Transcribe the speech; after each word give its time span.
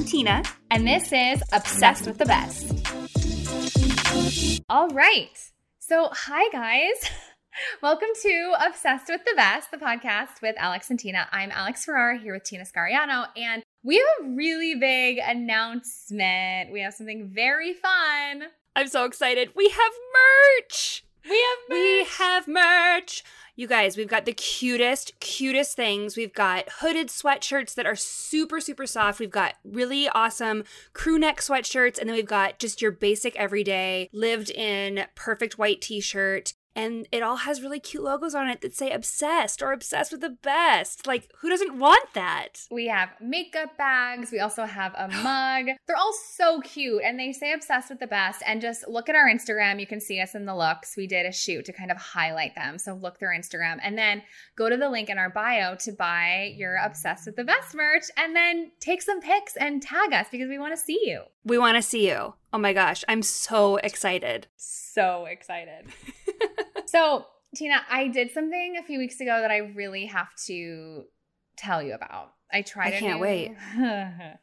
I'm 0.00 0.06
Tina, 0.06 0.42
and 0.70 0.86
this 0.86 1.12
is 1.12 1.42
Obsessed 1.52 2.06
with 2.06 2.16
the 2.16 2.24
Best. 2.24 2.72
All 4.70 4.88
right. 4.88 5.38
So, 5.78 6.08
hi, 6.10 6.48
guys. 6.48 7.10
Welcome 7.82 8.08
to 8.22 8.54
Obsessed 8.66 9.08
with 9.10 9.22
the 9.26 9.34
Best, 9.36 9.70
the 9.70 9.76
podcast 9.76 10.40
with 10.40 10.56
Alex 10.58 10.88
and 10.88 10.98
Tina. 10.98 11.28
I'm 11.32 11.50
Alex 11.50 11.84
Ferrara 11.84 12.18
here 12.18 12.32
with 12.32 12.44
Tina 12.44 12.64
Scariano, 12.64 13.26
and 13.36 13.62
we 13.82 13.96
have 13.96 14.26
a 14.26 14.30
really 14.30 14.74
big 14.74 15.18
announcement. 15.18 16.72
We 16.72 16.80
have 16.80 16.94
something 16.94 17.28
very 17.28 17.74
fun. 17.74 18.44
I'm 18.74 18.88
so 18.88 19.04
excited. 19.04 19.50
We 19.54 19.68
have 19.68 19.92
merch. 20.62 21.04
We 21.28 21.36
have 21.36 21.58
merch. 21.68 21.78
We 21.78 22.06
have 22.18 22.48
merch. 22.48 23.22
You 23.60 23.66
guys, 23.66 23.98
we've 23.98 24.08
got 24.08 24.24
the 24.24 24.32
cutest, 24.32 25.20
cutest 25.20 25.76
things. 25.76 26.16
We've 26.16 26.32
got 26.32 26.66
hooded 26.78 27.08
sweatshirts 27.08 27.74
that 27.74 27.84
are 27.84 27.94
super, 27.94 28.58
super 28.58 28.86
soft. 28.86 29.20
We've 29.20 29.30
got 29.30 29.56
really 29.64 30.08
awesome 30.08 30.64
crew 30.94 31.18
neck 31.18 31.42
sweatshirts. 31.42 31.98
And 31.98 32.08
then 32.08 32.16
we've 32.16 32.24
got 32.24 32.58
just 32.58 32.80
your 32.80 32.90
basic 32.90 33.36
everyday 33.36 34.08
lived 34.14 34.48
in 34.48 35.04
perfect 35.14 35.58
white 35.58 35.82
t 35.82 36.00
shirt 36.00 36.54
and 36.74 37.08
it 37.10 37.22
all 37.22 37.36
has 37.36 37.62
really 37.62 37.80
cute 37.80 38.04
logos 38.04 38.34
on 38.34 38.48
it 38.48 38.60
that 38.60 38.74
say 38.74 38.90
obsessed 38.90 39.60
or 39.60 39.72
obsessed 39.72 40.12
with 40.12 40.20
the 40.20 40.30
best. 40.30 41.06
Like, 41.06 41.28
who 41.40 41.48
doesn't 41.48 41.78
want 41.78 42.14
that? 42.14 42.66
We 42.70 42.86
have 42.86 43.10
makeup 43.20 43.76
bags. 43.76 44.30
We 44.30 44.38
also 44.38 44.64
have 44.64 44.94
a 44.94 45.08
mug. 45.22 45.76
They're 45.86 45.96
all 45.96 46.12
so 46.12 46.60
cute 46.60 47.02
and 47.04 47.18
they 47.18 47.32
say 47.32 47.52
obsessed 47.52 47.90
with 47.90 47.98
the 47.98 48.06
best. 48.06 48.42
And 48.46 48.60
just 48.60 48.88
look 48.88 49.08
at 49.08 49.16
our 49.16 49.28
Instagram. 49.28 49.80
You 49.80 49.86
can 49.86 50.00
see 50.00 50.20
us 50.20 50.34
in 50.34 50.46
the 50.46 50.54
looks. 50.54 50.96
We 50.96 51.06
did 51.06 51.26
a 51.26 51.32
shoot 51.32 51.64
to 51.64 51.72
kind 51.72 51.90
of 51.90 51.96
highlight 51.96 52.54
them. 52.54 52.78
So 52.78 52.94
look 52.94 53.18
through 53.18 53.36
Instagram 53.36 53.78
and 53.82 53.98
then 53.98 54.22
go 54.56 54.68
to 54.68 54.76
the 54.76 54.88
link 54.88 55.10
in 55.10 55.18
our 55.18 55.30
bio 55.30 55.74
to 55.76 55.92
buy 55.92 56.54
your 56.56 56.76
obsessed 56.76 57.26
with 57.26 57.36
the 57.36 57.44
best 57.44 57.74
merch 57.74 58.04
and 58.16 58.34
then 58.34 58.70
take 58.80 59.02
some 59.02 59.20
pics 59.20 59.56
and 59.56 59.82
tag 59.82 60.12
us 60.12 60.26
because 60.30 60.48
we 60.48 60.58
want 60.58 60.74
to 60.74 60.80
see 60.80 61.00
you. 61.04 61.22
We 61.44 61.58
want 61.58 61.76
to 61.76 61.82
see 61.82 62.08
you. 62.08 62.34
Oh 62.52 62.58
my 62.58 62.72
gosh, 62.72 63.04
I'm 63.08 63.22
so 63.22 63.76
excited. 63.76 64.48
So 64.56 65.26
excited. 65.26 65.86
so, 66.90 67.26
Tina, 67.54 67.82
I 67.88 68.08
did 68.08 68.32
something 68.32 68.76
a 68.78 68.82
few 68.82 68.98
weeks 68.98 69.20
ago 69.20 69.40
that 69.40 69.50
I 69.50 69.58
really 69.58 70.06
have 70.06 70.34
to 70.46 71.04
tell 71.56 71.82
you 71.82 71.94
about. 71.94 72.32
I 72.52 72.62
tried. 72.62 72.94
I 72.94 72.98
can't 72.98 73.16
new, 73.16 73.22
wait. 73.22 73.56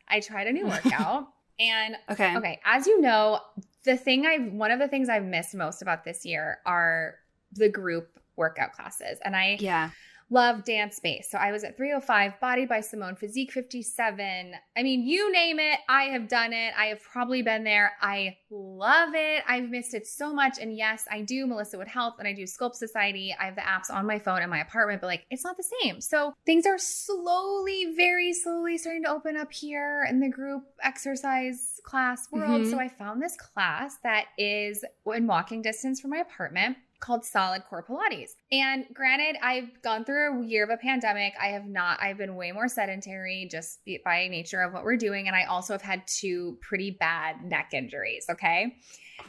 I 0.07 0.19
tried 0.21 0.47
a 0.47 0.53
new 0.53 0.65
workout, 0.65 1.27
and 1.59 1.95
okay, 2.09 2.37
okay. 2.37 2.59
As 2.65 2.87
you 2.87 3.01
know, 3.01 3.41
the 3.83 3.97
thing 3.97 4.25
I've 4.25 4.51
one 4.53 4.71
of 4.71 4.79
the 4.79 4.87
things 4.87 5.09
I've 5.09 5.25
missed 5.25 5.55
most 5.55 5.81
about 5.81 6.05
this 6.05 6.25
year 6.25 6.59
are 6.65 7.15
the 7.51 7.69
group 7.69 8.19
workout 8.37 8.71
classes, 8.73 9.19
and 9.25 9.35
I 9.35 9.57
yeah 9.59 9.89
love 10.29 10.63
dance 10.65 10.97
space. 10.97 11.29
So 11.31 11.37
I 11.37 11.51
was 11.51 11.63
at 11.63 11.77
305 11.77 12.39
Body 12.39 12.65
by 12.65 12.81
Simone, 12.81 13.15
Physique 13.15 13.51
57. 13.51 14.53
I 14.75 14.83
mean, 14.83 15.07
you 15.07 15.31
name 15.31 15.59
it, 15.59 15.79
I 15.87 16.03
have 16.05 16.27
done 16.27 16.53
it. 16.53 16.73
I 16.77 16.87
have 16.87 17.01
probably 17.01 17.41
been 17.41 17.63
there. 17.63 17.93
I 18.01 18.37
love 18.49 19.09
it. 19.13 19.43
I've 19.47 19.69
missed 19.69 19.93
it 19.93 20.05
so 20.05 20.33
much. 20.33 20.57
And 20.59 20.75
yes, 20.75 21.05
I 21.09 21.21
do 21.21 21.47
Melissa 21.47 21.77
Wood 21.77 21.87
Health 21.87 22.15
and 22.19 22.27
I 22.27 22.33
do 22.33 22.43
Sculpt 22.43 22.75
Society. 22.75 23.35
I 23.39 23.45
have 23.45 23.55
the 23.55 23.61
apps 23.61 23.89
on 23.89 24.05
my 24.05 24.19
phone 24.19 24.41
in 24.41 24.49
my 24.49 24.59
apartment, 24.59 25.01
but 25.01 25.07
like 25.07 25.25
it's 25.29 25.43
not 25.43 25.57
the 25.57 25.71
same. 25.81 26.01
So 26.01 26.33
things 26.45 26.65
are 26.65 26.77
slowly, 26.77 27.93
very 27.95 28.33
slowly 28.33 28.77
starting 28.77 29.03
to 29.03 29.11
open 29.11 29.37
up 29.37 29.51
here 29.51 30.05
in 30.09 30.19
the 30.19 30.29
group 30.29 30.63
exercise 30.83 31.79
class 31.83 32.27
world. 32.31 32.61
Mm-hmm. 32.61 32.71
So 32.71 32.79
I 32.79 32.89
found 32.89 33.21
this 33.21 33.37
class 33.37 33.97
that 34.03 34.25
is 34.37 34.83
in 35.05 35.27
walking 35.27 35.61
distance 35.61 36.01
from 36.01 36.11
my 36.11 36.17
apartment 36.17 36.77
called 36.99 37.23
Solid 37.25 37.63
Core 37.69 37.85
Pilates. 37.87 38.31
And 38.51 38.85
granted, 38.93 39.37
I've 39.41 39.81
gone 39.81 40.03
through 40.03 40.41
a 40.41 40.45
year 40.45 40.63
of 40.63 40.69
a 40.69 40.77
pandemic. 40.77 41.33
I 41.39 41.47
have 41.47 41.65
not, 41.65 42.01
I've 42.01 42.17
been 42.17 42.35
way 42.35 42.51
more 42.51 42.67
sedentary 42.67 43.47
just 43.49 43.79
by 44.03 44.27
nature 44.27 44.61
of 44.61 44.73
what 44.73 44.83
we're 44.83 44.97
doing. 44.97 45.27
And 45.27 45.35
I 45.35 45.43
also 45.43 45.73
have 45.73 45.81
had 45.81 46.05
two 46.07 46.57
pretty 46.61 46.91
bad 46.91 47.43
neck 47.43 47.69
injuries. 47.73 48.25
Okay. 48.29 48.77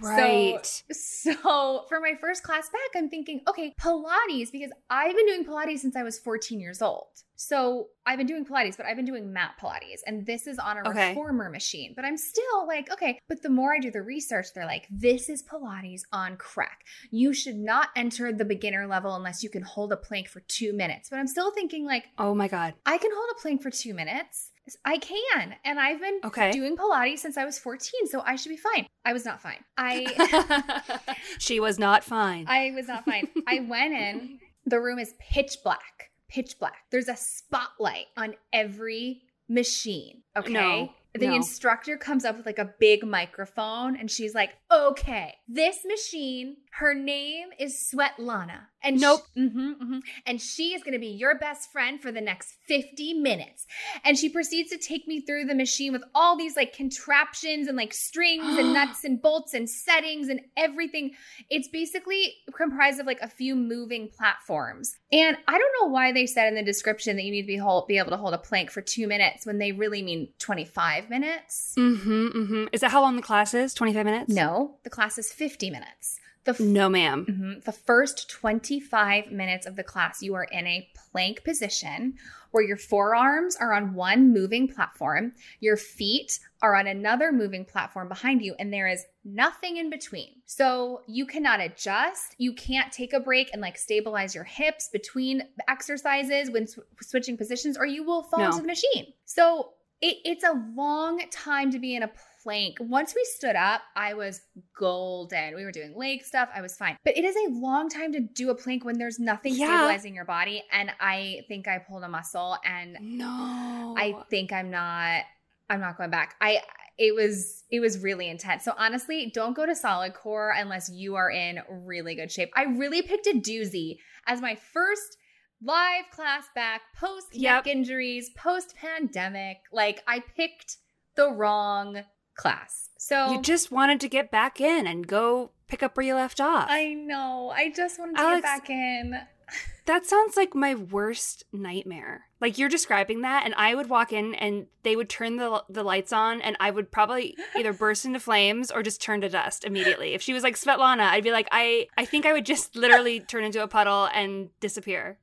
Right. 0.01 0.65
So, 0.65 1.33
so 1.35 1.85
for 1.89 2.01
my 2.01 2.15
first 2.21 2.43
class 2.43 2.69
back, 2.71 3.01
I'm 3.01 3.09
thinking, 3.09 3.41
okay, 3.49 3.75
Pilates, 3.81 4.51
because 4.53 4.71
I've 4.91 5.15
been 5.15 5.27
doing 5.27 5.45
Pilates 5.45 5.81
since 5.81 5.97
I 5.97 6.03
was 6.03 6.19
14 6.19 6.61
years 6.61 6.83
old. 6.83 7.09
So 7.41 7.91
I've 8.05 8.19
been 8.19 8.27
doing 8.27 8.45
Pilates, 8.45 8.77
but 8.77 8.85
I've 8.85 8.97
been 8.97 9.05
doing 9.05 9.33
mat 9.33 9.53
Pilates, 9.63 10.01
and 10.05 10.27
this 10.27 10.49
is 10.49 10.59
on 10.59 10.79
a 10.79 10.89
okay. 10.89 11.11
reformer 11.11 11.49
machine. 11.49 11.93
But 11.95 12.05
I'm 12.05 12.17
still 12.17 12.67
like, 12.67 12.91
okay, 12.91 13.21
but 13.29 13.43
the 13.43 13.49
more 13.49 13.73
I 13.73 13.79
do 13.79 13.93
the 13.93 14.03
research, 14.03 14.47
they're 14.55 14.67
like, 14.67 14.89
this 14.91 15.29
is 15.29 15.45
Pilates 15.45 16.03
on 16.13 16.37
crack. 16.37 16.81
You 17.13 17.33
should 17.33 17.55
not 17.55 17.91
enter 17.95 18.33
the 18.33 18.45
beginner 18.45 18.89
level 18.89 19.15
unless 19.15 19.45
you 19.45 19.51
can 19.51 19.63
hold 19.63 19.93
a 19.93 19.97
plank 19.97 20.29
for 20.29 20.41
two 20.41 20.73
minutes. 20.73 21.11
But 21.11 21.21
I'm 21.21 21.29
still 21.29 21.53
thinking, 21.53 21.87
like, 21.87 22.07
oh 22.19 22.35
my 22.35 22.49
God, 22.49 22.75
I 22.85 22.99
can 22.99 23.13
hold 23.15 23.29
a 23.31 23.41
plank 23.41 23.63
for 23.63 23.71
two 23.71 23.95
minutes. 23.95 24.48
I 24.85 24.99
can. 24.99 25.55
And 25.65 25.79
I've 25.79 26.01
been 26.01 26.21
okay. 26.25 26.51
doing 26.53 26.77
Pilates 26.77 27.19
since 27.19 27.37
I 27.37 27.45
was 27.45 27.59
14, 27.59 28.07
so 28.07 28.21
I 28.21 28.37
should 28.37 28.51
be 28.51 28.57
fine. 28.57 28.87
I 29.05 29.13
was 29.13 29.25
not 29.25 29.41
fine. 29.41 29.65
I 29.77 31.17
She 31.39 31.61
was 31.61 31.79
not 31.79 32.05
fine. 32.05 32.47
I 32.49 32.73
was 32.75 32.89
not 32.89 33.05
fine. 33.05 33.29
I 33.47 33.61
went 33.61 33.95
in. 33.95 34.41
The 34.67 34.81
room 34.81 34.99
is 34.99 35.15
pitch 35.19 35.59
black. 35.65 36.11
Pitch 36.29 36.59
black. 36.59 36.85
There's 36.91 37.09
a 37.09 37.17
spotlight 37.17 38.07
on 38.17 38.35
every 38.53 39.23
machine. 39.49 40.23
Okay. 40.37 40.53
No 40.53 40.91
the 41.15 41.29
no. 41.29 41.35
instructor 41.35 41.97
comes 41.97 42.25
up 42.25 42.37
with 42.37 42.47
like 42.47 42.59
a 42.59 42.73
big 42.79 43.05
microphone 43.05 43.97
and 43.97 44.11
she's 44.11 44.35
like, 44.35 44.51
okay, 44.71 45.35
this 45.49 45.85
machine, 45.85 46.57
her 46.73 46.95
name 46.95 47.49
is 47.59 47.93
Svetlana. 47.93 48.67
And 48.83 49.01
nope. 49.01 49.23
She, 49.35 49.41
mm-hmm, 49.41 49.59
mm-hmm, 49.59 49.99
and 50.27 50.41
she 50.41 50.75
is 50.75 50.83
going 50.83 50.93
to 50.93 51.01
be 51.01 51.09
your 51.09 51.39
best 51.39 51.73
friend 51.73 52.01
for 52.01 52.13
the 52.13 52.21
next 52.21 52.55
50 52.67 53.15
minutes. 53.15 53.67
And 54.05 54.17
she 54.17 54.29
proceeds 54.29 54.71
to 54.71 54.79
take 54.79 55.09
me 55.09 55.21
through 55.21 55.47
the 55.47 55.55
machine 55.55 55.93
with 55.93 56.05
all 56.15 56.37
these 56.37 56.57
like 56.57 56.73
contraptions 56.73 57.67
and 57.67 57.77
like 57.77 57.93
strings 57.93 58.57
and 58.57 58.73
nuts 58.75 59.05
and 59.05 59.21
bolts 59.21 59.55
and 59.55 59.69
settings 59.69 60.29
and 60.29 60.41
everything. 60.57 61.13
It's 61.51 61.69
basically 61.69 62.35
comprised 62.57 63.01
of 63.01 63.07
like 63.07 63.21
a 63.21 63.29
few 63.29 63.57
moving 63.57 64.11
platforms. 64.17 64.97
And 65.13 65.37
I 65.47 65.59
don't 65.59 65.73
know 65.81 65.89
why 65.89 66.13
they 66.13 66.27
said 66.27 66.49
in 66.49 66.55
the 66.55 66.63
description 66.63 67.17
that 67.17 67.23
you 67.23 67.33
need 67.33 67.43
to 67.43 67.47
be, 67.47 67.57
hold, 67.57 67.89
be 67.89 67.99
able 67.99 68.11
to 68.11 68.17
hold 68.17 68.35
a 68.35 68.39
plank 68.39 68.71
for 68.71 68.81
two 68.81 69.09
minutes 69.09 69.45
when 69.45 69.59
they 69.59 69.73
really 69.73 70.03
mean 70.03 70.29
25 70.39 71.11
minutes. 71.11 71.75
Mm-hmm, 71.77 72.27
mm-hmm. 72.29 72.65
Is 72.73 72.81
that 72.83 72.91
how 72.91 73.01
long 73.01 73.17
the 73.17 73.23
class 73.23 73.55
is? 73.55 73.75
25 73.75 74.05
minutes? 74.05 74.33
No, 74.33 74.77
the 74.85 74.91
class 74.91 75.19
is 75.19 75.33
50 75.33 75.71
minutes. 75.71 76.21
The 76.49 76.55
f- 76.55 76.61
no, 76.61 76.89
madam 76.89 77.27
mm-hmm, 77.27 77.61
the 77.67 77.73
first 77.73 78.31
25 78.31 79.31
minutes 79.31 79.67
of 79.67 79.77
the 79.77 79.85
class, 79.85 80.23
you 80.23 80.33
are 80.33 80.45
in 80.45 80.67
a 80.67 80.89
plank 81.13 81.45
position 81.45 82.15
where 82.53 82.65
your 82.65 82.79
forearms 82.79 83.55
are 83.57 83.75
on 83.75 83.93
one 83.93 84.33
moving 84.33 84.67
platform, 84.67 85.33
your 85.61 85.77
feet 85.77 86.39
are 86.63 86.75
on 86.75 86.87
another 86.87 87.33
moving 87.33 87.67
platform 87.67 88.09
behind 88.09 88.41
you, 88.41 88.55
and 88.59 88.73
there 88.73 88.89
is 88.89 89.05
nothing 89.27 89.77
in 89.77 89.91
between. 89.91 90.37
So 90.47 91.03
you 91.07 91.27
cannot 91.27 91.61
adjust. 91.61 92.35
You 92.39 92.55
can't 92.55 92.91
take 92.91 93.13
a 93.13 93.21
break 93.21 93.51
and 93.53 93.61
like 93.61 93.77
stabilize 93.77 94.35
your 94.35 94.45
hips 94.45 94.89
between 94.91 95.43
exercises 95.69 96.51
when 96.51 96.67
sw- 96.67 96.79
switching 97.03 97.37
positions, 97.37 97.77
or 97.77 97.85
you 97.85 98.05
will 98.05 98.23
fall 98.23 98.41
no. 98.41 98.47
into 98.47 98.63
the 98.63 98.67
machine. 98.69 99.13
So 99.27 99.75
it, 100.01 100.17
it's 100.25 100.45
a 100.45 100.65
long 100.75 101.23
time 101.31 101.71
to 101.73 101.79
be 101.79 101.95
in 101.95 102.05
a 102.05 102.11
plank. 102.43 102.77
Once 102.81 103.15
we 103.15 103.25
stood 103.25 103.57
up, 103.57 103.83
I 103.97 104.15
was 104.15 104.41
golden. 104.79 105.55
We 105.55 105.65
were 105.65 105.73
doing 105.73 105.97
leg 105.97 106.25
stuff. 106.25 106.49
I 106.55 106.61
was 106.61 106.77
fine. 106.77 106.97
But 107.05 107.17
it 107.17 107.25
is 107.25 107.37
a 107.37 107.51
long 107.51 107.89
time 107.89 108.13
to 108.13 108.21
do 108.21 108.51
a 108.51 108.55
plank 108.55 108.85
when 108.85 108.99
there's 108.99 109.19
nothing 109.19 109.55
yeah. 109.55 109.67
stabilizing 109.67 110.15
your 110.15 110.25
body. 110.25 110.63
And 110.73 110.91
I 111.01 111.45
think 111.49 111.69
I 111.69 111.79
pulled 111.79 112.05
a 112.05 112.09
muscle 112.09 112.57
and 112.65 112.97
no, 113.01 113.95
I 113.97 114.17
think 114.31 114.53
I'm 114.53 114.71
not, 114.71 115.23
I'm 115.71 115.81
not 115.81 115.97
going 115.97 116.11
back. 116.11 116.37
I, 116.41 116.63
it 116.99 117.15
was 117.15 117.65
it 117.71 117.81
was 117.81 118.01
really 118.01 118.29
intense. 118.29 118.65
So 118.65 118.73
honestly, 118.77 119.31
don't 119.33 119.55
go 119.55 119.65
to 119.65 119.75
solid 119.75 120.15
core 120.15 120.53
unless 120.57 120.91
you 120.91 121.15
are 121.15 121.31
in 121.31 121.61
really 121.71 122.17
good 122.17 122.31
shape. 122.31 122.51
I 122.57 122.65
really 122.65 123.03
picked 123.03 123.27
a 123.29 123.35
doozy 123.35 123.99
as 124.27 124.41
my 124.41 124.57
first 124.57 125.17
live 125.63 126.05
class 126.11 126.47
back 126.55 126.83
post 126.97 127.29
yep. 127.33 127.67
injuries, 127.67 128.31
post 128.37 128.75
pandemic. 128.77 129.59
Like 129.73 130.03
I 130.07 130.21
picked 130.21 130.79
the 131.15 131.31
wrong 131.31 132.03
class. 132.39 132.89
So 132.97 133.33
you 133.33 133.43
just 133.43 133.71
wanted 133.71 134.01
to 134.01 134.09
get 134.09 134.31
back 134.31 134.61
in 134.61 134.87
and 134.87 135.07
go 135.07 135.51
pick 135.69 135.83
up 135.83 135.97
where 135.97 136.07
you 136.07 136.15
left 136.15 136.41
off. 136.41 136.69
I 136.71 136.95
know. 136.95 137.53
I 137.55 137.71
just 137.71 137.99
wanted 137.99 138.17
to 138.17 138.23
Alex, 138.23 138.37
get 138.37 138.43
back 138.43 138.71
in. 138.71 139.21
that 139.87 140.07
sounds 140.07 140.37
like 140.37 140.55
my 140.55 140.75
worst 140.75 141.45
nightmare. 141.53 142.27
Like 142.41 142.59
you're 142.59 142.69
describing 142.69 143.23
that, 143.23 143.45
and 143.45 143.55
I 143.57 143.75
would 143.75 143.89
walk 143.89 144.13
in 144.13 144.35
and 144.35 144.67
they 144.83 144.97
would 144.97 145.09
turn 145.09 145.37
the 145.37 145.63
the 145.69 145.83
lights 145.83 146.13
on, 146.13 146.41
and 146.41 146.57
I 146.61 146.71
would 146.71 146.91
probably 146.91 147.37
either 147.57 147.73
burst 147.75 148.05
into 148.05 148.21
flames 148.21 148.71
or 148.71 148.83
just 148.83 149.03
turn 149.03 149.21
to 149.21 149.29
dust 149.29 149.65
immediately. 149.65 150.15
If 150.15 150.23
she 150.23 150.33
was 150.33 150.43
like 150.43 150.57
Svetlana, 150.57 151.09
I'd 151.11 151.25
be 151.25 151.33
like, 151.33 151.49
I 151.53 151.89
I 151.97 152.05
think 152.05 152.27
I 152.27 152.33
would 152.33 152.47
just 152.47 152.75
literally 152.77 153.21
turn 153.21 153.45
into 153.45 153.63
a 153.63 153.69
puddle 153.69 154.09
and 154.15 154.51
disappear. 154.61 155.19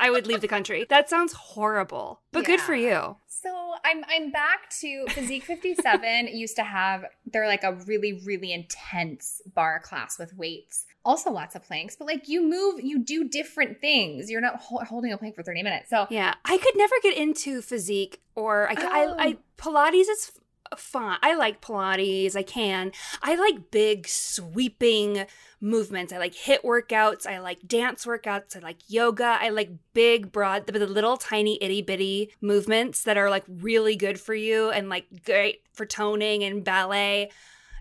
I 0.00 0.10
would 0.10 0.26
leave 0.26 0.40
the 0.40 0.48
country. 0.48 0.86
That 0.88 1.08
sounds 1.10 1.32
horrible, 1.32 2.20
but 2.32 2.44
good 2.44 2.60
for 2.60 2.74
you. 2.74 3.16
So 3.28 3.74
I'm 3.84 4.04
I'm 4.08 4.30
back 4.30 4.70
to 4.80 5.06
Physique 5.08 5.44
57 5.44 6.28
used 6.32 6.56
to 6.56 6.62
have 6.62 7.04
they're 7.26 7.46
like 7.48 7.64
a 7.64 7.72
really 7.86 8.22
really 8.24 8.52
intense 8.52 9.42
bar 9.54 9.80
class 9.80 10.18
with 10.18 10.32
weights. 10.36 10.86
Also 11.04 11.30
lots 11.32 11.56
of 11.56 11.64
planks, 11.64 11.96
but 11.96 12.06
like 12.06 12.28
you 12.28 12.42
move, 12.48 12.80
you 12.80 13.00
do 13.00 13.28
different 13.28 13.80
things. 13.80 14.30
You're 14.30 14.40
not 14.40 14.56
ho- 14.60 14.84
holding 14.84 15.12
a 15.12 15.18
plank 15.18 15.34
for 15.34 15.42
30 15.42 15.64
minutes. 15.64 15.90
So 15.90 16.06
Yeah, 16.10 16.34
I 16.44 16.58
could 16.58 16.76
never 16.76 16.94
get 17.02 17.16
into 17.16 17.60
physique 17.60 18.20
or 18.36 18.68
I, 18.70 18.74
Oh. 18.78 18.88
I, 19.18 19.24
I 19.26 19.32
oh. 19.32 19.36
Pilates 19.58 20.08
is 20.08 20.32
f- 20.72 20.80
fun. 20.80 21.18
I 21.22 21.34
like 21.34 21.60
Pilates. 21.60 22.36
I 22.36 22.42
can. 22.42 22.92
I 23.22 23.34
like 23.36 23.70
big 23.70 24.06
sweeping 24.08 25.26
movements. 25.60 26.12
I 26.12 26.18
like 26.18 26.34
HIIT 26.34 26.62
workouts. 26.64 27.26
I 27.26 27.38
like 27.38 27.66
dance 27.66 28.04
workouts. 28.04 28.56
I 28.56 28.60
like 28.60 28.78
yoga. 28.88 29.38
I 29.40 29.50
like 29.50 29.70
big, 29.94 30.32
broad, 30.32 30.66
the, 30.66 30.78
the 30.78 30.86
little 30.86 31.16
tiny 31.16 31.58
itty 31.62 31.82
bitty 31.82 32.32
movements 32.40 33.04
that 33.04 33.16
are 33.16 33.30
like 33.30 33.44
really 33.48 33.96
good 33.96 34.18
for 34.20 34.34
you 34.34 34.70
and 34.70 34.88
like 34.88 35.06
great 35.24 35.62
for 35.72 35.86
toning 35.86 36.42
and 36.44 36.64
ballet. 36.64 37.30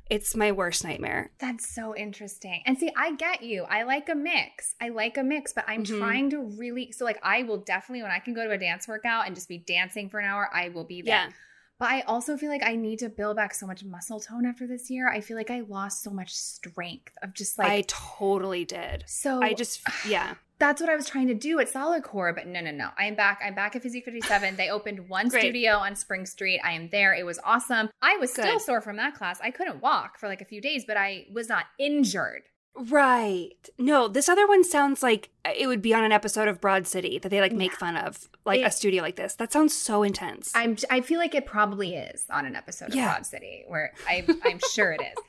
It's 0.10 0.36
my 0.36 0.52
worst 0.52 0.84
nightmare. 0.84 1.32
That's 1.40 1.74
so 1.74 1.96
interesting. 1.96 2.64
And 2.66 2.78
see, 2.78 2.92
I 2.98 3.16
get 3.16 3.44
you. 3.44 3.64
I 3.64 3.84
like 3.84 4.10
a 4.10 4.16
mix. 4.16 4.76
I 4.82 4.90
like 4.90 5.18
a 5.18 5.24
mix, 5.24 5.54
but 5.54 5.64
I'm 5.70 5.84
Mhm. 5.86 6.00
trying 6.00 6.30
to 6.32 6.40
really 6.60 6.92
so 6.92 7.06
like 7.06 7.20
I 7.24 7.44
will 7.44 7.60
definitely 7.60 8.04
when 8.04 8.12
I 8.12 8.20
can 8.20 8.34
go 8.34 8.44
to 8.44 8.52
a 8.52 8.58
dance 8.58 8.88
workout 8.90 9.26
and 9.26 9.34
just 9.36 9.48
be 9.48 9.58
dancing 9.58 10.10
for 10.10 10.20
an 10.20 10.26
hour, 10.26 10.50
I 10.54 10.68
will 10.70 10.84
be 10.84 11.02
there. 11.02 11.16
Yeah. 11.16 11.30
But 11.82 11.90
I 11.90 12.02
also 12.02 12.38
feel 12.38 12.50
like 12.50 12.62
I 12.64 12.76
need 12.76 13.00
to 13.00 13.10
build 13.10 13.38
back 13.38 13.56
so 13.56 13.66
much 13.66 13.84
muscle 13.84 14.20
tone 14.20 14.46
after 14.46 14.68
this 14.68 14.92
year. 14.92 15.10
I 15.10 15.20
feel 15.20 15.36
like 15.36 15.50
I 15.50 15.62
lost 15.62 16.04
so 16.04 16.12
much 16.12 16.32
strength 16.32 17.18
of 17.24 17.34
just 17.34 17.58
like 17.58 17.72
I 17.72 17.82
totally 17.88 18.66
did. 18.66 19.04
so 19.08 19.42
I 19.42 19.56
just, 19.56 19.82
yeah. 20.08 20.36
that's 20.60 20.80
what 20.80 20.92
I 20.92 20.96
was 20.96 21.10
trying 21.10 21.26
to 21.30 21.34
do 21.34 21.60
at 21.60 21.70
Solid 21.70 22.04
Core, 22.04 22.34
but 22.34 22.46
no, 22.46 22.62
no, 22.62 22.70
no. 22.70 22.90
I'm 23.00 23.16
back. 23.16 23.42
I'm 23.44 23.56
back 23.56 23.76
at 23.76 23.82
Physique 23.82 24.06
57. 24.06 24.58
They 24.58 24.70
opened 24.70 25.10
one 25.10 25.30
Great. 25.30 25.42
studio 25.42 25.72
on 25.78 25.96
Spring 25.96 26.28
Street. 26.28 26.62
I 26.64 26.74
am 26.74 26.90
there. 26.90 27.16
It 27.16 27.26
was 27.26 27.40
awesome. 27.44 27.90
I 28.00 28.16
was 28.18 28.32
still 28.32 28.60
sore 28.60 28.82
from 28.82 28.98
that 28.98 29.16
class. 29.16 29.40
I 29.42 29.50
couldn't 29.50 29.82
walk 29.82 30.20
for 30.20 30.30
like 30.30 30.42
a 30.42 30.46
few 30.46 30.62
days, 30.62 30.84
but 30.86 30.98
I 30.98 31.26
was 31.34 31.50
not 31.50 31.66
injured. 31.80 32.44
Right. 32.76 33.70
No, 33.78 34.08
this 34.08 34.30
other 34.30 34.48
one 34.48 34.64
sounds 34.64 35.04
like 35.04 35.30
it 35.58 35.68
would 35.68 35.82
be 35.82 35.94
on 35.94 36.04
an 36.04 36.12
episode 36.12 36.48
of 36.48 36.62
Broad 36.62 36.88
City 36.88 37.20
that 37.20 37.30
they 37.30 37.42
like 37.42 37.52
make 37.52 37.72
Yeah. 37.72 37.78
fun 37.78 37.98
of, 37.98 38.30
like 38.46 38.62
a 38.62 38.72
studio 38.72 39.04
like 39.04 39.18
this. 39.18 39.36
That 39.36 39.52
sounds 39.52 39.76
so 39.76 40.04
intense. 40.04 40.52
I'm 40.56 40.78
I 40.90 41.02
feel 41.02 41.20
like 41.20 41.36
it 41.36 41.46
probably 41.46 41.96
is 41.96 42.26
on 42.30 42.46
an 42.46 42.56
episode 42.56 42.90
of 42.90 42.94
Broad 42.96 43.26
City 43.26 43.66
where 43.68 43.94
I 44.08 44.26
I'm 44.44 44.60
sure 44.74 44.92
it 44.94 45.02
is. 45.02 45.18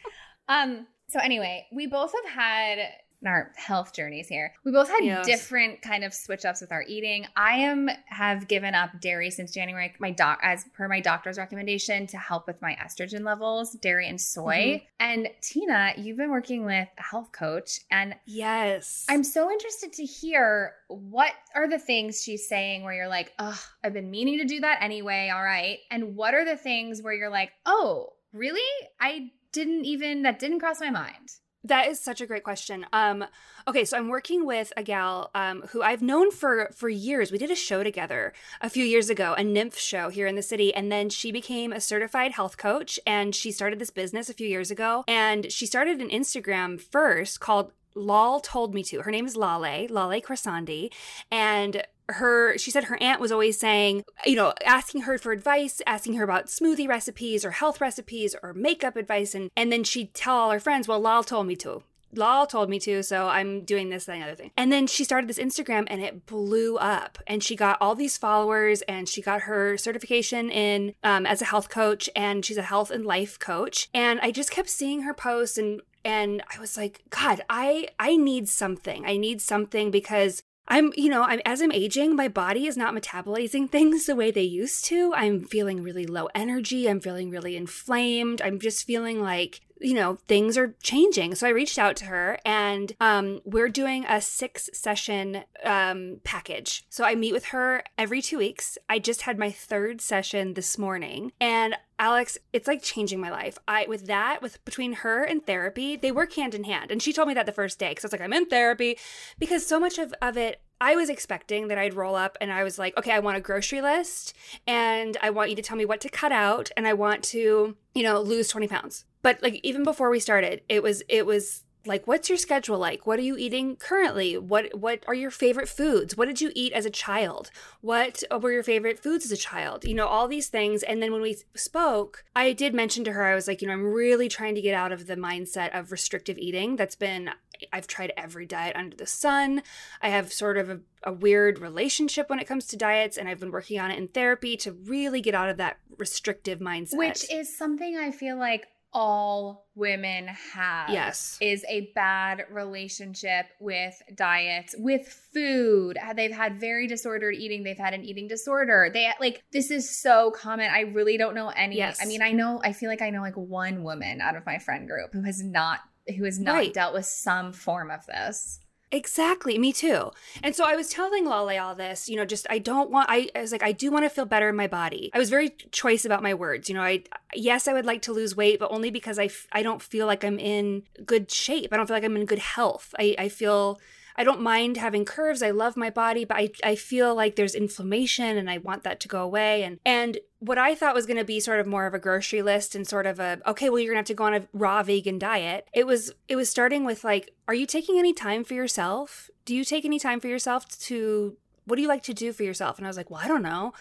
Um 0.49 0.87
so 1.09 1.21
anyway, 1.21 1.67
we 1.73 1.87
both 1.87 2.13
have 2.25 2.33
had 2.33 2.79
in 3.23 3.29
our 3.29 3.53
health 3.57 3.95
journeys 3.95 4.29
here. 4.29 4.53
We 4.65 4.73
both 4.73 4.89
had 4.89 5.05
Yes. 5.05 5.25
different 5.27 5.81
kind 5.81 6.05
of 6.05 6.13
switch 6.13 6.45
ups 6.45 6.61
with 6.61 6.73
our 6.73 6.83
eating. 6.83 7.27
I 7.37 7.59
am 7.59 7.89
have 8.07 8.49
given 8.49 8.75
up 8.75 9.01
dairy 9.01 9.31
since 9.31 9.53
January. 9.53 9.95
My 9.99 10.11
doc 10.11 10.41
as 10.43 10.65
per 10.75 10.89
my 10.89 11.01
doctor's 11.01 11.39
recommendation 11.39 12.07
to 12.09 12.19
help 12.19 12.47
with 12.47 12.61
my 12.61 12.77
estrogen 12.83 13.25
levels, 13.25 13.73
dairy 13.75 14.09
and 14.09 14.21
soy. 14.21 14.57
Mm-hmm. 14.57 14.85
And 15.01 15.29
Tina, 15.41 15.93
you've 15.97 16.17
been 16.17 16.31
working 16.31 16.65
with 16.65 16.89
a 16.99 17.03
health 17.03 17.33
coach 17.33 17.81
and 17.91 18.15
yes. 18.27 19.07
I'm 19.09 19.25
so 19.25 19.51
interested 19.51 19.93
to 19.95 20.05
hear 20.05 20.75
what 20.89 21.33
are 21.55 21.69
the 21.69 21.79
things 21.79 22.23
she's 22.23 22.49
saying 22.49 22.83
where 22.83 22.95
you're 22.95 23.09
like, 23.09 23.33
oh, 23.39 23.61
I've 23.85 23.93
been 23.93 24.11
meaning 24.11 24.39
to 24.39 24.45
do 24.45 24.61
that 24.61 24.83
anyway. 24.83 25.31
All 25.35 25.43
right. 25.43 25.79
And 25.91 26.17
what 26.17 26.35
are 26.35 26.45
the 26.45 26.57
things 26.57 27.03
where 27.03 27.15
you're 27.15 27.31
like, 27.31 27.53
oh, 27.67 28.15
really? 28.33 28.61
I 29.01 29.31
didn't 29.53 29.85
even, 29.85 30.23
that 30.23 30.39
didn't 30.39 30.61
cross 30.61 30.81
my 30.81 30.91
mind. 30.91 31.31
That 31.65 31.87
is 31.87 32.01
such 32.01 32.21
a 32.21 32.27
great 32.27 32.43
question. 32.43 32.87
Um, 32.93 33.25
okay, 33.69 33.85
so 33.85 33.97
I'm 33.97 34.09
working 34.09 34.45
with 34.47 34.73
a 34.77 34.83
gal 34.83 35.31
um, 35.35 35.63
who 35.71 35.83
I've 35.83 36.03
known 36.03 36.31
for 36.31 36.71
for 36.75 36.89
years. 36.89 37.31
We 37.31 37.39
did 37.39 37.51
a 37.51 37.57
show 37.57 37.85
together 37.85 38.33
a 38.61 38.69
few 38.69 38.85
years 38.85 39.09
ago, 39.09 39.35
a 39.39 39.45
nymph 39.45 39.79
show 39.79 40.09
here 40.09 40.27
in 40.27 40.35
the 40.35 40.43
city, 40.43 40.75
and 40.75 40.91
then 40.91 41.09
she 41.09 41.31
became 41.31 41.73
a 41.73 41.81
certified 41.81 42.33
health 42.33 42.57
coach, 42.57 42.99
and 43.07 43.35
she 43.35 43.53
started 43.53 43.79
this 43.79 43.91
business 43.91 44.29
a 44.29 44.35
few 44.35 44.49
years 44.49 44.71
ago. 44.71 45.05
And 45.07 45.53
she 45.53 45.67
started 45.67 46.01
an 46.01 46.11
Instagram 46.11 46.81
first 46.81 47.39
called 47.39 47.73
Lal 47.95 48.41
Told 48.41 48.75
Me 48.75 48.83
To. 48.85 49.03
Her 49.03 49.11
name 49.11 49.27
is 49.27 49.37
Lale, 49.37 49.87
Lale 49.89 50.21
Crasandi, 50.21 50.93
and 51.31 51.85
her 52.13 52.57
she 52.59 52.71
said 52.71 52.85
her 52.85 53.01
aunt 53.03 53.21
was 53.21 53.33
always 53.33 53.59
saying 53.59 54.05
you 54.25 54.37
know 54.37 54.53
asking 54.65 55.03
her 55.03 55.19
for 55.19 55.33
advice 55.33 55.81
asking 55.87 56.15
her 56.15 56.25
about 56.25 56.47
smoothie 56.47 56.89
recipes 56.89 57.45
or 57.45 57.53
health 57.53 57.81
recipes 57.81 58.35
or 58.43 58.53
makeup 58.53 58.97
advice 58.97 59.35
and 59.35 59.51
and 59.57 59.73
then 59.73 59.85
she'd 59.85 60.15
tell 60.15 60.37
all 60.37 60.51
her 60.51 60.61
friends 60.61 60.89
well 60.89 61.01
lal 61.01 61.25
told 61.25 61.47
me 61.47 61.57
to 61.57 61.83
Lal 62.15 62.47
told 62.47 62.69
me 62.69 62.79
to, 62.81 63.03
so 63.03 63.29
I'm 63.29 63.63
doing 63.63 63.89
this, 63.89 64.09
and 64.09 64.21
the 64.21 64.27
other 64.27 64.35
thing. 64.35 64.51
And 64.57 64.71
then 64.71 64.87
she 64.87 65.05
started 65.05 65.29
this 65.29 65.39
Instagram 65.39 65.85
and 65.87 66.03
it 66.03 66.27
blew 66.27 66.77
up. 66.77 67.19
And 67.27 67.43
she 67.43 67.57
got 67.57 67.79
all 67.81 67.95
these 67.95 68.19
followers 68.19 68.83
and 68.83 69.09
she 69.09 69.23
got 69.23 69.43
her 69.43 69.79
certification 69.79 70.51
in 70.51 70.95
um, 71.03 71.27
as 71.27 71.41
a 71.41 71.47
health 71.47 71.71
coach 71.71 72.11
and 72.15 72.45
she's 72.45 72.59
a 72.59 72.63
health 72.63 72.91
and 72.91 73.07
life 73.07 73.39
coach. 73.39 73.89
And 73.95 74.21
I 74.21 74.31
just 74.31 74.51
kept 74.51 74.69
seeing 74.69 75.03
her 75.03 75.15
posts 75.15 75.59
and 75.59 75.81
and 76.05 76.43
I 76.53 76.59
was 76.59 76.77
like, 76.77 77.03
God, 77.11 77.43
I 77.49 77.89
I 77.99 78.17
need 78.17 78.49
something. 78.49 79.07
I 79.07 79.17
need 79.17 79.41
something 79.41 79.91
because 79.91 80.43
I'm, 80.73 80.91
you 80.97 81.11
know, 81.11 81.23
I'm 81.23 81.43
as 81.45 81.61
I'm 81.61 81.71
aging, 81.71 82.17
my 82.17 82.29
body 82.29 82.67
is 82.67 82.79
not 82.79 82.95
metabolizing 82.95 83.71
things 83.71 84.07
the 84.07 84.17
way 84.17 84.31
they 84.31 84.41
used 84.43 84.87
to. 84.87 85.13
I'm 85.15 85.45
feeling 85.45 85.83
really 85.83 86.07
low 86.07 86.31
energy. 86.35 86.89
I'm 86.89 86.99
feeling 86.99 87.29
really 87.29 87.57
inflamed. 87.57 88.41
I'm 88.41 88.59
just 88.59 88.87
feeling 88.87 89.21
like, 89.21 89.61
you 89.83 89.95
know, 89.95 90.19
things 90.29 90.57
are 90.57 90.75
changing. 90.83 91.35
So 91.35 91.47
I 91.47 91.51
reached 91.51 91.79
out 91.79 91.97
to 91.97 92.05
her 92.07 92.39
and 92.45 92.93
um, 93.01 93.41
we're 93.45 93.69
doing 93.69 94.05
a 94.07 94.21
six 94.21 94.71
session 94.73 95.45
um, 95.65 96.21
package. 96.25 96.85
So 96.89 97.05
I 97.05 97.15
meet 97.15 97.33
with 97.33 97.47
her 97.47 97.83
every 97.99 98.23
two 98.23 98.39
weeks. 98.39 98.79
I 98.89 98.99
just 98.99 99.23
had 99.23 99.39
my 99.39 99.51
third 99.51 100.01
session 100.01 100.55
this 100.55 100.79
morning 100.79 101.33
and 101.41 101.75
Alex, 101.99 102.37
it's 102.53 102.67
like 102.67 102.83
changing 102.83 103.21
my 103.21 103.31
life. 103.31 103.59
I 103.69 103.87
with 103.89 104.07
that, 104.07 104.43
with 104.43 104.65
between 104.65 104.93
her 104.95 105.23
and 105.23 105.45
therapy, 105.47 105.97
they 105.97 106.11
work 106.11 106.33
hand 106.33 106.55
in 106.55 106.65
hand. 106.65 106.91
And 106.91 107.01
she 107.01 107.13
told 107.13 107.29
me 107.29 107.35
that 107.35 107.47
the 107.47 107.53
first 107.53 107.79
day 107.79 107.91
because 107.91 108.05
I 108.05 108.07
was 108.07 108.13
like, 108.13 108.21
I'm 108.21 108.33
in 108.33 108.47
therapy 108.47 108.99
because 109.39 109.65
so 109.67 109.79
much 109.79 109.99
of, 109.99 110.15
of 110.21 110.37
it 110.37 110.61
I 110.81 110.97
was 110.97 111.09
expecting 111.09 111.69
that 111.69 111.79
I'd 111.79 111.95
roll 111.95 112.17
up 112.17 112.37
and 112.41 112.53
I 112.53 112.65
was 112.65 112.77
like, 112.77 112.97
okay, 112.97 113.13
I 113.13 113.21
want 113.21 113.37
a 113.37 113.41
grocery 113.41 113.81
list 113.81 114.35
and 114.67 115.17
I 115.23 115.31
want 115.31 115.51
you 115.51 115.55
to 115.55 115.63
tell 115.63 115.77
me 115.77 115.85
what 115.85 116.01
to 116.01 116.09
cut 116.09 116.33
out 116.33 116.73
and 116.77 116.89
I 116.89 116.93
want 116.93 117.23
to, 117.25 117.77
you 117.95 118.03
know, 118.03 118.21
lose 118.21 118.49
20 118.49 118.67
pounds. 118.67 119.05
But 119.23 119.43
like 119.43 119.61
even 119.63 119.85
before 119.85 120.11
we 120.11 120.21
started, 120.21 120.63
it 120.69 120.83
was 120.83 121.03
it 121.09 121.27
was 121.27 121.65
like 121.85 122.07
what's 122.07 122.29
your 122.29 122.39
schedule 122.39 122.79
like? 122.79 123.07
What 123.07 123.19
are 123.19 123.23
you 123.23 123.37
eating 123.37 123.77
currently? 123.77 124.39
What 124.39 124.79
what 124.79 125.05
are 125.07 125.15
your 125.15 125.31
favorite 125.31 125.69
foods? 125.69 126.17
What 126.17 126.27
did 126.27 126.41
you 126.41 126.53
eat 126.55 126.73
as 126.73 126.87
a 126.87 126.91
child? 126.91 127.51
What 127.81 128.23
were 128.41 128.53
your 128.53 128.63
favorite 128.63 128.99
foods 128.99 129.25
as 129.25 129.33
a 129.33 129.37
child? 129.37 129.85
You 129.85 129.95
know, 129.95 130.07
all 130.07 130.29
these 130.29 130.49
things. 130.49 130.83
And 130.83 131.03
then 131.03 131.13
when 131.13 131.23
we 131.23 131.39
spoke, 131.55 132.25
I 132.37 132.53
did 132.53 132.75
mention 132.75 133.05
to 133.05 133.13
her 133.13 133.25
I 133.25 133.35
was 133.35 133.49
like, 133.49 133.63
you 133.63 133.69
know, 133.69 133.75
I'm 133.75 133.93
really 133.93 134.29
trying 134.29 134.55
to 134.55 134.63
get 134.63 134.75
out 134.75 134.93
of 134.93 135.07
the 135.07 135.17
mindset 135.17 135.77
of 135.79 135.93
restrictive 135.93 136.39
eating. 136.39 136.77
That's 136.77 136.97
been 136.97 137.31
I've 137.73 137.87
tried 137.87 138.13
every 138.17 138.47
diet 138.47 138.77
under 138.77 138.97
the 138.97 139.07
sun. 139.07 139.63
I 140.01 140.09
have 140.09 140.33
sort 140.33 140.59
of 140.59 140.69
a, 140.69 140.81
a, 141.05 141.13
weird 141.13 141.61
relationship 141.61 142.29
when 142.29 142.41
it 142.41 142.47
comes 142.49 142.67
to 142.69 142.77
diets, 142.77 143.17
and 143.17 143.29
I've 143.29 143.39
been 143.39 143.53
working 143.53 143.79
on 143.79 143.93
it 143.93 143.99
in 143.99 144.09
therapy 144.09 144.57
to 144.59 144.73
really 144.73 145.21
get 145.21 145.35
out 145.35 145.49
of 145.49 145.59
that 145.59 145.79
restrictive 145.97 146.59
mindset. 146.59 146.97
Which 146.97 147.31
is 147.31 147.57
something 147.57 147.97
I 147.97 148.11
feel 148.11 148.37
like 148.37 148.67
all 148.93 149.67
women 149.75 150.29
have. 150.55 150.91
Yes. 150.91 151.39
Is 151.41 151.65
a 151.69 151.91
bad 151.95 152.45
relationship 152.51 153.47
with 153.59 154.01
diets, 154.15 154.75
with 154.79 155.07
food. 155.33 155.97
Uh, 155.97 156.13
they've 156.13 156.31
had 156.33 156.61
very 156.61 156.87
disordered 156.87 157.35
eating. 157.35 157.63
They've 157.63 157.79
had 157.79 157.95
an 157.95 158.05
eating 158.05 158.29
disorder. 158.29 158.91
They 158.93 159.11
like 159.21 159.43
this 159.53 159.71
is 159.71 159.89
so 159.89 160.31
common. 160.31 160.71
I 160.71 160.81
really 160.81 161.17
don't 161.17 161.35
know 161.35 161.49
any. 161.49 161.77
Yes. 161.77 162.01
I 162.03 162.07
mean, 162.07 162.23
I 162.23 162.33
know 162.33 162.61
I 162.63 162.73
feel 162.73 162.91
like 162.91 163.03
I 163.03 163.11
know 163.11 163.23
like 163.23 163.37
one 163.37 163.83
woman 163.83 164.21
out 164.21 164.37
of 164.37 164.45
my 164.47 164.59
friend 164.59 164.87
group 164.87 165.13
who 165.13 165.23
has 165.23 165.43
not 165.43 165.81
who 166.17 166.25
has 166.25 166.39
not 166.39 166.55
Right. 166.55 166.75
dealt 166.75 166.95
with 166.95 167.07
some 167.07 167.53
form 167.53 167.91
of 167.91 168.05
this. 168.07 168.59
Exactly, 168.95 169.57
me 169.57 169.73
too. 169.73 170.11
And 170.43 170.55
so 170.55 170.67
I 170.67 170.77
was 170.77 170.91
telling 170.91 171.25
Lale 171.25 171.59
all 171.63 171.75
this, 171.75 172.11
you 172.11 172.17
know, 172.17 172.27
just 172.27 172.47
I 172.51 172.59
don't 172.59 172.91
want 172.91 173.07
I, 173.09 173.31
I 173.35 173.41
was 173.41 173.51
like 173.51 173.63
I 173.63 173.73
do 173.73 173.91
want 173.91 174.05
to 174.05 174.11
feel 174.11 174.27
better 174.27 174.51
in 174.51 174.55
my 174.57 174.67
body. 174.67 175.11
I 175.15 175.19
was 175.19 175.31
very 175.31 175.49
choice 175.71 176.05
about 176.05 176.23
my 176.23 176.35
words, 176.35 176.69
you 176.69 176.75
know, 176.75 176.83
I 176.83 177.05
yes, 177.35 177.67
I 177.67 177.73
would 177.73 177.87
like 177.87 178.03
to 178.03 178.13
lose 178.13 178.37
weight, 178.37 178.59
but 178.59 178.71
only 178.71 178.91
because 178.91 179.19
I 179.19 179.25
f- 179.25 179.47
I 179.51 179.63
don't 179.63 179.81
feel 179.81 180.07
like 180.07 180.25
I'm 180.25 180.39
in 180.39 180.83
good 181.07 181.31
shape. 181.31 181.73
I 181.73 181.79
don't 181.79 181.87
feel 181.87 181.97
like 181.97 182.05
I'm 182.05 182.17
in 182.17 182.27
good 182.27 182.39
health. 182.39 182.95
I 182.99 183.15
I 183.19 183.29
feel 183.31 183.81
I 184.23 184.25
don't 184.25 184.41
mind 184.41 184.77
having 184.77 185.05
curves. 185.05 185.43
I 185.43 185.51
love 185.51 185.77
my 185.77 185.91
body, 185.91 186.25
but 186.25 186.37
I, 186.37 186.51
I 186.63 186.77
feel 186.77 187.13
like 187.13 187.35
there's 187.35 187.57
inflammation 187.57 188.37
and 188.37 188.49
I 188.49 188.59
want 188.59 188.85
that 188.85 189.01
to 189.01 189.09
go 189.09 189.21
away. 189.21 189.65
And 189.65 189.81
and 189.85 190.21
what 190.39 190.59
I 190.59 190.77
thought 190.77 190.95
was 190.95 191.07
gonna 191.07 191.25
be 191.25 191.41
sort 191.41 191.59
of 191.59 191.67
more 191.67 191.87
of 191.87 191.95
a 191.95 191.99
grocery 191.99 192.41
list 192.41 192.77
and 192.77 192.87
sort 192.87 193.05
of 193.05 193.19
a 193.19 193.41
okay, 193.49 193.69
well 193.69 193.81
you're 193.81 193.91
gonna 193.91 193.99
have 193.99 194.07
to 194.07 194.15
go 194.15 194.23
on 194.23 194.35
a 194.35 194.47
raw 194.53 194.81
vegan 194.85 195.19
diet. 195.19 195.67
It 195.75 195.89
was 195.89 196.13
it 196.29 196.37
was 196.37 196.49
starting 196.49 196.85
with 196.85 197.03
like, 197.03 197.35
are 197.49 197.55
you 197.55 197.67
taking 197.67 197.99
any 197.99 198.13
time 198.13 198.45
for 198.45 198.55
yourself? 198.55 199.29
Do 199.45 199.57
you 199.57 199.65
take 199.65 199.85
any 199.85 199.99
time 199.99 200.21
for 200.21 200.29
yourself 200.29 200.69
to 200.83 201.37
what 201.65 201.75
do 201.75 201.83
you 201.83 201.89
like 201.89 202.05
to 202.05 202.15
do 202.15 202.33
for 202.33 202.45
yourself? 202.45 202.79
And 202.79 202.87
I 202.87 202.91
was 202.91 202.97
like, 202.97 203.11
well, 203.11 203.23
I 203.25 203.27
don't 203.27 203.43
know. 203.43 203.73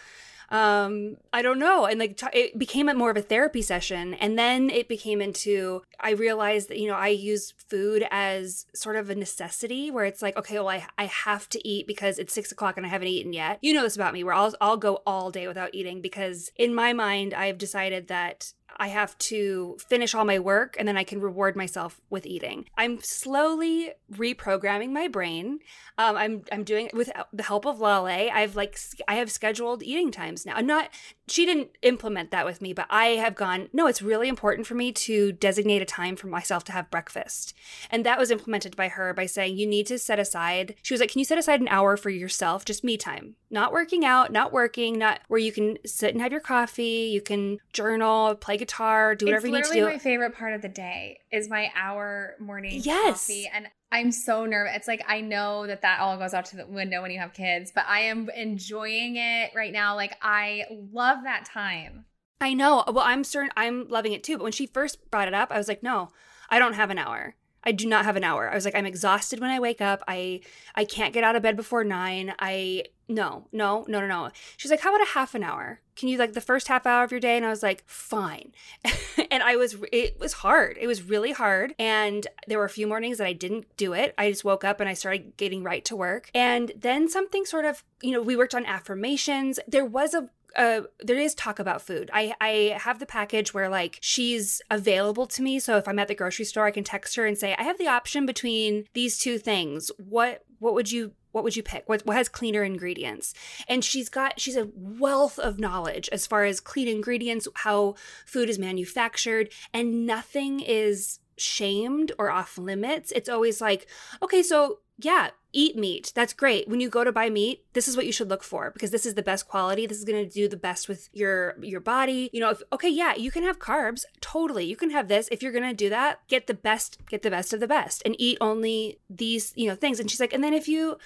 Um 0.52 1.18
i 1.34 1.42
don't 1.42 1.60
know. 1.60 1.86
And 1.86 2.00
like 2.00 2.18
t- 2.18 2.28
it 2.34 2.60
became 2.60 2.86
more 2.98 3.10
of 3.10 3.18
a 3.18 3.22
therapy 3.22 3.62
session. 3.62 4.14
And 4.16 4.38
then 4.38 4.70
it 4.70 4.88
became 4.88 5.22
into 5.22 5.82
i 6.00 6.12
realized 6.12 6.70
that 6.70 6.80
you 6.80 6.88
know 6.88 6.96
i 6.96 7.08
use 7.08 7.54
food 7.70 8.06
as 8.12 8.66
sort 8.74 8.96
of 8.96 9.10
a 9.10 9.16
necessity 9.16 9.90
where 9.92 10.06
it's 10.06 10.22
like 10.22 10.36
okay 10.38 10.56
well 10.56 10.70
i, 10.70 10.86
I 10.98 11.06
have 11.06 11.48
to 11.50 11.68
eat 11.68 11.88
because 11.88 12.20
it's 12.20 12.34
six 12.34 12.52
o'clock 12.52 12.78
and 12.78 12.86
i 12.86 12.90
haven't 12.90 13.08
eaten 13.08 13.34
yet. 13.34 13.60
You 13.62 13.74
know 13.74 13.84
this 13.84 13.96
about 13.96 14.14
me 14.14 14.24
where 14.24 14.34
I'll, 14.34 14.54
I'll 14.60 14.78
go 14.78 15.02
all 15.06 15.32
day 15.32 15.48
without 15.48 15.74
eating 15.74 16.02
because 16.02 16.52
in 16.56 16.76
my 16.76 16.94
mind 16.94 17.34
i've 17.34 17.58
decided 17.58 18.08
that 18.08 18.54
I 18.78 18.88
have 18.88 19.18
to 19.20 19.78
finish 19.88 20.16
all 20.16 20.26
my 20.26 20.40
work 20.40 20.76
and 20.78 20.88
then 20.88 20.98
I 20.98 21.04
can 21.04 21.22
reward 21.22 21.56
myself 21.56 22.02
with 22.10 22.26
eating. 22.26 22.66
I'm 22.78 23.02
slowly 23.02 23.92
reprogramming 24.14 24.92
my 24.92 25.08
brain. 25.08 25.60
Um, 25.98 26.16
I'm 26.16 26.44
I'm 26.52 26.64
doing 26.64 26.88
it 26.88 26.94
with 26.94 27.12
the 27.34 27.44
help 27.44 27.66
of 27.66 27.80
Lale. 27.80 28.30
I've 28.34 28.56
like 28.56 28.78
I 29.08 29.16
have 29.16 29.32
scheduled 29.32 29.84
eating 29.84 30.12
times 30.12 30.46
now. 30.46 30.54
I'm 30.56 30.68
not. 30.68 30.90
She 31.32 31.46
didn't 31.46 31.70
implement 31.82 32.32
that 32.32 32.46
with 32.46 32.62
me, 32.62 32.74
but 32.74 32.88
I 32.90 33.06
have 33.16 33.36
gone. 33.36 33.70
No, 33.72 33.88
it's 33.88 34.02
really 34.02 34.28
important 34.28 34.68
for 34.68 34.76
me 34.76 34.92
to 34.92 35.32
designate 35.32 35.82
a 35.82 35.86
time 35.86 36.16
for 36.18 36.28
myself 36.28 36.64
to 36.66 36.72
have 36.74 36.92
breakfast, 36.92 37.54
and 37.90 38.06
that 38.06 38.20
was 38.20 38.32
implemented 38.32 38.76
by 38.76 38.90
her 38.90 39.14
by 39.14 39.26
saying 39.26 39.58
you 39.58 39.66
need 39.66 39.88
to 39.88 39.98
set 39.98 40.20
aside. 40.20 40.76
She 40.82 40.94
was 40.94 41.00
like, 41.00 41.12
"Can 41.12 41.20
you 41.20 41.26
set 41.26 41.38
aside 41.38 41.62
an 41.62 41.70
hour 41.70 41.96
for 41.96 42.10
yourself, 42.10 42.66
just 42.66 42.84
me 42.84 42.98
time, 42.98 43.36
not 43.50 43.72
working 43.72 44.04
out, 44.04 44.32
not 44.32 44.52
working, 44.52 45.00
not 45.00 45.22
where 45.30 45.40
you 45.40 45.52
can 45.54 45.78
sit 45.86 46.14
and 46.14 46.22
have 46.22 46.34
your 46.34 46.42
coffee, 46.42 47.10
you 47.14 47.22
can 47.22 47.60
journal, 47.72 48.36
play 48.36 48.58
guitar, 48.58 49.16
do 49.16 49.26
whatever 49.26 49.48
it's 49.48 49.52
you 49.52 49.58
need 49.58 49.66
to 49.66 49.74
do." 49.74 49.86
my 49.86 49.98
favorite 49.98 50.36
part 50.36 50.54
of 50.54 50.62
the 50.62 50.70
day 50.70 51.20
is 51.32 51.50
my 51.50 51.72
hour 51.76 52.36
morning 52.40 52.82
Yes. 52.84 53.28
coffee 53.28 53.50
and 53.54 53.68
i'm 53.92 54.12
so 54.12 54.46
nervous 54.46 54.74
it's 54.76 54.88
like 54.88 55.04
i 55.08 55.22
know 55.22 55.68
that 55.68 55.82
that 55.82 56.00
all 56.00 56.18
goes 56.18 56.34
out 56.34 56.46
to 56.46 56.56
the 56.56 56.68
window 56.68 57.02
when 57.02 57.12
you 57.12 57.20
have 57.20 57.34
kids 57.34 57.72
but 57.74 57.86
i 57.88 58.02
am 58.02 58.30
enjoying 58.36 59.16
it 59.18 59.52
right 59.56 59.74
now 59.74 59.96
like 59.96 60.16
i 60.22 60.64
love 60.92 61.24
that 61.24 61.46
time 61.46 62.06
I 62.44 62.56
know. 62.56 62.84
Well, 62.88 63.06
I'm 63.06 63.24
certain 63.24 63.52
I'm 63.56 63.88
loving 63.88 64.14
it 64.14 64.24
too. 64.24 64.38
But 64.38 64.44
when 64.44 64.52
she 64.52 64.66
first 64.66 65.12
brought 65.12 65.28
it 65.28 65.34
up, 65.36 65.52
I 65.52 65.60
was 65.60 65.68
like, 65.68 65.84
no, 65.84 66.10
I 66.50 66.58
don't 66.58 66.74
have 66.74 66.90
an 66.90 66.98
hour. 66.98 67.36
I 67.64 67.72
do 67.72 67.88
not 67.88 68.06
have 68.06 68.16
an 68.16 68.24
hour. 68.24 68.50
I 68.50 68.56
was 68.56 68.66
like, 68.66 68.76
I'm 68.76 68.86
exhausted 68.86 69.40
when 69.40 69.52
I 69.52 69.60
wake 69.60 69.82
up. 69.82 70.04
I 70.08 70.42
I 70.76 70.86
can't 70.86 71.14
get 71.14 71.24
out 71.24 71.36
of 71.36 71.44
bed 71.44 71.56
before 71.56 71.84
nine. 71.84 72.34
I 72.40 72.86
no, 73.08 73.48
no, 73.52 73.86
no, 73.88 74.00
no, 74.00 74.08
no. 74.08 74.30
She's 74.56 74.72
like, 74.72 74.80
how 74.80 74.96
about 74.96 75.06
a 75.06 75.12
half 75.12 75.36
an 75.36 75.44
hour? 75.44 75.82
Can 75.96 76.08
you 76.08 76.18
like 76.18 76.34
the 76.34 76.42
first 76.42 76.70
half 76.70 76.86
hour 76.86 77.04
of 77.04 77.12
your 77.12 77.20
day? 77.20 77.36
And 77.36 77.46
I 77.46 77.50
was 77.50 77.62
like, 77.62 77.84
fine. 77.86 78.54
and 79.32 79.44
I 79.44 79.58
was 79.58 79.76
it 79.92 80.20
was 80.20 80.34
hard. 80.34 80.78
It 80.80 80.88
was 80.88 81.04
really 81.04 81.34
hard. 81.34 81.76
And 81.78 82.26
there 82.48 82.58
were 82.58 82.66
a 82.66 82.70
few 82.70 82.88
mornings 82.88 83.18
that 83.18 83.28
I 83.28 83.34
didn't 83.34 83.66
do 83.78 83.94
it. 83.94 84.16
I 84.18 84.32
just 84.32 84.46
woke 84.46 84.64
up 84.64 84.80
and 84.80 84.90
I 84.90 84.94
started 84.94 85.36
getting 85.38 85.64
right 85.64 85.84
to 85.86 85.96
work. 85.96 86.32
And 86.34 86.72
then 86.76 87.10
something 87.10 87.46
sort 87.46 87.66
of, 87.66 87.84
you 88.02 88.12
know, 88.12 88.22
we 88.22 88.36
worked 88.36 88.56
on 88.56 88.66
affirmations. 88.66 89.60
There 89.68 89.86
was 89.86 90.14
a 90.14 90.30
uh, 90.56 90.82
there 91.00 91.18
is 91.18 91.34
talk 91.34 91.60
about 91.60 91.82
food. 91.82 92.10
I 92.14 92.34
I 92.42 92.78
have 92.80 93.00
the 93.00 93.06
package 93.06 93.54
where 93.54 93.70
like 93.70 93.98
she's 94.02 94.62
available 94.70 95.28
to 95.28 95.42
me. 95.42 95.60
So 95.60 95.78
if 95.78 95.88
I'm 95.88 96.00
at 96.00 96.08
the 96.08 96.16
grocery 96.16 96.46
store, 96.46 96.66
I 96.66 96.72
can 96.72 96.84
text 96.84 97.16
her 97.16 97.26
and 97.26 97.38
say 97.38 97.56
I 97.58 97.64
have 97.64 97.78
the 97.78 97.88
option 97.88 98.26
between 98.26 98.86
these 98.94 99.18
two 99.18 99.38
things. 99.38 99.92
What 99.98 100.44
what 100.60 100.74
would 100.74 100.92
you 100.92 101.14
what 101.32 101.44
would 101.44 101.56
you 101.56 101.64
pick? 101.64 101.88
What 101.88 102.06
what 102.06 102.18
has 102.18 102.30
cleaner 102.30 102.64
ingredients? 102.64 103.34
And 103.68 103.84
she's 103.84 104.10
got 104.10 104.40
she's 104.40 104.58
a 104.58 104.70
wealth 104.76 105.40
of 105.40 105.60
knowledge 105.60 106.10
as 106.12 106.28
far 106.28 106.46
as 106.46 106.60
clean 106.60 106.88
ingredients, 106.88 107.48
how 107.56 107.96
food 108.26 108.50
is 108.50 108.60
manufactured, 108.60 109.50
and 109.74 110.06
nothing 110.06 110.60
is 110.60 111.20
shamed 111.38 112.12
or 112.20 112.30
off 112.30 112.58
limits. 112.58 113.12
It's 113.12 113.30
always 113.30 113.62
like, 113.62 113.88
okay, 114.22 114.44
so 114.44 114.80
yeah, 115.00 115.30
eat 115.54 115.76
meat. 115.76 116.12
That's 116.16 116.34
great. 116.34 116.68
When 116.68 116.80
you 116.80 116.90
go 116.90 117.04
to 117.04 117.12
buy 117.12 117.30
meat, 117.30 117.66
this 117.74 117.88
is 117.88 117.96
what 117.96 118.06
you 118.06 118.12
should 118.12 118.30
look 118.30 118.44
for 118.44 118.72
because 118.72 118.92
this 118.92 119.06
is 119.06 119.16
the 119.16 119.24
best 119.24 119.48
quality. 119.48 119.86
This 119.86 119.98
is 119.98 120.06
going 120.06 120.24
to 120.24 120.34
do 120.34 120.48
the 120.48 120.58
best 120.58 120.88
with 120.88 121.10
your 121.14 121.56
your 121.62 121.80
body. 121.80 122.30
You 122.34 122.40
know, 122.40 122.50
if 122.50 122.62
okay, 122.74 122.90
yeah, 122.90 123.16
you 123.16 123.32
can 123.32 123.44
have 123.44 123.60
carbs. 123.60 124.06
Totally. 124.20 124.66
You 124.66 124.76
can 124.76 124.92
have 124.92 125.08
this. 125.08 125.28
If 125.32 125.42
you're 125.42 125.52
going 125.52 125.70
to 125.70 125.74
do 125.74 125.90
that, 125.90 126.20
get 126.28 126.48
the 126.48 126.54
best 126.54 126.98
get 127.10 127.22
the 127.22 127.32
best 127.32 127.54
of 127.54 127.60
the 127.60 127.68
best 127.68 128.02
and 128.06 128.16
eat 128.20 128.38
only 128.42 129.00
these, 129.10 129.54
you 129.56 129.68
know, 129.68 129.76
things. 129.76 130.00
And 130.00 130.10
she's 130.10 130.20
like, 130.20 130.34
"And 130.34 130.44
then 130.44 130.54
if 130.54 130.68
you 130.68 130.98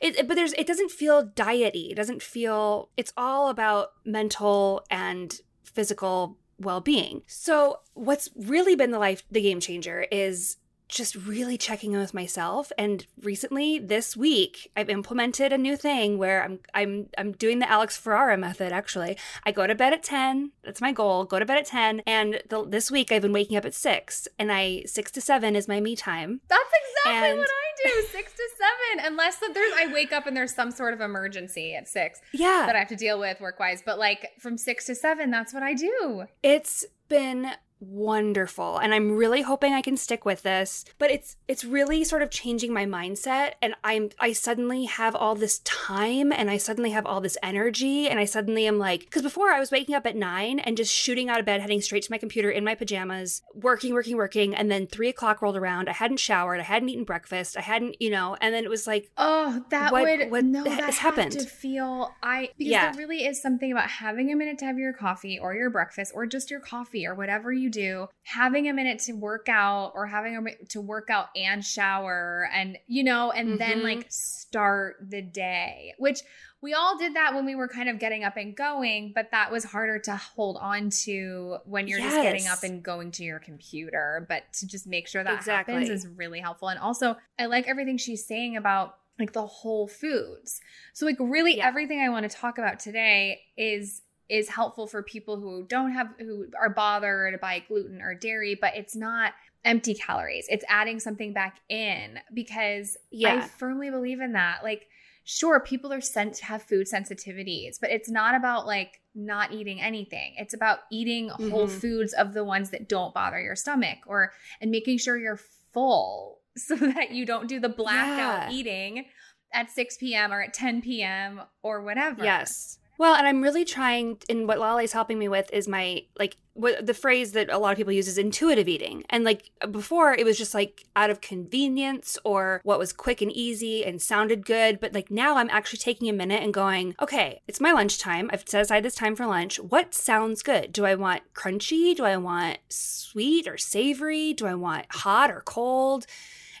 it, 0.00 0.28
but 0.28 0.34
there's 0.34 0.52
it 0.54 0.66
doesn't 0.66 0.90
feel 0.90 1.22
diety. 1.22 1.90
It 1.90 1.96
doesn't 1.96 2.22
feel 2.22 2.90
it's 2.96 3.12
all 3.16 3.48
about 3.48 3.92
mental 4.04 4.84
and 4.90 5.40
physical 5.64 6.36
well-being. 6.60 7.22
So 7.26 7.80
what's 7.94 8.28
really 8.34 8.74
been 8.74 8.90
the 8.90 8.98
life 8.98 9.22
the 9.30 9.40
game 9.40 9.60
changer 9.60 10.06
is 10.10 10.56
just 10.88 11.14
really 11.14 11.58
checking 11.58 11.92
in 11.92 11.98
with 12.00 12.14
myself 12.14 12.72
and 12.78 13.06
recently 13.22 13.78
this 13.78 14.16
week 14.16 14.70
I've 14.76 14.88
implemented 14.88 15.52
a 15.52 15.58
new 15.58 15.76
thing 15.76 16.16
where 16.18 16.42
I'm 16.42 16.60
I'm 16.74 17.08
I'm 17.18 17.32
doing 17.32 17.58
the 17.58 17.70
Alex 17.70 17.96
Ferrara 17.96 18.36
method 18.38 18.72
actually. 18.72 19.18
I 19.44 19.52
go 19.52 19.66
to 19.66 19.74
bed 19.74 19.92
at 19.92 20.02
10. 20.02 20.52
That's 20.64 20.80
my 20.80 20.92
goal. 20.92 21.24
Go 21.24 21.38
to 21.38 21.44
bed 21.44 21.58
at 21.58 21.66
10 21.66 22.00
and 22.06 22.40
the, 22.48 22.64
this 22.66 22.90
week 22.90 23.12
I've 23.12 23.22
been 23.22 23.32
waking 23.32 23.56
up 23.56 23.64
at 23.66 23.74
6 23.74 24.28
and 24.38 24.50
I 24.50 24.82
6 24.86 25.10
to 25.12 25.20
7 25.20 25.54
is 25.56 25.68
my 25.68 25.80
me 25.80 25.94
time. 25.94 26.40
that's 26.48 26.70
exactly 27.04 27.28
And- 27.30 27.38
what 27.38 27.48
i 27.48 27.82
do 27.84 28.06
six 28.10 28.32
to 28.32 28.42
seven 28.58 29.06
unless 29.06 29.36
that 29.36 29.54
there's 29.54 29.72
i 29.76 29.92
wake 29.92 30.12
up 30.12 30.26
and 30.26 30.36
there's 30.36 30.52
some 30.52 30.72
sort 30.72 30.94
of 30.94 31.00
emergency 31.00 31.76
at 31.76 31.86
six 31.86 32.20
Yeah. 32.32 32.64
that 32.66 32.74
i 32.74 32.78
have 32.80 32.88
to 32.88 32.96
deal 32.96 33.20
with 33.20 33.40
work 33.40 33.60
wise 33.60 33.82
but 33.86 34.00
like 34.00 34.30
from 34.40 34.58
six 34.58 34.86
to 34.86 34.96
seven 34.96 35.30
that's 35.30 35.54
what 35.54 35.62
i 35.62 35.74
do 35.74 36.24
It's 36.42 36.84
been 37.08 37.52
wonderful 37.80 38.78
and 38.78 38.94
I'm 38.94 39.12
really 39.16 39.42
hoping 39.42 39.72
I 39.72 39.82
can 39.82 39.96
stick 39.96 40.24
with 40.24 40.42
this. 40.42 40.84
But 40.98 41.10
it's 41.10 41.36
it's 41.46 41.64
really 41.64 42.04
sort 42.04 42.22
of 42.22 42.30
changing 42.30 42.72
my 42.72 42.86
mindset 42.86 43.52
and 43.62 43.74
I'm 43.84 44.10
I 44.18 44.32
suddenly 44.32 44.84
have 44.86 45.14
all 45.14 45.34
this 45.34 45.58
time 45.60 46.32
and 46.32 46.50
I 46.50 46.56
suddenly 46.56 46.90
have 46.90 47.06
all 47.06 47.20
this 47.20 47.36
energy 47.42 48.08
and 48.08 48.18
I 48.18 48.24
suddenly 48.24 48.66
am 48.66 48.78
like 48.78 49.10
cuz 49.10 49.22
before 49.22 49.50
I 49.50 49.58
was 49.60 49.70
waking 49.70 49.94
up 49.94 50.06
at 50.06 50.16
9 50.16 50.58
and 50.60 50.76
just 50.76 50.94
shooting 50.94 51.28
out 51.28 51.38
of 51.40 51.46
bed 51.46 51.60
heading 51.60 51.80
straight 51.80 52.02
to 52.04 52.12
my 52.12 52.18
computer 52.18 52.50
in 52.50 52.64
my 52.64 52.74
pajamas 52.74 53.42
working 53.54 53.92
working 53.94 54.16
working 54.16 54.54
and 54.54 54.70
then 54.70 54.86
3 54.86 55.08
o'clock 55.08 55.42
rolled 55.42 55.56
around 55.56 55.88
I 55.88 55.92
hadn't 55.92 56.20
showered 56.20 56.60
I 56.60 56.64
hadn't 56.64 56.88
eaten 56.88 57.04
breakfast 57.04 57.56
I 57.56 57.60
hadn't 57.62 58.00
you 58.00 58.10
know 58.10 58.36
and 58.40 58.54
then 58.54 58.64
it 58.64 58.70
was 58.70 58.86
like 58.86 59.10
Oh, 59.16 59.64
that 59.70 59.92
What- 59.92 60.02
would 60.04 60.30
what 60.30 60.44
no, 60.44 60.64
that 60.64 60.82
has 60.84 60.98
happened? 60.98 61.32
to 61.32 61.46
feel 61.46 62.14
I 62.22 62.50
because 62.58 62.70
Yeah. 62.72 62.92
there 62.92 62.98
really 63.06 63.24
is 63.26 63.40
something 63.40 63.70
about 63.72 63.88
having 63.90 64.32
a 64.32 64.36
minute 64.36 64.58
to 64.58 64.64
have 64.64 64.78
your 64.78 64.92
coffee 64.92 65.38
or 65.38 65.54
your 65.54 65.70
breakfast 65.70 66.12
or 66.14 66.26
just 66.26 66.50
your 66.50 66.60
coffee 66.60 67.06
or 67.06 67.14
whatever 67.14 67.52
you 67.52 67.67
do, 67.68 68.08
having 68.24 68.68
a 68.68 68.72
minute 68.72 68.98
to 69.00 69.12
work 69.12 69.48
out 69.48 69.92
or 69.94 70.06
having 70.06 70.36
a 70.36 70.40
minute 70.40 70.68
to 70.70 70.80
work 70.80 71.10
out 71.10 71.26
and 71.36 71.64
shower 71.64 72.48
and 72.52 72.78
you 72.86 73.04
know, 73.04 73.30
and 73.30 73.60
then 73.60 73.80
Mhm. 73.80 73.84
like 73.84 74.06
start 74.10 74.96
the 75.00 75.22
day, 75.22 75.94
which 75.98 76.20
we 76.60 76.74
all 76.74 76.98
did 76.98 77.14
that 77.14 77.34
when 77.34 77.46
we 77.46 77.54
were 77.54 77.68
kind 77.68 77.88
of 77.88 77.98
getting 78.00 78.24
up 78.24 78.36
and 78.36 78.56
going, 78.56 79.12
but 79.14 79.30
that 79.30 79.52
was 79.52 79.64
harder 79.64 79.98
to 80.00 80.16
hold 80.16 80.56
on 80.56 80.90
to 80.90 81.58
when 81.64 81.86
you're 81.86 82.00
just 82.00 82.20
getting 82.20 82.48
up 82.48 82.64
and 82.64 82.82
going 82.82 83.12
to 83.12 83.22
your 83.22 83.38
computer. 83.38 84.26
But 84.28 84.52
to 84.54 84.66
just 84.66 84.86
make 84.86 85.06
sure 85.06 85.22
that 85.22 85.34
Exactly. 85.36 85.74
happens 85.74 85.90
is 85.90 86.08
really 86.16 86.40
helpful. 86.40 86.68
And 86.68 86.80
also, 86.80 87.16
I 87.38 87.46
like 87.46 87.68
everything 87.68 87.96
she's 87.96 88.26
saying 88.26 88.56
about 88.56 88.96
like 89.20 89.32
the 89.32 89.46
whole 89.46 89.86
foods. 89.86 90.60
So 90.94 91.06
like 91.06 91.16
really 91.20 91.58
Yeah. 91.58 91.68
everything 91.68 92.00
I 92.00 92.08
want 92.08 92.28
to 92.28 92.36
talk 92.36 92.58
about 92.58 92.80
today 92.80 93.40
is 93.56 94.02
is 94.28 94.48
helpful 94.48 94.86
for 94.86 95.02
people 95.02 95.40
who 95.40 95.64
don't 95.66 95.92
have 95.92 96.08
who 96.18 96.46
are 96.60 96.70
bothered 96.70 97.40
by 97.40 97.60
gluten 97.68 98.00
or 98.02 98.14
dairy, 98.14 98.54
but 98.60 98.76
it's 98.76 98.94
not 98.96 99.32
empty 99.64 99.94
calories. 99.94 100.46
It's 100.48 100.64
adding 100.68 101.00
something 101.00 101.32
back 101.32 101.60
in 101.68 102.18
because 102.32 102.96
yeah. 103.10 103.36
I 103.36 103.40
firmly 103.46 103.90
believe 103.90 104.20
in 104.20 104.32
that. 104.32 104.62
Like 104.62 104.86
sure, 105.24 105.60
people 105.60 105.92
are 105.92 106.00
sent 106.00 106.34
to 106.34 106.44
have 106.46 106.62
food 106.62 106.86
sensitivities, 106.86 107.78
but 107.80 107.90
it's 107.90 108.08
not 108.10 108.34
about 108.34 108.66
like 108.66 109.00
not 109.14 109.52
eating 109.52 109.80
anything. 109.80 110.34
It's 110.38 110.54
about 110.54 110.80
eating 110.90 111.28
whole 111.28 111.66
Mhm. 111.66 111.80
foods 111.80 112.12
of 112.12 112.32
the 112.34 112.44
ones 112.44 112.70
that 112.70 112.88
don't 112.88 113.12
bother 113.12 113.40
your 113.40 113.56
stomach 113.56 113.98
or 114.06 114.32
and 114.60 114.70
making 114.70 114.98
sure 114.98 115.18
you're 115.18 115.40
full 115.72 116.40
so 116.56 116.74
that 116.76 117.10
you 117.10 117.26
don't 117.26 117.48
do 117.48 117.60
the 117.60 117.68
blackout 117.68 118.50
Yeah. 118.50 118.52
eating 118.52 119.06
at 119.52 119.70
6 119.70 119.96
p.m. 119.98 120.32
or 120.32 120.42
at 120.42 120.52
10 120.54 120.82
p.m. 120.82 121.40
or 121.62 121.82
whatever. 121.82 122.22
Yes. 122.24 122.78
Well, 122.98 123.14
and 123.14 123.26
I'm 123.26 123.42
really 123.42 123.64
trying, 123.64 124.18
and 124.28 124.48
what 124.48 124.58
Lale's 124.58 124.92
helping 124.92 125.18
me 125.18 125.28
with 125.28 125.50
is 125.52 125.68
my, 125.68 126.02
like, 126.18 126.36
what 126.58 126.84
the 126.84 126.94
phrase 126.94 127.32
that 127.32 127.48
a 127.50 127.58
lot 127.58 127.70
of 127.70 127.76
people 127.76 127.92
use 127.92 128.08
is 128.08 128.18
intuitive 128.18 128.66
eating. 128.66 129.04
And 129.08 129.22
like 129.22 129.50
before, 129.70 130.12
it 130.12 130.24
was 130.24 130.36
just 130.36 130.54
like 130.54 130.86
out 130.96 131.08
of 131.08 131.20
convenience 131.20 132.18
or 132.24 132.60
what 132.64 132.80
was 132.80 132.92
quick 132.92 133.22
and 133.22 133.30
easy 133.30 133.84
and 133.84 134.02
sounded 134.02 134.44
good. 134.44 134.80
But 134.80 134.92
like 134.92 135.08
now 135.08 135.36
I'm 135.36 135.50
actually 135.50 135.78
taking 135.78 136.08
a 136.08 136.12
minute 136.12 136.42
and 136.42 136.52
going, 136.52 136.96
okay, 137.00 137.42
it's 137.46 137.60
my 137.60 137.70
lunchtime. 137.70 138.28
I've 138.32 138.42
set 138.44 138.62
aside 138.62 138.82
this 138.82 138.96
time 138.96 139.14
for 139.14 139.24
lunch. 139.24 139.60
What 139.60 139.94
sounds 139.94 140.42
good? 140.42 140.72
Do 140.72 140.84
I 140.84 140.96
want 140.96 141.32
crunchy? 141.32 141.94
Do 141.94 142.04
I 142.04 142.16
want 142.16 142.58
sweet 142.68 143.46
or 143.46 143.56
savory? 143.56 144.32
Do 144.32 144.46
I 144.46 144.56
want 144.56 144.86
hot 144.90 145.30
or 145.30 145.42
cold? 145.42 146.06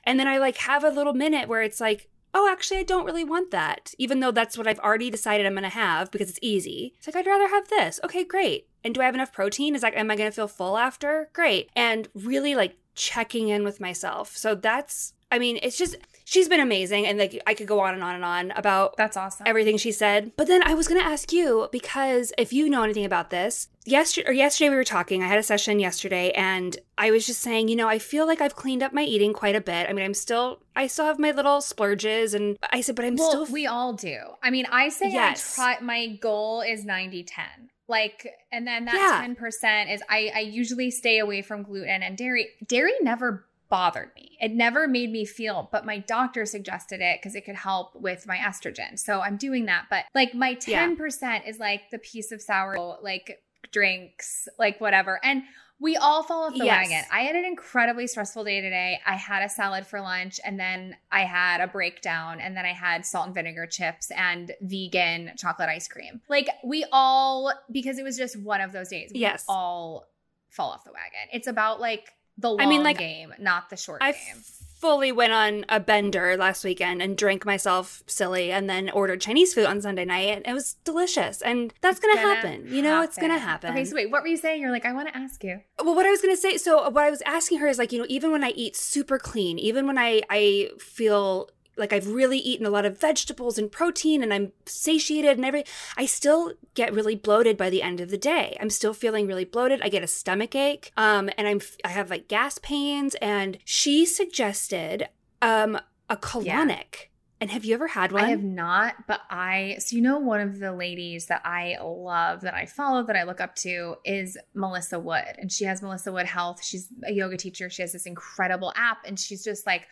And 0.04 0.20
then 0.20 0.28
I 0.28 0.38
like 0.38 0.58
have 0.58 0.84
a 0.84 0.90
little 0.90 1.12
minute 1.12 1.48
where 1.48 1.62
it's 1.62 1.80
like, 1.80 2.08
oh, 2.34 2.48
actually, 2.50 2.78
I 2.78 2.82
don't 2.82 3.04
really 3.04 3.24
want 3.24 3.50
that, 3.50 3.94
even 3.98 4.20
though 4.20 4.30
that's 4.30 4.56
what 4.56 4.66
I've 4.66 4.78
already 4.80 5.10
decided 5.10 5.46
I'm 5.46 5.54
going 5.54 5.62
to 5.62 5.68
have 5.70 6.10
because 6.10 6.28
it's 6.28 6.38
easy. 6.42 6.94
It's 6.98 7.06
like, 7.06 7.16
I'd 7.16 7.26
rather 7.26 7.48
have 7.48 7.68
this. 7.68 8.00
Okay, 8.04 8.24
great. 8.24 8.68
And 8.84 8.94
do 8.94 9.00
I 9.00 9.06
have 9.06 9.14
enough 9.14 9.32
protein? 9.32 9.74
Is 9.74 9.82
like, 9.82 9.96
am 9.96 10.10
I 10.10 10.16
going 10.16 10.30
to 10.30 10.34
feel 10.34 10.48
full 10.48 10.78
after? 10.78 11.30
Great. 11.32 11.70
And 11.74 12.08
really 12.14 12.54
like 12.54 12.76
checking 12.94 13.48
in 13.48 13.64
with 13.64 13.80
myself. 13.80 14.36
So 14.36 14.54
that's, 14.54 15.14
I 15.32 15.38
mean, 15.38 15.58
it's 15.62 15.78
just, 15.78 15.96
she's 16.28 16.48
been 16.48 16.60
amazing. 16.60 17.06
And 17.06 17.18
like, 17.18 17.40
I 17.46 17.54
could 17.54 17.66
go 17.66 17.80
on 17.80 17.94
and 17.94 18.02
on 18.02 18.14
and 18.14 18.24
on 18.24 18.50
about 18.52 18.96
That's 18.98 19.16
awesome. 19.16 19.46
everything 19.46 19.78
she 19.78 19.92
said. 19.92 20.32
But 20.36 20.46
then 20.46 20.62
I 20.62 20.74
was 20.74 20.86
going 20.86 21.00
to 21.00 21.06
ask 21.06 21.32
you 21.32 21.68
because 21.72 22.32
if 22.36 22.52
you 22.52 22.68
know 22.68 22.82
anything 22.82 23.06
about 23.06 23.30
this, 23.30 23.68
yesterday 23.86 24.28
or 24.28 24.32
yesterday 24.32 24.68
we 24.68 24.76
were 24.76 24.84
talking. 24.84 25.22
I 25.22 25.26
had 25.28 25.38
a 25.38 25.42
session 25.42 25.80
yesterday 25.80 26.30
and 26.32 26.76
I 26.98 27.10
was 27.10 27.26
just 27.26 27.40
saying, 27.40 27.68
you 27.68 27.76
know, 27.76 27.88
I 27.88 27.98
feel 27.98 28.26
like 28.26 28.42
I've 28.42 28.54
cleaned 28.56 28.82
up 28.82 28.92
my 28.92 29.02
eating 29.02 29.32
quite 29.32 29.56
a 29.56 29.60
bit. 29.62 29.88
I 29.88 29.92
mean, 29.94 30.04
I'm 30.04 30.14
still 30.14 30.60
I 30.76 30.86
still 30.86 31.06
have 31.06 31.18
my 31.18 31.30
little 31.30 31.60
splurges 31.62 32.34
and 32.34 32.58
I 32.72 32.82
said, 32.82 32.94
but 32.94 33.06
I'm 33.06 33.16
well, 33.16 33.30
still 33.30 33.46
we 33.46 33.66
all 33.66 33.94
do. 33.94 34.18
I 34.42 34.50
mean, 34.50 34.66
I 34.70 34.90
say 34.90 35.10
Yes. 35.10 35.58
I 35.58 35.76
try 35.76 35.84
my 35.84 36.06
goal 36.16 36.60
is 36.60 36.84
90 36.84 37.24
10. 37.24 37.44
Like, 37.90 38.28
and 38.52 38.66
then 38.66 38.84
that 38.84 38.94
Yeah. 38.94 39.26
10% 39.34 39.94
is 39.94 40.02
I, 40.10 40.30
I 40.34 40.40
usually 40.40 40.90
stay 40.90 41.20
away 41.20 41.40
from 41.40 41.62
gluten 41.62 42.02
and 42.02 42.18
dairy. 42.18 42.48
Dairy 42.66 42.92
never 43.00 43.46
bothered 43.68 44.10
me. 44.16 44.36
It 44.40 44.52
never 44.52 44.86
made 44.88 45.10
me 45.10 45.24
feel, 45.24 45.68
but 45.70 45.84
my 45.84 45.98
doctor 45.98 46.46
suggested 46.46 47.00
it 47.00 47.18
because 47.20 47.34
it 47.34 47.44
could 47.44 47.56
help 47.56 47.94
with 47.94 48.26
my 48.26 48.36
estrogen. 48.36 48.98
So 48.98 49.20
I'm 49.20 49.36
doing 49.36 49.66
that. 49.66 49.86
But 49.90 50.04
like 50.14 50.34
my 50.34 50.54
10% 50.54 51.20
Yeah. 51.22 51.40
is 51.50 51.58
like 51.58 51.90
the 51.90 51.98
piece 51.98 52.32
of 52.32 52.40
sour, 52.40 52.76
like 53.02 53.42
drinks, 53.72 54.48
like 54.58 54.80
whatever. 54.80 55.20
And 55.22 55.42
we 55.80 55.96
all 55.96 56.24
fall 56.24 56.44
off 56.44 56.54
the 56.58 56.64
Yes. 56.64 56.88
wagon. 56.88 57.04
I 57.12 57.20
had 57.22 57.36
an 57.36 57.44
incredibly 57.44 58.08
stressful 58.08 58.42
day 58.42 58.60
today. 58.60 59.00
I 59.06 59.14
had 59.14 59.44
a 59.44 59.48
salad 59.48 59.86
for 59.86 60.00
lunch 60.00 60.40
and 60.44 60.58
then 60.58 60.96
I 61.12 61.20
had 61.20 61.60
a 61.60 61.68
breakdown 61.68 62.40
and 62.40 62.56
then 62.56 62.64
I 62.66 62.72
had 62.72 63.06
salt 63.06 63.26
and 63.26 63.34
vinegar 63.34 63.66
chips 63.66 64.10
and 64.10 64.50
vegan 64.60 65.32
chocolate 65.36 65.68
ice 65.68 65.86
cream. 65.86 66.20
Like 66.28 66.48
we 66.64 66.84
all 66.90 67.52
because 67.70 67.98
it 67.98 68.02
was 68.02 68.16
just 68.16 68.36
one 68.40 68.60
of 68.60 68.72
those 68.72 68.88
days. 68.88 69.12
We 69.14 69.20
Yes. 69.20 69.44
all 69.46 70.08
fall 70.50 70.70
off 70.70 70.82
the 70.84 70.90
wagon. 70.92 71.28
It's 71.32 71.46
about 71.46 71.80
like 71.80 72.12
the 72.38 72.50
long 72.50 72.60
I 72.60 72.66
mean, 72.66 72.82
like, 72.82 72.98
game, 72.98 73.34
not 73.38 73.68
the 73.68 73.76
short 73.76 74.00
I 74.02 74.12
game. 74.12 74.42
fully 74.80 75.10
went 75.10 75.32
on 75.32 75.64
a 75.68 75.80
bender 75.80 76.36
last 76.36 76.62
weekend 76.64 77.02
and 77.02 77.16
drank 77.18 77.44
myself 77.44 78.04
silly 78.06 78.52
and 78.52 78.70
then 78.70 78.88
ordered 78.90 79.20
Chinese 79.20 79.52
food 79.52 79.66
on 79.66 79.82
Sunday 79.82 80.04
night 80.04 80.28
and 80.28 80.46
it 80.46 80.52
was 80.52 80.74
delicious. 80.84 81.42
And 81.42 81.74
that's 81.80 81.98
going 81.98 82.16
to 82.16 82.22
Gonna 82.22 82.34
happen. 82.36 82.66
You 82.68 82.82
know, 82.82 83.02
it's 83.02 83.16
going 83.16 83.32
to 83.32 83.38
happen. 83.40 83.72
Okay, 83.72 83.84
so 83.84 83.96
wait, 83.96 84.10
what 84.10 84.22
were 84.22 84.28
you 84.28 84.36
saying? 84.36 84.62
You're 84.62 84.70
like, 84.70 84.86
I 84.86 84.92
want 84.92 85.08
to 85.08 85.16
ask 85.16 85.42
you. 85.42 85.60
Well, 85.84 85.96
what 85.96 86.06
I 86.06 86.10
was 86.10 86.20
gonna 86.20 86.36
say, 86.36 86.56
so 86.58 86.88
what 86.90 87.04
I 87.04 87.10
was 87.10 87.22
asking 87.26 87.58
her 87.58 87.66
is 87.66 87.78
like, 87.78 87.92
you 87.92 87.98
know, 87.98 88.06
even 88.08 88.30
when 88.30 88.44
I 88.44 88.50
eat 88.50 88.76
super 88.76 89.18
clean, 89.18 89.58
even 89.58 89.86
when 89.86 89.98
I 89.98 90.22
I 90.30 90.70
feel 90.78 91.50
like 91.78 91.92
I've 91.92 92.08
really 92.08 92.38
eaten 92.38 92.66
a 92.66 92.70
lot 92.70 92.84
of 92.84 93.00
vegetables 93.00 93.58
and 93.58 93.70
protein 93.70 94.22
and 94.22 94.34
I'm 94.34 94.52
satiated 94.66 95.36
and 95.36 95.44
everything, 95.44 95.72
I 95.96 96.06
still 96.06 96.54
get 96.74 96.92
really 96.92 97.14
bloated 97.14 97.56
by 97.56 97.70
the 97.70 97.82
end 97.82 98.00
of 98.00 98.10
the 98.10 98.18
day. 98.18 98.56
I'm 98.60 98.70
still 98.70 98.94
feeling 98.94 99.26
really 99.26 99.44
bloated. 99.44 99.80
I 99.82 99.88
get 99.88 100.02
a 100.02 100.08
stomach 100.08 100.54
ache, 100.54 100.92
um, 100.96 101.30
and 101.38 101.46
I'm 101.46 101.60
I 101.84 101.88
have 101.88 102.10
like 102.10 102.28
gas 102.28 102.58
pains. 102.58 103.14
And 103.16 103.58
she 103.64 104.04
suggested 104.04 105.08
um 105.40 105.78
a 106.10 106.16
colonic. 106.16 107.08
And 107.40 107.52
have 107.52 107.64
you 107.64 107.74
ever 107.74 107.86
had 107.86 108.10
one? 108.10 108.24
I 108.24 108.30
have 108.30 108.42
not, 108.42 109.06
but 109.06 109.20
I 109.30 109.76
so 109.78 109.94
you 109.94 110.02
know 110.02 110.18
one 110.18 110.40
of 110.40 110.58
the 110.58 110.72
ladies 110.72 111.26
that 111.26 111.42
I 111.44 111.76
love 111.80 112.40
that 112.40 112.54
I 112.54 112.66
follow 112.66 113.04
that 113.04 113.14
I 113.14 113.22
look 113.22 113.40
up 113.40 113.54
to 113.56 113.96
is 114.04 114.36
Melissa 114.54 114.98
Wood 114.98 115.36
and 115.38 115.52
she 115.52 115.64
has 115.64 115.80
Melissa 115.80 116.10
Wood 116.10 116.26
Health. 116.26 116.64
She's 116.64 116.88
a 117.06 117.12
yoga 117.12 117.36
teacher. 117.36 117.70
She 117.70 117.82
has 117.82 117.92
this 117.92 118.06
incredible 118.06 118.72
app 118.74 118.98
and 119.04 119.18
she's 119.18 119.44
just 119.44 119.66
like 119.66 119.86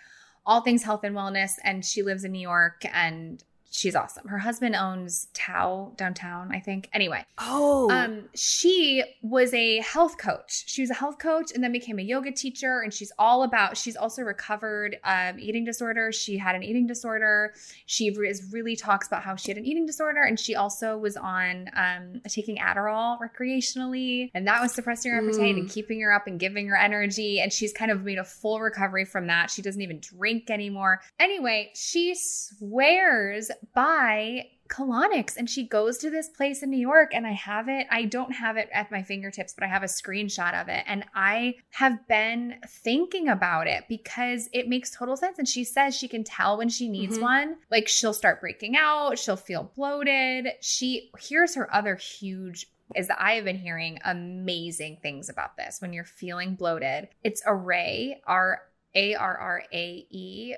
all 0.47 0.61
things 0.61 0.85
health 0.85 1.05
and 1.05 1.17
wellness 1.17 1.55
and 1.65 1.85
she 1.85 2.03
lives 2.03 2.25
in 2.25 2.33
New 2.33 2.41
York 2.41 2.83
and 2.93 3.43
she's 3.77 3.95
awesome. 3.95 4.27
Her 4.27 4.39
husband 4.39 4.75
owns 4.75 5.29
Tao 5.35 5.93
downtown, 5.97 6.51
I 6.51 6.61
think. 6.61 6.89
Anyway, 6.95 7.25
oh, 7.39 7.91
um, 7.91 8.25
she 8.35 9.05
was 9.23 9.53
a 9.53 9.81
health 9.81 10.17
coach. 10.17 10.65
She 10.67 10.81
was 10.81 10.91
a 10.91 10.95
health 10.95 11.19
coach 11.19 11.53
and 11.55 11.63
then 11.63 11.73
became 11.73 11.99
a 11.99 12.03
yoga 12.03 12.33
teacher. 12.33 12.81
And 12.81 12.93
she's 12.93 13.13
all 13.19 13.43
about, 13.43 13.77
she's 13.77 13.95
also 13.97 14.23
recovered 14.23 14.97
um, 15.05 15.39
eating 15.39 15.65
disorder. 15.65 16.11
She 16.11 16.39
had 16.39 16.55
an 16.55 16.63
eating 16.63 16.87
disorder. 16.87 17.53
She 17.85 18.07
is 18.09 18.51
really 18.51 18.77
talks 18.77 19.07
about 19.07 19.23
how 19.23 19.37
she 19.37 19.51
had 19.51 19.59
an 19.59 19.67
eating 19.67 19.85
disorder. 19.85 20.23
And 20.23 20.41
she 20.41 20.55
also 20.55 20.97
was 20.97 21.17
on 21.19 21.69
um, 21.77 22.23
taking 22.29 22.57
Adderall 22.57 23.19
recreationally. 23.21 24.31
And 24.35 24.47
that 24.47 24.63
was 24.63 24.73
suppressing 24.73 25.13
her 25.13 25.19
appetite 25.19 25.55
and 25.55 25.67
Mm. 25.67 25.73
keeping 25.73 26.01
her 26.01 26.13
up 26.13 26.27
and 26.27 26.39
giving 26.41 26.69
her 26.69 26.77
energy. 26.77 27.41
And 27.41 27.53
she's 27.53 27.73
kind 27.73 27.91
of 27.91 28.05
made 28.05 28.19
a 28.19 28.25
full 28.25 28.61
recovery 28.61 29.05
from 29.05 29.27
that. 29.27 29.51
She 29.51 29.61
doesn't 29.63 29.83
even 29.83 30.01
drink 30.01 30.49
anymore. 30.51 31.01
Anyway, 31.19 31.73
she 31.75 32.15
swears 32.15 33.51
by 33.75 34.49
colonics 34.69 35.37
and 35.37 35.49
she 35.49 35.65
goes 35.67 35.97
to 35.99 36.11
this 36.11 36.29
place 36.29 36.61
in 36.63 36.71
New 36.71 36.77
York 36.79 37.13
and 37.15 37.25
I 37.25 37.31
have 37.33 37.69
it 37.69 37.87
I 37.89 38.05
don't 38.05 38.33
have 38.33 38.57
it 38.57 38.69
at 38.73 38.91
my 38.91 39.01
fingertips 39.03 39.55
but 39.55 39.63
I 39.63 39.69
have 39.69 39.85
a 39.85 39.87
screenshot 39.87 40.61
of 40.61 40.69
it 40.69 40.83
and 40.89 41.05
I 41.15 41.55
have 41.71 42.09
been 42.09 42.57
thinking 42.69 43.29
about 43.29 43.69
it 43.69 43.85
because 43.89 44.49
it 44.53 44.69
makes 44.69 44.91
total 44.91 45.17
sense 45.17 45.39
and 45.39 45.47
she 45.47 45.63
says 45.63 45.95
she 45.95 46.09
can 46.09 46.25
tell 46.25 46.59
when 46.59 46.69
she 46.69 46.89
needs 46.89 47.17
Mhm. 47.19 47.23
one 47.23 47.57
like 47.71 47.87
she'll 47.87 48.13
start 48.13 48.41
breaking 48.41 48.75
out 48.77 49.21
she'll 49.21 49.37
feel 49.37 49.71
bloated 49.77 50.49
she 50.61 51.13
here's 51.17 51.55
her 51.55 51.73
other 51.73 51.95
huge 51.95 52.67
is 52.97 53.07
that 53.07 53.23
I 53.23 53.35
have 53.35 53.45
been 53.45 53.59
hearing 53.59 54.01
amazing 54.05 54.99
things 55.01 55.29
about 55.29 55.57
this 55.57 55.81
when 55.81 55.93
you're 55.93 56.05
feeling 56.05 56.57
bloated 56.57 57.09
it's 57.23 57.41
array 57.47 58.21
R 58.27 58.63
A 58.97 59.15
R 59.15 59.37
R 59.39 59.63
A 59.73 60.07
E 60.11 60.55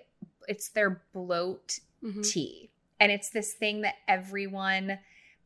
it's 0.47 0.71
their 0.71 1.03
bloat 1.13 1.81
Mhm. 2.03 2.27
tea. 2.27 2.71
And 3.01 3.13
it's 3.13 3.31
this 3.31 3.53
thing 3.55 3.83
that 3.83 3.95
everyone 4.07 4.99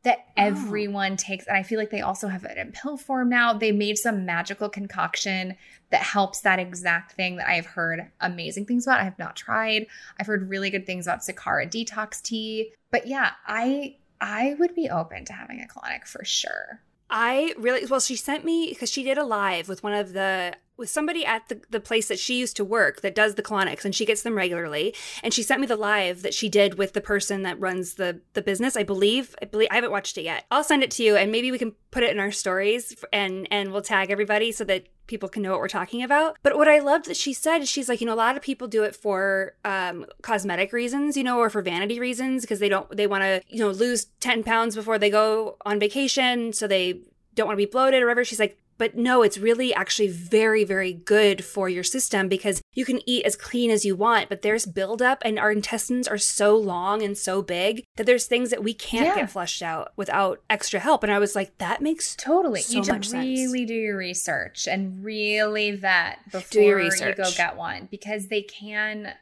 that 0.03 0.17
Oh. 0.29 0.31
everyone 0.35 1.15
takes 1.15 1.47
and 1.47 1.55
I 1.55 1.63
feel 1.63 1.79
like 1.79 1.89
they 1.89 2.01
also 2.01 2.27
have 2.27 2.43
it 2.43 2.57
in 2.57 2.73
pill 2.73 2.97
form 2.97 3.29
now. 3.29 3.53
They 3.53 3.71
made 3.71 3.97
some 3.97 4.25
magical 4.25 4.67
concoction 4.67 5.55
that 5.91 6.01
helps 6.01 6.41
that 6.41 6.59
exact 6.59 7.13
thing 7.13 7.37
that 7.37 7.47
I 7.47 7.53
have 7.53 7.67
heard 7.67 8.11
amazing 8.19 8.65
things 8.65 8.85
about. 8.85 8.99
I 8.99 9.05
have 9.05 9.17
not 9.17 9.37
tried. 9.37 9.87
I've 10.19 10.27
heard 10.27 10.49
really 10.49 10.69
good 10.69 10.85
things 10.85 11.07
about 11.07 11.19
Sakara 11.21 11.69
detox 11.71 12.21
tea. 12.21 12.73
But 12.91 13.07
yeah, 13.07 13.31
I 13.47 13.95
I 14.19 14.55
would 14.59 14.75
be 14.75 14.89
open 14.89 15.23
to 15.25 15.33
having 15.33 15.61
a 15.61 15.67
colonic 15.67 16.05
for 16.05 16.25
sure. 16.25 16.81
I 17.09 17.53
really 17.57 17.85
well. 17.85 17.99
She 18.01 18.15
sent 18.17 18.43
me 18.43 18.67
because 18.69 18.89
she 18.91 19.03
did 19.03 19.17
a 19.17 19.23
live 19.23 19.69
with 19.69 19.83
one 19.83 19.93
of 19.93 20.11
the 20.13 20.53
with 20.77 20.89
somebody 20.89 21.25
at 21.25 21.49
the, 21.49 21.61
the 21.69 21.79
place 21.79 22.07
that 22.07 22.19
she 22.19 22.39
used 22.39 22.55
to 22.57 22.65
work 22.65 23.01
that 23.01 23.15
does 23.15 23.35
the 23.35 23.43
colonics 23.43 23.85
and 23.85 23.93
she 23.93 24.05
gets 24.05 24.23
them 24.23 24.35
regularly. 24.35 24.95
And 25.21 25.33
she 25.33 25.43
sent 25.43 25.61
me 25.61 25.67
the 25.67 25.75
live 25.75 26.21
that 26.23 26.33
she 26.33 26.49
did 26.49 26.77
with 26.77 26.93
the 26.93 27.01
person 27.01 27.43
that 27.43 27.59
runs 27.59 27.95
the 27.95 28.21
the 28.33 28.41
business. 28.41 28.75
I 28.75 28.83
believe. 28.83 29.35
I 29.41 29.45
believe 29.45 29.67
I 29.71 29.75
haven't 29.75 29.91
watched 29.91 30.17
it 30.17 30.23
yet. 30.23 30.45
I'll 30.51 30.63
send 30.63 30.83
it 30.83 30.91
to 30.91 31.03
you 31.03 31.15
and 31.15 31.31
maybe 31.31 31.51
we 31.51 31.57
can 31.57 31.73
put 31.91 32.03
it 32.03 32.11
in 32.11 32.19
our 32.19 32.31
stories 32.31 32.95
and 33.11 33.47
and 33.51 33.71
we'll 33.71 33.81
tag 33.81 34.09
everybody 34.09 34.51
so 34.51 34.63
that 34.65 34.87
people 35.07 35.29
can 35.29 35.43
know 35.43 35.51
what 35.51 35.59
we're 35.59 35.67
talking 35.67 36.01
about. 36.01 36.37
But 36.43 36.57
what 36.57 36.67
I 36.67 36.79
loved 36.79 37.05
that 37.05 37.17
she 37.17 37.33
said 37.33 37.61
is 37.61 37.69
she's 37.69 37.89
like, 37.89 38.01
you 38.01 38.07
know, 38.07 38.13
a 38.13 38.15
lot 38.15 38.35
of 38.35 38.41
people 38.41 38.67
do 38.67 38.83
it 38.83 38.95
for 38.95 39.53
um, 39.65 40.05
cosmetic 40.21 40.71
reasons, 40.71 41.17
you 41.17 41.23
know, 41.23 41.39
or 41.39 41.49
for 41.49 41.61
vanity 41.61 41.99
reasons 41.99 42.41
because 42.41 42.59
they 42.59 42.69
don't 42.69 42.89
they 42.95 43.07
want 43.07 43.23
to, 43.23 43.41
you 43.47 43.59
know, 43.59 43.69
lose 43.69 44.05
10 44.21 44.43
pounds 44.43 44.75
before 44.75 44.97
they 44.97 45.09
go 45.09 45.57
on 45.65 45.79
vacation. 45.79 46.53
So 46.53 46.67
they 46.67 47.01
don't 47.35 47.47
want 47.47 47.57
to 47.57 47.65
be 47.65 47.69
bloated 47.69 48.01
or 48.01 48.05
whatever. 48.05 48.23
She's 48.23 48.39
like, 48.39 48.57
but 48.77 48.95
no, 48.95 49.21
it's 49.21 49.37
really 49.37 49.73
actually 49.73 50.07
very, 50.09 50.63
very 50.63 50.93
good 50.93 51.43
for 51.45 51.69
your 51.69 51.83
system 51.83 52.27
because 52.27 52.61
you 52.73 52.85
can 52.85 52.99
eat 53.07 53.25
as 53.25 53.35
clean 53.35 53.69
as 53.71 53.85
you 53.85 53.95
want, 53.95 54.29
but 54.29 54.41
there's 54.41 54.65
buildup 54.65 55.21
and 55.23 55.37
our 55.39 55.51
intestines 55.51 56.07
are 56.07 56.17
so 56.17 56.55
long 56.57 57.01
and 57.01 57.17
so 57.17 57.41
big 57.41 57.83
that 57.97 58.05
there's 58.05 58.25
things 58.25 58.49
that 58.49 58.63
we 58.63 58.73
can't 58.73 59.05
Yeah. 59.05 59.15
get 59.15 59.31
flushed 59.31 59.61
out 59.61 59.93
without 59.95 60.41
extra 60.49 60.79
help. 60.79 61.03
And 61.03 61.11
I 61.11 61.19
was 61.19 61.35
like, 61.35 61.57
that 61.59 61.81
makes 61.81 62.15
Totally. 62.15 62.61
So 62.61 62.73
you 62.73 62.79
much 62.79 62.87
should 63.05 63.05
sense. 63.11 63.25
really 63.39 63.65
do 63.65 63.73
your 63.75 63.97
research 63.97 64.67
and 64.67 65.03
really 65.03 65.71
vet 65.71 66.19
before 66.31 66.79
you 66.81 67.13
go 67.15 67.29
get 67.35 67.55
one 67.55 67.87
because 67.91 68.27
they 68.27 68.41
can 68.41 69.13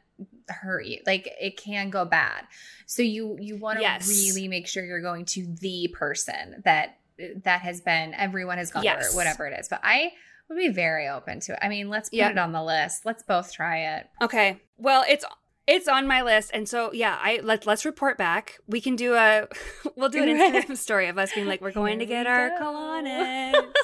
hurt 0.48 0.86
you. 0.86 1.00
Like 1.06 1.28
it 1.40 1.56
can 1.56 1.90
go 1.90 2.04
bad. 2.04 2.44
So 2.86 3.02
you 3.02 3.36
you 3.40 3.56
want 3.56 3.78
to 3.78 3.82
Yes. 3.82 4.08
really 4.08 4.48
make 4.48 4.66
sure 4.66 4.84
you're 4.84 5.00
going 5.00 5.24
to 5.26 5.46
the 5.60 5.88
person 5.94 6.62
that 6.64 6.98
that 7.44 7.60
has 7.62 7.80
been 7.80 8.14
everyone 8.14 8.58
has 8.58 8.70
gone 8.70 8.82
Yes. 8.84 9.06
through 9.08 9.14
it, 9.14 9.16
whatever 9.16 9.46
it 9.46 9.58
is. 9.58 9.68
But 9.68 9.80
I 9.82 10.12
would 10.48 10.56
be 10.58 10.68
very 10.68 11.08
open 11.08 11.40
to 11.40 11.52
it. 11.52 11.58
I 11.62 11.68
mean, 11.68 11.88
let's 11.88 12.08
put 12.10 12.16
Yeah. 12.16 12.30
it 12.30 12.38
on 12.38 12.52
the 12.52 12.62
list. 12.62 13.04
Let's 13.06 13.22
both 13.22 13.52
try 13.52 13.96
it. 13.96 14.08
Okay. 14.20 14.58
Well, 14.76 15.04
it's 15.08 15.24
it's 15.68 15.86
on 15.86 16.08
my 16.08 16.22
list, 16.22 16.50
and 16.52 16.68
so 16.68 16.92
yeah, 16.92 17.16
I 17.22 17.38
let 17.42 17.66
let's 17.66 17.84
report 17.84 18.18
back. 18.18 18.58
We 18.66 18.80
can 18.80 18.96
do 18.96 19.14
a 19.14 19.46
we'll 19.96 20.08
do 20.08 20.22
an. 20.22 20.28
Instagram 20.28 20.76
story 20.76 21.08
of 21.08 21.18
us 21.18 21.32
being 21.32 21.46
like, 21.46 21.60
we're 21.60 21.70
going 21.72 22.00
to 22.00 22.06
get 22.06 22.26
our 22.26 22.50
go. 22.50 22.56
colonics. 22.64 23.72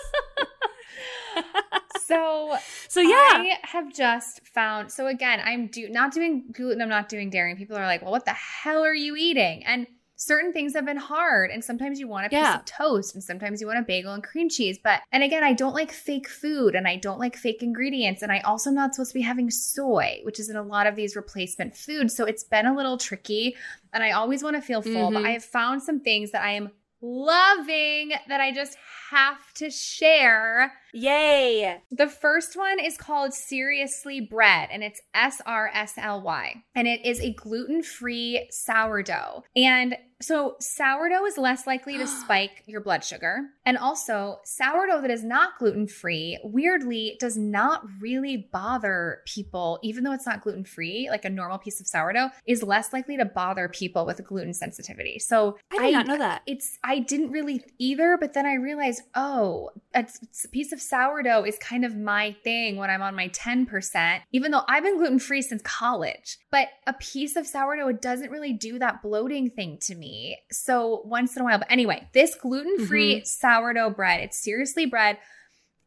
So 2.07 2.57
so 2.88 3.01
yeah, 3.01 3.09
I 3.11 3.59
have 3.64 3.93
just 3.93 4.41
found 4.47 4.91
so 4.91 5.07
again, 5.09 5.41
I'm 5.45 5.67
do 5.67 5.91
not 5.91 6.12
doing 6.12 6.45
gluten, 6.53 6.81
I'm 6.81 6.88
not 6.88 7.09
doing 7.11 7.29
dairy. 7.29 7.51
And 7.51 7.59
people 7.59 7.77
are 7.77 7.85
like, 7.85 8.01
well, 8.01 8.11
what 8.11 8.25
the 8.25 8.33
hell 8.33 8.83
are 8.83 8.95
you 8.95 9.14
eating? 9.14 9.62
And 9.67 9.87
certain 10.21 10.53
things 10.53 10.75
have 10.75 10.85
been 10.85 10.97
hard. 10.97 11.51
And 11.53 11.65
sometimes 11.65 12.01
you 12.01 12.09
want 12.09 12.27
a 12.27 12.29
piece 12.29 12.39
Yeah. 12.39 12.57
of 12.57 12.65
toast 12.65 13.15
and 13.15 13.23
sometimes 13.23 13.61
you 13.61 13.69
want 13.69 13.79
a 13.79 13.83
bagel 13.83 14.13
and 14.13 14.23
cream 14.23 14.49
cheese. 14.49 14.77
But 14.83 15.01
and 15.13 15.23
again, 15.23 15.45
I 15.45 15.53
don't 15.53 15.75
like 15.75 15.93
fake 15.93 16.29
food 16.29 16.75
and 16.75 16.89
I 16.89 16.97
don't 16.97 17.21
like 17.21 17.37
fake 17.37 17.63
ingredients. 17.63 18.21
And 18.23 18.33
I 18.33 18.41
also 18.41 18.71
am 18.71 18.75
not 18.75 18.95
supposed 18.95 19.13
to 19.13 19.19
be 19.19 19.23
having 19.23 19.49
soy, 19.51 20.19
which 20.25 20.41
is 20.41 20.51
in 20.51 20.57
a 20.57 20.63
lot 20.63 20.89
of 20.89 20.97
these 20.97 21.15
replacement 21.15 21.77
foods. 21.77 22.17
So 22.17 22.25
it's 22.25 22.43
been 22.45 22.67
a 22.67 22.75
little 22.77 22.99
tricky. 22.99 23.57
And 23.93 24.03
I 24.03 24.11
always 24.11 24.43
want 24.43 24.57
to 24.57 24.61
feel 24.63 24.83
full, 24.83 25.11
but 25.13 25.23
Mhm. 25.23 25.27
I 25.27 25.31
have 25.31 25.45
found 25.45 25.83
some 25.85 26.01
things 26.01 26.33
that 26.33 26.43
I 26.43 26.51
am 26.53 26.73
loving 27.01 28.11
that 28.29 28.41
I 28.41 28.53
just 28.53 28.77
have 29.11 29.53
to 29.55 29.71
share 29.71 30.73
Yay. 30.92 31.81
The 31.90 32.09
first 32.09 32.57
one 32.57 32.79
is 32.81 32.96
called 32.96 33.35
Seriously 33.35 34.20
Bread, 34.20 34.68
and 34.72 34.83
it's 34.83 35.01
S 35.14 35.40
R 35.44 35.70
S 35.72 35.94
L 35.96 36.22
Y. 36.22 36.62
And 36.74 36.88
it 36.88 37.05
is 37.05 37.20
a 37.20 37.35
gluten 37.35 37.83
free 37.83 38.48
sourdough. 38.51 39.44
And 39.55 39.96
so, 40.20 40.57
sourdough 40.59 41.27
is 41.27 41.38
less 41.38 41.66
likely 41.66 41.96
to 41.98 42.07
spike 42.22 42.64
your 42.66 42.81
blood 42.81 43.05
sugar. 43.05 43.51
And 43.64 43.79
also, 43.79 44.40
sourdough 44.44 45.03
that 45.03 45.11
is 45.11 45.22
not 45.22 45.59
gluten 45.59 45.87
free, 45.87 46.38
weirdly, 46.42 47.16
does 47.20 47.37
not 47.37 47.83
really 48.01 48.48
bother 48.53 49.22
people, 49.27 49.79
even 49.83 50.03
though 50.03 50.12
it's 50.12 50.27
not 50.27 50.42
gluten 50.42 50.64
free. 50.64 51.09
Like 51.11 51.24
a 51.24 51.31
normal 51.31 51.59
piece 51.59 51.81
of 51.81 51.87
sourdough 51.87 52.31
is 52.46 52.62
less 52.62 52.92
likely 52.92 53.16
to 53.16 53.24
bother 53.24 53.68
people 53.68 54.07
with 54.07 54.18
a 54.18 54.22
gluten 54.22 54.55
sensitivity. 54.55 55.18
So, 55.18 55.57
I 55.72 55.79
did 55.79 55.92
not 55.92 56.07
know 56.07 56.18
that. 56.18 56.42
It's, 56.46 56.79
I 56.83 56.98
didn't 56.98 57.31
really 57.31 57.62
either, 57.79 58.16
but 58.18 58.35
then 58.35 58.46
I 58.46 58.55
realized, 58.55 59.03
oh, 59.14 59.70
it's, 59.94 60.20
it's 60.22 60.44
a 60.44 60.48
piece 60.48 60.72
of 60.79 60.83
sourdough 60.83 61.45
is 61.45 61.59
kind 61.59 61.85
of 61.85 61.97
my 61.97 62.37
thing 62.45 62.77
when 62.77 62.88
I'm 62.88 63.03
on 63.03 63.17
my 63.17 63.29
10%, 63.31 64.21
even 64.33 64.53
though 64.53 64.62
I've 64.69 64.85
been 64.85 64.97
gluten 64.97 65.19
free 65.19 65.43
since 65.43 65.61
college. 65.62 66.38
But 66.53 66.69
a 66.87 66.93
piece 66.93 67.35
of 67.37 67.47
sourdough, 67.47 67.88
it 67.88 68.01
doesn't 68.01 68.31
really 68.31 68.53
do 68.53 68.79
that 68.79 69.03
bloating 69.03 69.51
thing 69.51 69.79
to 69.83 69.95
me. 69.97 70.38
So 70.53 71.03
once 71.05 71.35
in 71.37 71.43
a 71.43 71.45
while. 71.45 71.59
But 71.59 71.71
anyway, 71.71 72.09
this 72.14 72.35
gluten 72.35 72.87
free 72.87 73.17
Mm-hmm. 73.17 73.25
sourdough 73.25 73.91
bread, 73.91 74.21
it's 74.21 74.43
seriously 74.43 74.87
bread. 74.87 75.19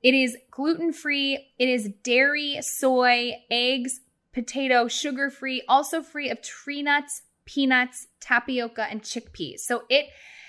It 0.03 0.13
is 0.13 0.35
gluten 0.49 0.91
free. 0.93 1.53
It 1.57 1.69
is 1.69 1.89
dairy, 2.03 2.57
soy, 2.61 3.33
eggs, 3.49 4.01
potato, 4.33 4.87
sugar 4.87 5.29
free, 5.29 5.63
also 5.69 6.01
free 6.01 6.29
of 6.29 6.41
tree 6.41 6.81
nuts, 6.81 7.21
peanuts, 7.45 8.07
tapioca, 8.19 8.87
and 8.89 9.01
chickpeas. 9.01 9.59
So 9.59 9.83
it 9.89 10.07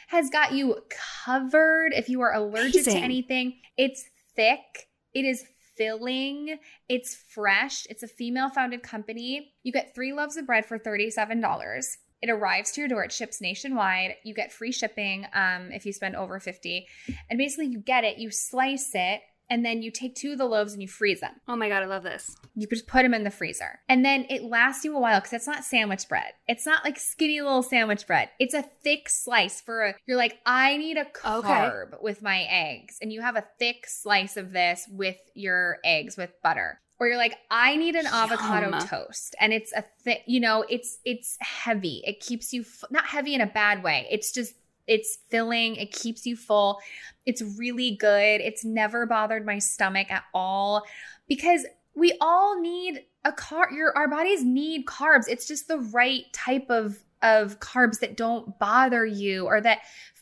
has 0.08 0.30
got 0.30 0.52
you 0.52 0.76
covered 1.24 1.92
if 1.94 2.08
you 2.08 2.20
are 2.20 2.32
allergic 2.34 2.82
Amazing. 2.86 2.94
to 2.94 2.98
anything. 3.00 3.54
It's 3.76 4.04
thick. 4.36 4.88
It 5.14 5.24
is 5.24 5.44
filling. 5.76 6.58
It's 6.88 7.14
fresh. 7.14 7.86
It's 7.88 8.02
a 8.02 8.08
female 8.08 8.50
founded 8.50 8.82
company. 8.82 9.52
You 9.62 9.72
get 9.72 9.94
three 9.94 10.12
loaves 10.12 10.36
of 10.36 10.46
bread 10.46 10.66
for 10.66 10.78
$37. 10.78 11.84
It 12.22 12.30
arrives 12.30 12.70
to 12.72 12.80
your 12.80 12.88
door. 12.88 13.04
It 13.04 13.12
ships 13.12 13.40
nationwide. 13.40 14.14
You 14.22 14.32
get 14.32 14.52
free 14.52 14.70
shipping 14.70 15.26
um, 15.34 15.72
if 15.72 15.84
you 15.84 15.92
spend 15.92 16.14
over 16.14 16.38
50. 16.38 16.86
And 17.28 17.36
basically 17.36 17.66
you 17.66 17.80
get 17.80 18.04
it, 18.04 18.18
you 18.18 18.30
slice 18.30 18.90
it, 18.94 19.20
and 19.52 19.66
then 19.66 19.82
you 19.82 19.90
take 19.90 20.14
two 20.14 20.32
of 20.32 20.38
the 20.38 20.46
loaves 20.46 20.72
and 20.72 20.80
you 20.80 20.88
freeze 20.88 21.20
them. 21.20 21.34
Oh 21.46 21.56
my 21.56 21.68
God, 21.68 21.82
I 21.82 21.86
love 21.86 22.04
this. 22.04 22.34
You 22.54 22.66
just 22.66 22.86
put 22.86 23.02
them 23.02 23.12
in 23.12 23.22
the 23.22 23.30
freezer. 23.30 23.80
And 23.86 24.02
then 24.02 24.24
it 24.30 24.42
lasts 24.42 24.82
you 24.82 24.96
a 24.96 24.98
while 24.98 25.20
because 25.20 25.34
it's 25.34 25.46
not 25.46 25.62
sandwich 25.62 26.08
bread. 26.08 26.32
It's 26.48 26.64
not 26.64 26.84
like 26.86 26.98
skinny 26.98 27.38
little 27.42 27.62
sandwich 27.62 28.06
bread. 28.06 28.30
It's 28.40 28.54
a 28.54 28.62
thick 28.82 29.10
slice 29.10 29.60
for 29.60 29.84
a, 29.84 29.94
you're 30.06 30.16
like, 30.16 30.38
I 30.46 30.78
need 30.78 30.96
a 30.96 31.04
carb 31.04 32.00
with 32.00 32.22
my 32.22 32.46
eggs. 32.48 32.96
And 33.02 33.12
you 33.12 33.20
have 33.20 33.36
a 33.36 33.44
thick 33.58 33.84
slice 33.86 34.38
of 34.38 34.52
this 34.52 34.88
with 34.90 35.18
your 35.34 35.80
eggs 35.84 36.16
with 36.16 36.32
butter. 36.42 36.80
Or 36.98 37.08
you're 37.08 37.18
like, 37.18 37.36
I 37.50 37.76
need 37.76 37.94
an 37.94 38.06
avocado 38.06 38.70
Yum. 38.70 38.86
toast. 38.86 39.34
And 39.38 39.52
it's 39.52 39.72
a 39.74 39.84
thick, 40.02 40.22
you 40.26 40.40
know, 40.40 40.64
it's, 40.70 40.98
it's 41.04 41.36
heavy. 41.40 42.00
It 42.06 42.20
keeps 42.20 42.54
you, 42.54 42.62
f- 42.62 42.84
not 42.90 43.04
heavy 43.04 43.34
in 43.34 43.42
a 43.42 43.46
bad 43.46 43.82
way. 43.82 44.06
It's 44.10 44.32
just, 44.32 44.54
it's 44.92 45.18
filling. 45.30 45.76
It 45.76 45.90
keeps 45.90 46.26
you 46.26 46.36
full. 46.36 46.80
It's 47.24 47.40
really 47.58 47.96
good. 47.96 48.42
It's 48.42 48.62
never 48.62 49.06
bothered 49.06 49.46
my 49.46 49.58
stomach 49.58 50.10
at 50.10 50.24
all 50.34 50.84
because 51.28 51.64
we 51.94 52.14
all 52.20 52.60
need 52.60 53.04
a 53.24 53.32
car 53.32 53.72
your 53.72 53.96
our 53.96 54.08
bodies 54.08 54.44
need 54.44 54.84
carbs. 54.84 55.28
It's 55.28 55.48
just 55.48 55.66
the 55.66 55.78
right 55.78 56.24
type 56.32 56.66
of 56.68 57.02
of 57.22 57.58
carbs 57.60 58.00
that 58.00 58.16
don't 58.16 58.58
bother 58.58 59.06
you 59.06 59.46
or 59.46 59.60
that 59.60 59.78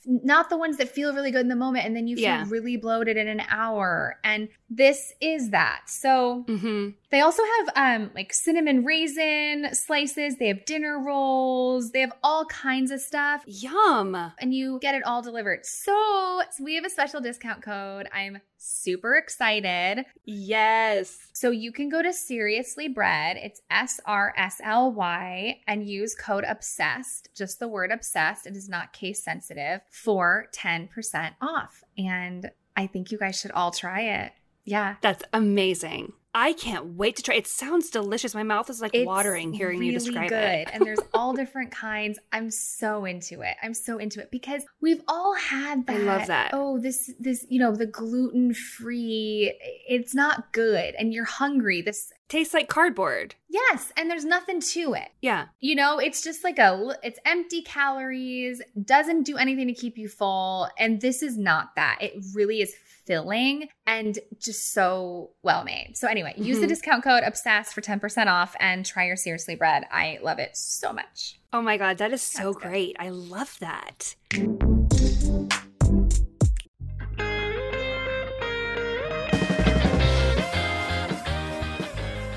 not 0.06 0.48
the 0.50 0.56
ones 0.56 0.76
that 0.78 0.88
feel 0.88 1.12
really 1.14 1.30
good 1.30 1.42
in 1.42 1.48
the 1.48 1.56
moment 1.56 1.84
and 1.84 1.94
then 1.94 2.06
you 2.06 2.16
feel 2.16 2.24
Yeah. 2.24 2.44
really 2.48 2.76
bloated 2.76 3.16
in 3.16 3.28
an 3.28 3.42
hour. 3.48 4.18
And 4.24 4.48
this 4.70 5.12
is 5.20 5.50
that. 5.50 5.82
So 5.86 6.44
Mm-hmm. 6.48 6.90
they 7.10 7.20
also 7.20 7.42
have 7.58 8.00
um 8.00 8.10
like 8.14 8.32
cinnamon 8.32 8.84
raisin 8.84 9.74
slices, 9.74 10.36
they 10.38 10.48
have 10.48 10.64
dinner 10.64 10.98
rolls, 10.98 11.90
they 11.90 12.00
have 12.00 12.12
all 12.22 12.44
kinds 12.46 12.90
of 12.90 13.00
stuff 13.00 13.42
Yum. 13.46 14.14
and 14.38 14.54
you 14.54 14.78
get 14.80 14.94
it 14.94 15.02
all 15.04 15.22
delivered. 15.22 15.64
So, 15.66 16.42
we 16.60 16.74
have 16.76 16.84
a 16.84 16.90
special 16.90 17.20
discount 17.20 17.62
code. 17.62 18.08
I'm 18.12 18.40
super 18.60 19.16
excited. 19.16 20.04
Yes. 20.24 21.18
So 21.32 21.50
you 21.50 21.72
can 21.72 21.88
go 21.88 22.02
to 22.02 22.12
Seriously 22.12 22.88
Bread, 22.88 23.36
it's 23.38 23.62
S 23.70 24.00
R 24.04 24.34
S 24.36 24.60
L 24.62 24.92
Y, 24.92 25.60
and 25.66 25.88
use 25.88 26.14
code 26.14 26.44
obsessed, 26.46 27.30
just 27.34 27.58
the 27.58 27.68
word 27.68 27.90
obsessed. 27.90 28.46
It 28.46 28.56
is 28.56 28.68
not 28.68 28.92
case 28.92 29.24
sensitive 29.24 29.80
for 29.90 30.48
10% 30.54 31.32
off. 31.40 31.82
And 31.96 32.50
I 32.76 32.86
think 32.86 33.10
you 33.10 33.18
guys 33.18 33.40
should 33.40 33.52
all 33.52 33.70
try 33.70 34.02
it. 34.02 34.32
Yeah. 34.64 34.96
That's 35.00 35.24
amazing. 35.32 36.12
I 36.32 36.52
can't 36.52 36.94
wait 36.96 37.16
to 37.16 37.22
try. 37.24 37.34
It 37.34 37.48
sounds 37.48 37.90
delicious. 37.90 38.34
My 38.34 38.44
mouth 38.44 38.70
is 38.70 38.80
like 38.80 38.94
It's 38.94 39.04
watering 39.04 39.52
hearing 39.52 39.82
you 39.82 39.90
describe 39.90 40.28
good. 40.28 40.36
it. 40.36 40.38
Really 40.46 40.64
good. 40.64 40.70
And 40.74 40.86
there's 40.86 41.00
all 41.14 41.32
different 41.32 41.72
kinds. 41.72 42.20
I'm 42.32 42.50
so 42.52 43.04
into 43.04 43.40
it. 43.40 43.56
I'm 43.62 43.74
so 43.74 43.98
into 43.98 44.20
it 44.20 44.30
because 44.30 44.62
we've 44.80 45.02
all 45.08 45.34
had 45.34 45.86
that. 45.86 45.96
I 45.96 45.98
love 46.04 46.26
that. 46.28 46.50
Oh, 46.52 46.78
this 46.78 47.10
this 47.18 47.44
you 47.48 47.58
know 47.58 47.74
the 47.74 47.86
gluten 47.86 48.54
free. 48.54 49.52
It's 49.88 50.14
not 50.14 50.52
good, 50.52 50.94
and 50.98 51.12
you're 51.12 51.24
hungry. 51.24 51.82
This 51.82 52.12
Tastes 52.28 52.54
like 52.54 52.68
cardboard. 52.68 53.34
yes, 53.48 53.92
and 53.96 54.08
there's 54.08 54.24
nothing 54.24 54.60
to 54.60 54.94
it. 54.94 55.08
Yeah. 55.20 55.46
You 55.58 55.74
know, 55.74 55.98
it's 55.98 56.22
just 56.22 56.44
like 56.44 56.60
a 56.60 56.96
it's 57.02 57.18
empty 57.24 57.60
calories. 57.62 58.62
Doesn't 58.84 59.24
do 59.24 59.36
anything 59.36 59.66
to 59.66 59.74
keep 59.74 59.98
you 59.98 60.08
full, 60.08 60.68
and 60.78 61.00
this 61.00 61.24
is 61.24 61.36
not 61.36 61.74
that. 61.74 61.98
It 62.00 62.14
really 62.34 62.60
is 62.62 62.72
filling 63.06 63.68
and 63.86 64.18
just 64.38 64.72
so 64.72 65.30
well 65.42 65.64
made. 65.64 65.92
So 65.94 66.08
anyway, 66.08 66.34
use 66.36 66.60
the 66.60 66.66
Mhm. 66.66 66.70
discount 66.70 67.04
code 67.04 67.22
obsessed 67.24 67.74
for 67.74 67.80
10% 67.80 68.28
off 68.28 68.54
and 68.60 68.84
try 68.86 69.06
your 69.06 69.16
seriously 69.16 69.54
bread. 69.54 69.84
I 69.90 70.18
love 70.22 70.38
it 70.38 70.56
so 70.56 70.92
much. 70.92 71.38
Oh 71.52 71.62
my 71.62 71.76
God, 71.76 71.98
that 71.98 72.12
is 72.12 72.22
so 72.22 72.52
That's 72.52 72.56
good. 72.62 72.68
great. 72.68 72.96
I 72.98 73.08
love 73.10 73.56
that. 73.60 74.14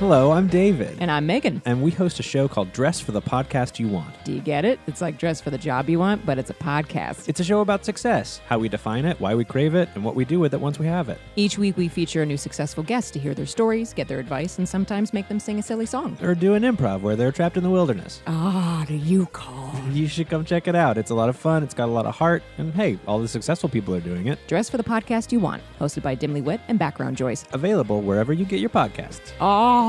Hello, 0.03 0.33
I'm 0.33 0.47
David. 0.47 0.97
And 0.99 1.09
I'm 1.09 1.25
Megan. 1.25 1.61
And 1.63 1.81
we 1.81 1.89
host 1.89 2.19
a 2.19 2.23
show 2.23 2.49
called 2.49 2.73
Dress 2.73 2.99
for 2.99 3.13
the 3.13 3.21
Podcast 3.21 3.79
You 3.79 3.87
Want. 3.87 4.13
Do 4.25 4.33
you 4.33 4.41
get 4.41 4.65
it? 4.65 4.77
It's 4.85 4.99
like 4.99 5.17
dress 5.17 5.39
for 5.39 5.49
the 5.49 5.57
job 5.57 5.89
you 5.89 5.97
want, 5.97 6.25
but 6.25 6.37
it's 6.37 6.49
a 6.49 6.53
podcast. 6.55 7.29
It's 7.29 7.39
a 7.39 7.43
show 7.45 7.61
about 7.61 7.85
success, 7.85 8.41
how 8.45 8.59
we 8.59 8.67
define 8.67 9.05
it, 9.05 9.17
why 9.21 9.33
we 9.33 9.45
crave 9.45 9.75
it, 9.75 9.87
and 9.95 10.03
what 10.03 10.13
we 10.13 10.25
do 10.25 10.41
with 10.41 10.53
it 10.53 10.59
once 10.59 10.77
we 10.77 10.87
have 10.87 11.07
it. 11.07 11.19
Each 11.37 11.57
week 11.57 11.77
we 11.77 11.87
feature 11.87 12.21
a 12.21 12.25
new 12.25 12.35
successful 12.35 12.83
guest 12.83 13.13
to 13.13 13.19
hear 13.19 13.33
their 13.33 13.45
stories, 13.45 13.93
get 13.93 14.09
their 14.09 14.19
advice, 14.19 14.57
and 14.57 14.67
sometimes 14.67 15.13
make 15.13 15.29
them 15.29 15.39
sing 15.39 15.57
a 15.57 15.63
silly 15.63 15.85
song. 15.85 16.17
Or 16.21 16.35
do 16.35 16.53
an 16.55 16.63
improv 16.63 16.99
where 16.99 17.15
they're 17.15 17.31
trapped 17.31 17.55
in 17.55 17.63
the 17.63 17.69
wilderness. 17.69 18.21
Ah, 18.27 18.83
do 18.85 18.95
you 18.95 19.27
call? 19.27 19.73
You 19.93 20.07
should 20.07 20.27
come 20.27 20.43
check 20.43 20.67
it 20.67 20.75
out. 20.75 20.97
It's 20.97 21.11
a 21.11 21.15
lot 21.15 21.29
of 21.29 21.37
fun, 21.37 21.63
it's 21.63 21.73
got 21.73 21.87
a 21.87 21.93
lot 21.93 22.05
of 22.05 22.13
heart, 22.13 22.43
and 22.57 22.73
hey, 22.73 22.99
all 23.07 23.21
the 23.21 23.27
successful 23.29 23.69
people 23.69 23.95
are 23.95 24.01
doing 24.01 24.27
it. 24.27 24.37
Dress 24.47 24.69
for 24.69 24.75
the 24.75 24.83
podcast 24.83 25.31
you 25.31 25.39
want, 25.39 25.63
hosted 25.79 26.03
by 26.03 26.13
Dimly 26.13 26.41
Wit 26.41 26.59
and 26.67 26.77
Background 26.77 27.15
Joyce. 27.15 27.45
Available 27.53 28.01
wherever 28.01 28.33
you 28.33 28.43
get 28.43 28.59
your 28.59 28.69
podcasts. 28.69 29.31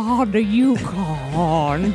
Ah, 0.07 0.27
the 0.27 0.43
Yukon. 0.43 1.95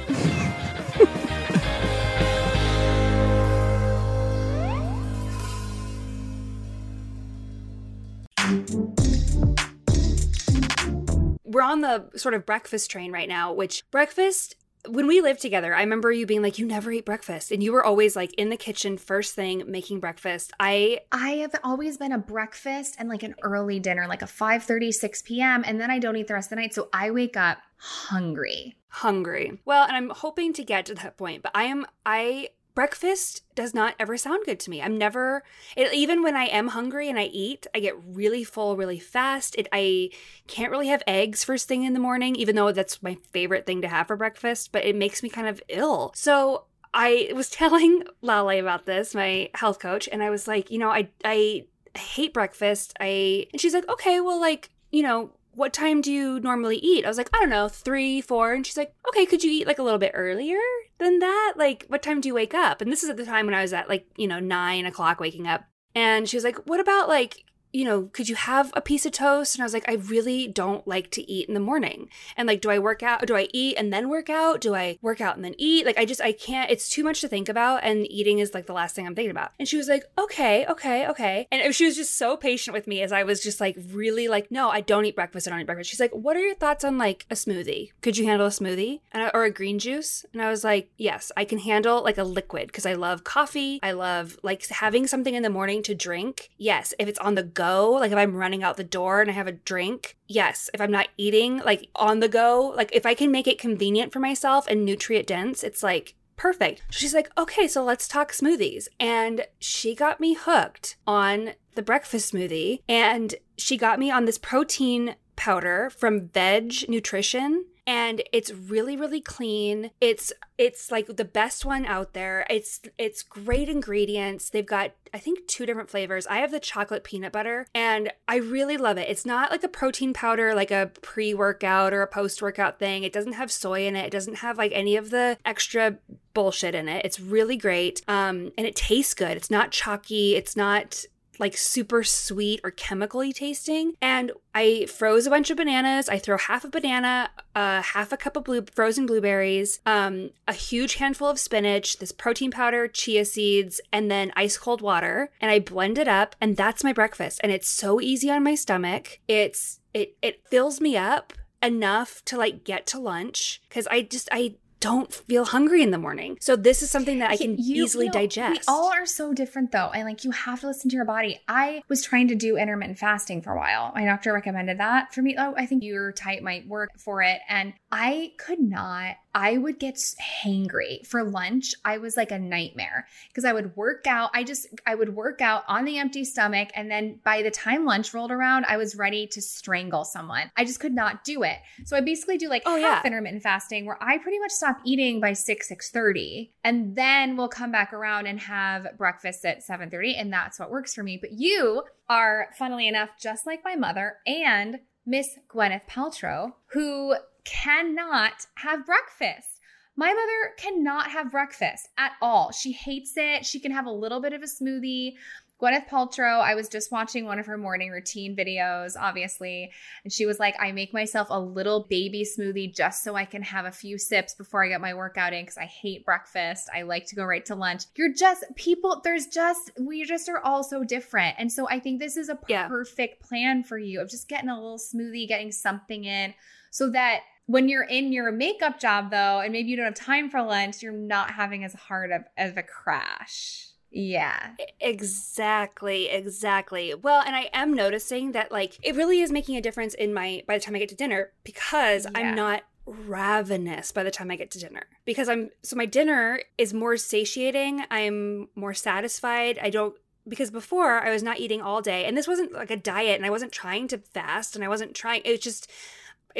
We're 11.44 11.62
on 11.62 11.82
the 11.82 12.10
sort 12.16 12.34
of 12.34 12.48
breakfast 12.48 12.90
train 12.90 13.12
right 13.12 13.30
now, 13.30 13.54
which 13.54 13.84
breakfast 13.92 14.56
when 14.88 15.08
we 15.08 15.22
lived 15.22 15.42
together, 15.42 15.76
I 15.76 15.82
remember 15.82 16.12
you 16.12 16.26
being 16.26 16.42
like, 16.42 16.58
you 16.58 16.66
never 16.66 16.92
eat 16.92 17.06
breakfast. 17.06 17.52
And 17.52 17.62
you 17.62 17.74
were 17.74 17.84
always 17.84 18.16
like 18.16 18.34
in 18.36 18.50
the 18.50 18.58
kitchen 18.58 18.98
first 18.98 19.36
thing 19.36 19.64
making 19.68 20.00
breakfast. 20.00 20.54
I 20.60 21.02
I 21.12 21.32
have 21.32 21.56
always 21.64 21.98
been 21.98 22.12
a 22.12 22.18
breakfast 22.18 22.96
and 22.98 23.10
like 23.10 23.24
an 23.24 23.36
early 23.42 23.80
dinner, 23.80 24.08
like 24.08 24.22
a 24.22 24.28
5 24.28 24.64
6 24.92 25.22
p.m. 25.24 25.64
And 25.66 25.80
then 25.80 25.92
I 25.92 26.00
don't 26.00 26.16
eat 26.16 26.28
the 26.28 26.34
rest 26.34 26.48
of 26.48 26.52
the 26.52 26.56
night. 26.58 26.74
So 26.74 26.90
I 26.94 27.12
wake 27.12 27.36
up 27.36 27.60
hungry. 27.78 28.78
hungry. 28.88 29.60
Well, 29.66 29.84
and 29.84 29.96
I'm 29.96 30.10
hoping 30.10 30.54
to 30.54 30.64
get 30.64 30.86
to 30.88 30.96
that 30.96 31.18
point, 31.18 31.44
but 31.44 31.52
I 31.56 31.64
am 31.64 31.86
I 32.06 32.50
breakfast 32.80 33.44
does 33.56 33.74
not 33.74 33.94
ever 34.00 34.16
sound 34.16 34.46
good 34.46 34.58
to 34.58 34.70
me. 34.70 34.82
I'm 34.82 34.98
never 34.98 35.44
it, 35.76 35.94
even 35.94 36.24
when 36.24 36.38
I 36.38 36.46
am 36.46 36.70
hungry 36.70 37.10
and 37.10 37.20
I 37.20 37.26
eat, 37.26 37.68
I 37.76 37.82
get 37.82 38.02
really 38.06 38.46
full 38.46 38.78
really 38.78 39.00
fast. 39.00 39.54
It 39.58 39.68
I 39.74 40.12
can't 40.48 40.72
really 40.72 40.88
have 40.88 41.04
eggs 41.06 41.44
first 41.44 41.68
thing 41.68 41.84
in 41.84 41.92
the 41.92 42.00
morning 42.00 42.38
even 42.38 42.56
though 42.56 42.72
that's 42.72 43.04
my 43.04 43.18
favorite 43.34 43.66
thing 43.66 43.82
to 43.82 43.90
have 43.90 44.08
for 44.08 44.16
breakfast, 44.16 44.72
but 44.72 44.86
it 44.86 44.96
makes 44.96 45.22
me 45.22 45.28
kind 45.28 45.50
of 45.50 45.62
ill. 45.68 46.14
So 46.16 46.68
I 46.94 47.34
was 47.36 47.50
telling 47.62 48.04
Lale 48.22 48.62
about 48.62 48.86
this, 48.86 49.14
my 49.14 49.50
health 49.56 49.80
coach, 49.80 50.08
and 50.10 50.24
I 50.24 50.30
was 50.30 50.48
like, 50.48 50.72
you 50.72 50.80
know, 50.80 50.90
I 50.90 51.10
I 51.26 51.66
hate 51.98 52.34
breakfast. 52.34 52.94
I 53.02 53.48
and 53.52 53.60
she's 53.60 53.74
like, 53.74 53.90
okay, 53.90 54.22
well, 54.22 54.40
like, 54.40 54.70
you 54.90 55.04
know, 55.04 55.32
what 55.54 55.74
time 55.74 56.02
do 56.02 56.12
you 56.12 56.40
normally 56.40 56.78
eat? 56.78 57.06
I 57.06 57.08
was 57.08 57.18
like, 57.18 57.30
I 57.34 57.40
don't 57.40 57.50
know, 57.50 57.68
three, 57.68 58.22
four. 58.22 58.54
And 58.54 58.66
she's 58.66 58.78
like, 58.78 58.94
okay, 59.10 59.26
could 59.26 59.44
you 59.44 59.52
eat 59.52 59.68
like 59.68 59.80
a 59.80 59.84
little 59.84 60.00
bit 60.00 60.12
earlier 60.14 60.60
than 61.00 61.20
that? 61.20 61.54
Like, 61.58 61.86
what 61.88 62.02
time 62.02 62.22
do 62.22 62.28
you 62.28 62.34
wake 62.34 62.54
up? 62.54 62.82
And 62.82 62.92
this 62.92 63.04
is 63.04 63.10
at 63.10 63.18
the 63.18 63.26
time 63.26 63.46
when 63.46 63.56
I 63.56 63.62
was 63.62 63.74
at 63.74 63.90
like, 63.90 64.06
you 64.16 64.28
know, 64.28 64.40
nine 64.40 64.86
o'clock 64.86 65.20
waking 65.20 65.48
up. 65.48 65.66
And 65.96 66.30
she 66.30 66.38
was 66.38 66.44
like, 66.44 66.58
what 66.68 66.80
about 66.80 67.10
like 67.10 67.44
you 67.72 67.86
know, 67.86 68.04
could 68.14 68.30
you 68.30 68.36
have 68.36 68.72
a 68.76 68.82
piece 68.82 69.06
of 69.06 69.12
toast? 69.12 69.56
And 69.56 69.62
I 69.62 69.66
was 69.66 69.74
like, 69.74 69.88
I 69.88 69.94
really 69.94 70.48
don't 70.48 70.88
like 70.88 71.12
to 71.12 71.32
eat 71.32 71.48
in 71.48 71.54
the 71.54 71.60
morning. 71.60 72.10
And 72.36 72.48
like, 72.48 72.62
do 72.62 72.70
I 72.70 72.80
work 72.80 73.04
out? 73.04 73.26
Do 73.28 73.36
I 73.36 73.48
eat 73.54 73.76
and 73.78 73.94
then 73.94 74.10
work 74.10 74.30
out? 74.30 74.62
Do 74.62 74.76
I 74.76 74.98
work 75.02 75.22
out 75.22 75.36
and 75.36 75.46
then 75.46 75.56
eat? 75.58 75.86
Like, 75.86 75.98
I 75.98 76.06
just, 76.06 76.22
I 76.22 76.32
can't, 76.32 76.72
it's 76.72 76.90
too 76.90 77.04
much 77.04 77.22
to 77.22 77.28
think 77.28 77.50
about. 77.50 77.84
And 77.84 78.10
eating 78.12 78.40
is 78.40 78.54
like 78.54 78.66
the 78.66 78.74
last 78.74 78.96
thing 78.96 79.06
I'm 79.06 79.16
thinking 79.16 79.32
about. 79.32 79.52
And 79.60 79.68
she 79.68 79.78
was 79.78 79.88
like, 79.88 80.06
okay, 80.18 80.66
okay, 80.68 81.08
okay. 81.08 81.48
And 81.52 81.74
she 81.76 81.86
was 81.86 81.96
just 81.96 82.18
so 82.18 82.36
patient 82.36 82.74
with 82.74 82.88
me 82.88 83.02
as 83.02 83.12
I 83.12 83.24
was 83.24 83.42
just 83.42 83.62
like, 83.62 83.78
really 83.92 84.28
like, 84.28 84.52
no, 84.52 84.70
I 84.70 84.82
don't 84.82 85.06
eat 85.06 85.16
breakfast. 85.16 85.48
I 85.48 85.52
don't 85.52 85.60
eat 85.60 85.66
breakfast. 85.66 85.90
She's 85.90 86.00
like, 86.00 86.12
what 86.12 86.36
are 86.36 86.42
your 86.42 86.56
thoughts 86.56 86.84
on 86.84 86.98
like 86.98 87.26
a 87.30 87.36
smoothie? 87.36 87.92
Could 88.02 88.18
you 88.18 88.26
handle 88.26 88.48
a 88.48 88.52
smoothie 88.52 89.02
I, 89.14 89.30
or 89.34 89.44
a 89.44 89.52
green 89.52 89.80
juice? 89.80 90.26
And 90.34 90.42
I 90.42 90.50
was 90.50 90.64
like, 90.64 90.90
yes, 90.98 91.32
I 91.38 91.46
can 91.46 91.60
handle 91.60 92.04
like 92.04 92.18
a 92.18 92.24
liquid 92.24 92.68
because 92.68 92.86
I 92.86 92.94
love 92.94 93.24
coffee. 93.24 93.80
I 93.84 93.92
love 93.92 94.38
like 94.44 94.66
having 94.68 95.08
something 95.08 95.36
in 95.36 95.44
the 95.44 95.50
morning 95.50 95.84
to 95.84 95.96
drink. 95.96 96.50
Yes. 96.58 96.94
If 96.98 97.08
it's 97.08 97.20
on 97.20 97.36
the 97.36 97.44
go, 97.60 97.92
like 97.92 98.12
if 98.12 98.18
I'm 98.18 98.36
running 98.36 98.64
out 98.64 98.78
the 98.78 98.84
door 98.84 99.20
and 99.20 99.30
I 99.30 99.34
have 99.34 99.48
a 99.48 99.52
drink, 99.52 100.16
yes. 100.28 100.70
If 100.74 100.80
I'm 100.80 100.92
not 100.92 101.10
eating, 101.18 101.58
like 101.60 101.90
on 101.96 102.22
the 102.22 102.30
go, 102.30 102.74
like 102.76 102.90
if 102.94 103.06
I 103.06 103.14
can 103.14 103.32
make 103.32 103.48
it 103.48 103.60
convenient 103.60 104.14
for 104.14 104.20
myself 104.20 104.66
and 104.68 104.86
nutrient 104.86 105.28
dense, 105.28 105.62
it's 105.62 105.84
like 105.84 106.16
perfect. 106.38 106.84
She's 106.90 107.14
like, 107.14 107.30
okay, 107.38 107.68
so 107.68 107.84
let's 107.84 108.08
talk 108.08 108.32
smoothies. 108.32 108.88
And 108.98 109.46
she 109.60 109.94
got 109.94 110.22
me 110.22 110.36
hooked 110.36 110.96
on 111.06 111.52
the 111.76 111.82
breakfast 111.82 112.34
smoothie 112.34 112.80
and 112.88 113.36
she 113.58 113.76
got 113.76 114.00
me 114.00 114.10
on 114.10 114.24
this 114.24 114.38
protein 114.38 115.16
powder 115.36 115.90
from 115.90 116.28
Veg 116.30 116.90
Nutrition 116.90 117.66
and 117.90 118.22
it's 118.32 118.54
really 118.54 118.96
really 118.96 119.20
clean. 119.20 119.90
It's 120.00 120.32
it's 120.60 120.92
like 120.92 121.08
the 121.08 121.26
best 121.26 121.66
one 121.66 121.88
out 121.88 122.14
there. 122.14 122.46
It's 122.48 122.82
it's 123.00 123.24
great 123.24 123.68
ingredients. 123.68 124.52
They've 124.52 124.66
got 124.66 124.92
i 125.12 125.18
think 125.18 125.48
two 125.48 125.66
different 125.66 125.90
flavors. 125.90 126.28
I 126.28 126.38
have 126.38 126.52
the 126.52 126.60
chocolate 126.60 127.04
peanut 127.04 127.32
butter 127.32 127.66
and 127.74 128.14
i 128.28 128.36
really 128.36 128.78
love 128.78 129.00
it. 129.00 129.10
It's 129.10 129.26
not 129.26 129.50
like 129.50 129.64
a 129.64 129.68
protein 129.68 130.14
powder 130.14 130.54
like 130.54 130.70
a 130.70 130.92
pre-workout 131.02 131.92
or 131.92 132.04
a 132.04 132.08
post-workout 132.08 132.78
thing. 132.78 133.04
It 133.04 133.12
doesn't 133.12 133.34
have 133.34 133.52
soy 133.52 133.88
in 133.88 133.96
it. 133.96 134.06
It 134.06 134.12
doesn't 134.12 134.36
have 134.36 134.60
like 134.60 134.72
any 134.76 134.96
of 134.96 135.10
the 135.10 135.40
extra 135.44 135.98
bullshit 136.36 136.76
in 136.76 136.88
it. 136.88 137.04
It's 137.04 137.20
really 137.20 137.58
great 137.58 138.04
um 138.08 138.52
and 138.56 138.68
it 138.68 138.76
tastes 138.76 139.16
good. 139.16 139.36
It's 139.36 139.50
not 139.50 139.72
chalky. 139.72 140.36
It's 140.36 140.56
not 140.56 141.06
like 141.40 141.58
super 141.58 142.04
sweet 142.04 142.60
or 142.64 142.72
chemically 142.72 143.34
tasting. 143.34 143.94
And 144.02 144.32
I 144.54 144.86
froze 144.88 145.26
a 145.26 145.30
bunch 145.30 145.50
of 145.50 145.58
bananas. 145.58 146.10
I 146.10 146.20
throw 146.20 146.38
half 146.38 146.66
a 146.66 146.70
banana, 146.70 147.32
uh, 147.56 147.82
half 147.82 148.12
a 148.12 148.18
cup 148.18 148.36
of 148.36 148.44
blue 148.44 148.66
frozen 148.74 149.06
blueberries, 149.06 149.80
um, 149.86 150.32
a 150.48 150.54
huge 150.54 150.96
handful 150.96 151.30
of 151.30 151.40
spinach, 151.40 151.98
this 151.98 152.12
protein 152.12 152.52
powder, 152.52 152.88
chia 152.88 153.26
seeds, 153.26 153.80
and 153.92 154.12
then 154.12 154.32
ice 154.36 154.58
cold 154.58 154.82
water. 154.82 155.32
And 155.40 155.50
I 155.50 155.60
blend 155.60 155.98
it 155.98 156.08
up, 156.08 156.36
and 156.42 156.58
that's 156.58 156.84
my 156.84 156.94
breakfast. 156.94 157.40
And 157.42 157.52
it's 157.52 157.70
so 157.70 158.02
easy 158.02 158.30
on 158.30 158.44
my 158.44 158.56
stomach. 158.56 159.20
It's 159.28 159.80
it 159.94 160.18
it 160.22 160.46
fills 160.48 160.82
me 160.82 160.98
up 160.98 161.34
enough 161.62 162.24
to 162.26 162.38
like 162.38 162.64
get 162.64 162.86
to 162.88 163.00
lunch 163.00 163.62
because 163.68 163.88
I 163.88 164.02
just 164.02 164.30
I 164.32 164.56
don't 164.80 165.14
feel 165.14 165.46
hungry 165.46 165.82
in 165.82 165.92
the 165.92 165.98
morning. 165.98 166.38
So 166.40 166.56
this 166.56 166.82
is 166.82 166.90
something 166.90 167.20
that 167.20 167.32
I 167.32 167.38
can 167.38 167.58
you, 167.58 167.84
easily 167.84 168.06
you 168.06 168.12
know, 168.12 168.20
digest. 168.20 168.62
We 168.68 168.74
all 168.74 168.92
are 168.92 169.06
so 169.06 169.34
different 169.34 169.72
though. 169.72 169.90
And 169.94 170.06
like 170.06 170.24
you 170.24 170.32
have 170.32 170.62
to 170.62 170.68
listen 170.68 170.90
to 170.90 170.96
your 170.96 171.06
body. 171.06 171.40
I 171.48 171.84
was 171.88 172.04
trying 172.04 172.28
to 172.30 172.36
do 172.36 172.58
intermittent 172.58 172.98
fasting 172.98 173.42
for 173.42 173.54
a 173.54 173.58
while. 173.58 173.92
My 173.96 174.06
doctor 174.06 174.34
recommended 174.34 174.80
that 174.80 175.14
for 175.14 175.22
me. 175.22 175.36
Oh, 175.38 175.54
I 175.58 175.66
think 175.66 175.84
your 175.84 176.12
type 176.12 176.42
might 176.42 176.68
work 176.68 176.92
for 176.98 177.22
it. 177.22 177.40
And 177.50 177.74
I 177.92 178.34
could 178.38 178.60
not 178.60 179.16
I 179.34 179.58
would 179.58 179.80
get 179.80 179.96
hangry 179.96 181.06
for 181.06 181.24
lunch. 181.24 181.76
I 181.86 181.98
was 181.98 182.18
like 182.18 182.32
a 182.32 182.40
nightmare 182.40 183.08
because 183.28 183.46
I 183.46 183.54
would 183.54 183.76
work 183.76 184.08
out. 184.08 184.32
I 184.34 184.44
just, 184.44 184.68
I 184.86 184.96
would 184.96 185.16
work 185.16 185.42
out 185.42 185.64
on 185.68 185.86
the 185.86 185.98
empty 186.00 186.26
stomach. 186.26 186.70
And 186.74 186.90
then 186.90 187.20
by 187.24 187.44
the 187.44 187.52
time 187.52 187.86
lunch 187.86 188.14
rolled 188.14 188.32
around, 188.32 188.66
I 188.66 188.78
was 188.78 188.96
ready 188.96 189.28
to 189.28 189.42
strangle 189.42 190.04
someone. 190.04 190.52
I 190.58 190.66
just 190.66 190.80
could 190.80 190.94
not 190.94 191.24
do 191.24 191.44
it. 191.44 191.58
So 191.86 191.96
I 191.96 192.02
basically 192.02 192.38
do 192.38 192.50
like 192.50 192.64
oh, 192.66 192.80
half 192.80 193.04
yeah. 193.04 193.08
intermittent 193.08 193.44
fasting 193.44 193.86
where 193.86 194.02
I 194.02 194.18
pretty 194.18 194.40
much 194.40 194.52
stop 194.52 194.80
eating 194.84 195.22
by 195.22 195.34
6, 195.34 195.68
6 195.68 195.92
30. 195.92 196.52
And 196.64 196.96
then 196.96 197.38
we'll 197.38 197.50
come 197.50 197.72
back 197.72 197.94
around 197.94 198.26
and 198.26 198.40
have 198.40 198.98
breakfast 198.98 199.46
at 199.46 199.64
7 199.64 199.90
30. 199.90 200.16
And 200.16 200.34
that's 200.34 200.60
what 200.60 200.72
works 200.72 200.94
for 200.94 201.04
me. 201.04 201.18
But 201.18 201.34
you 201.34 201.84
are, 202.10 202.50
funnily 202.58 202.88
enough, 202.88 203.12
just 203.20 203.46
like 203.46 203.64
my 203.64 203.76
mother 203.76 204.18
and 204.26 204.80
Miss 205.06 205.40
Gwyneth 205.50 205.88
Paltrow, 205.88 206.54
who 206.68 207.16
cannot 207.46 208.48
have 208.56 208.86
breakfast. 208.86 209.60
My 209.96 210.14
mother 210.14 210.54
cannot 210.58 211.12
have 211.12 211.32
breakfast 211.32 211.90
at 211.98 212.14
all. 212.22 212.52
She 212.52 212.72
hates 212.72 213.14
it. 213.18 213.46
She 213.46 213.60
can 213.60 213.72
have 213.72 213.86
a 213.86 213.92
little 213.92 214.22
bit 214.22 214.34
of 214.34 214.42
a 214.42 214.46
smoothie. 214.46 215.16
Gwyneth 215.62 215.90
Paltrow, 215.90 216.40
I 216.40 216.56
was 216.56 216.70
just 216.70 216.90
watching 216.90 217.26
one 217.26 217.38
of 217.38 217.46
her 217.46 217.58
morning 217.58 217.92
routine 217.92 218.34
videos, 218.34 218.94
obviously, 218.98 219.70
and 220.06 220.14
she 220.14 220.26
was 220.26 220.40
like, 220.40 220.56
I 220.58 220.72
make 220.72 220.94
myself 220.94 221.28
a 221.30 221.40
little 221.40 221.86
baby 221.90 222.26
smoothie 222.26 222.74
just 222.74 223.04
so 223.04 223.16
I 223.16 223.26
can 223.26 223.42
have 223.42 223.66
a 223.66 223.72
few 223.72 223.98
sips 223.98 224.34
before 224.34 224.64
I 224.64 224.70
get 224.70 224.80
my 224.80 224.94
workout 224.94 225.34
in 225.34 225.44
because 225.44 225.58
I 225.58 225.66
hate 225.66 226.06
breakfast. 226.06 226.70
I 226.74 226.84
like 226.84 227.08
to 227.08 227.16
go 227.16 227.26
right 227.26 227.46
to 227.48 227.56
lunch. 227.56 227.84
You're 227.96 228.14
just, 228.14 228.46
people, 228.56 229.02
there's 229.04 229.28
just, 229.28 229.72
we 229.78 230.06
just 230.06 230.30
are 230.30 230.40
all 230.40 230.64
so 230.64 230.86
different. 230.86 231.36
And 231.38 231.52
so 231.52 231.68
I 231.68 231.82
think 231.82 232.00
this 232.00 232.16
is 232.16 232.30
a 232.30 232.36
perfect 232.36 233.18
yeah. 233.20 233.28
plan 233.28 233.64
for 233.64 233.78
you 233.78 234.00
of 234.00 234.10
just 234.10 234.30
getting 234.30 234.48
a 234.48 234.56
little 234.56 234.80
smoothie, 234.80 235.28
getting 235.28 235.52
something 235.52 236.06
in 236.06 236.34
so 236.70 236.90
that 236.90 237.22
when 237.46 237.68
you're 237.68 237.84
in 237.84 238.12
your 238.12 238.32
makeup 238.32 238.80
job 238.80 239.12
though 239.12 239.40
and 239.40 239.52
maybe 239.52 239.70
you 239.70 239.76
don't 239.76 239.86
have 239.86 239.96
time 239.96 240.30
for 240.30 240.42
lunch 240.42 240.82
you're 240.82 240.92
not 240.92 241.32
having 241.32 241.64
as 241.64 241.74
hard 241.74 242.12
of, 242.12 242.24
of 242.38 242.58
a 242.58 242.64
crash 242.64 243.68
yeah 243.92 244.52
exactly 244.80 246.10
exactly 246.10 246.94
well 246.94 247.24
and 247.26 247.36
i 247.36 247.50
am 247.54 247.74
noticing 247.74 248.34
that 248.34 248.52
like 248.52 248.78
it 248.84 248.96
really 248.96 249.20
is 249.20 249.32
making 249.32 249.56
a 249.56 249.62
difference 249.62 249.96
in 249.96 250.14
my 250.14 250.44
by 250.48 250.58
the 250.58 250.64
time 250.64 250.76
i 250.76 250.80
get 250.80 250.90
to 250.90 250.96
dinner 250.96 251.32
because 251.44 252.06
yeah. 252.06 252.20
i'm 252.20 252.36
not 252.36 252.64
ravenous 252.90 253.92
by 253.92 254.04
the 254.04 254.12
time 254.12 254.32
I 254.32 254.36
get 254.36 254.52
to 254.52 254.60
dinner 254.60 254.84
because 255.06 255.30
I'm 255.30 255.50
so 255.62 255.76
my 255.76 255.86
dinner 255.86 256.42
is 256.58 256.74
more 256.74 256.98
satiating. 256.98 257.84
I'm 257.92 258.50
more 258.56 258.74
satisfied. 258.74 259.60
I 259.62 259.70
don't 259.70 259.96
because 260.28 260.52
before 260.52 261.00
I 261.00 261.12
was 261.12 261.24
not 261.24 261.40
eating 261.40 261.62
all 261.62 261.82
day 261.82 262.06
and 262.06 262.18
this 262.18 262.28
wasn't 262.28 262.54
like 262.54 262.72
a 262.72 262.78
diet 262.78 263.16
and 263.16 263.26
I 263.26 263.30
wasn't 263.30 263.52
trying 263.52 263.88
to 263.90 263.98
fast 263.98 264.56
and 264.56 264.64
I 264.64 264.68
wasn't 264.68 264.96
trying 264.96 265.22
it 265.24 265.32
was 265.32 265.40
just 265.40 265.70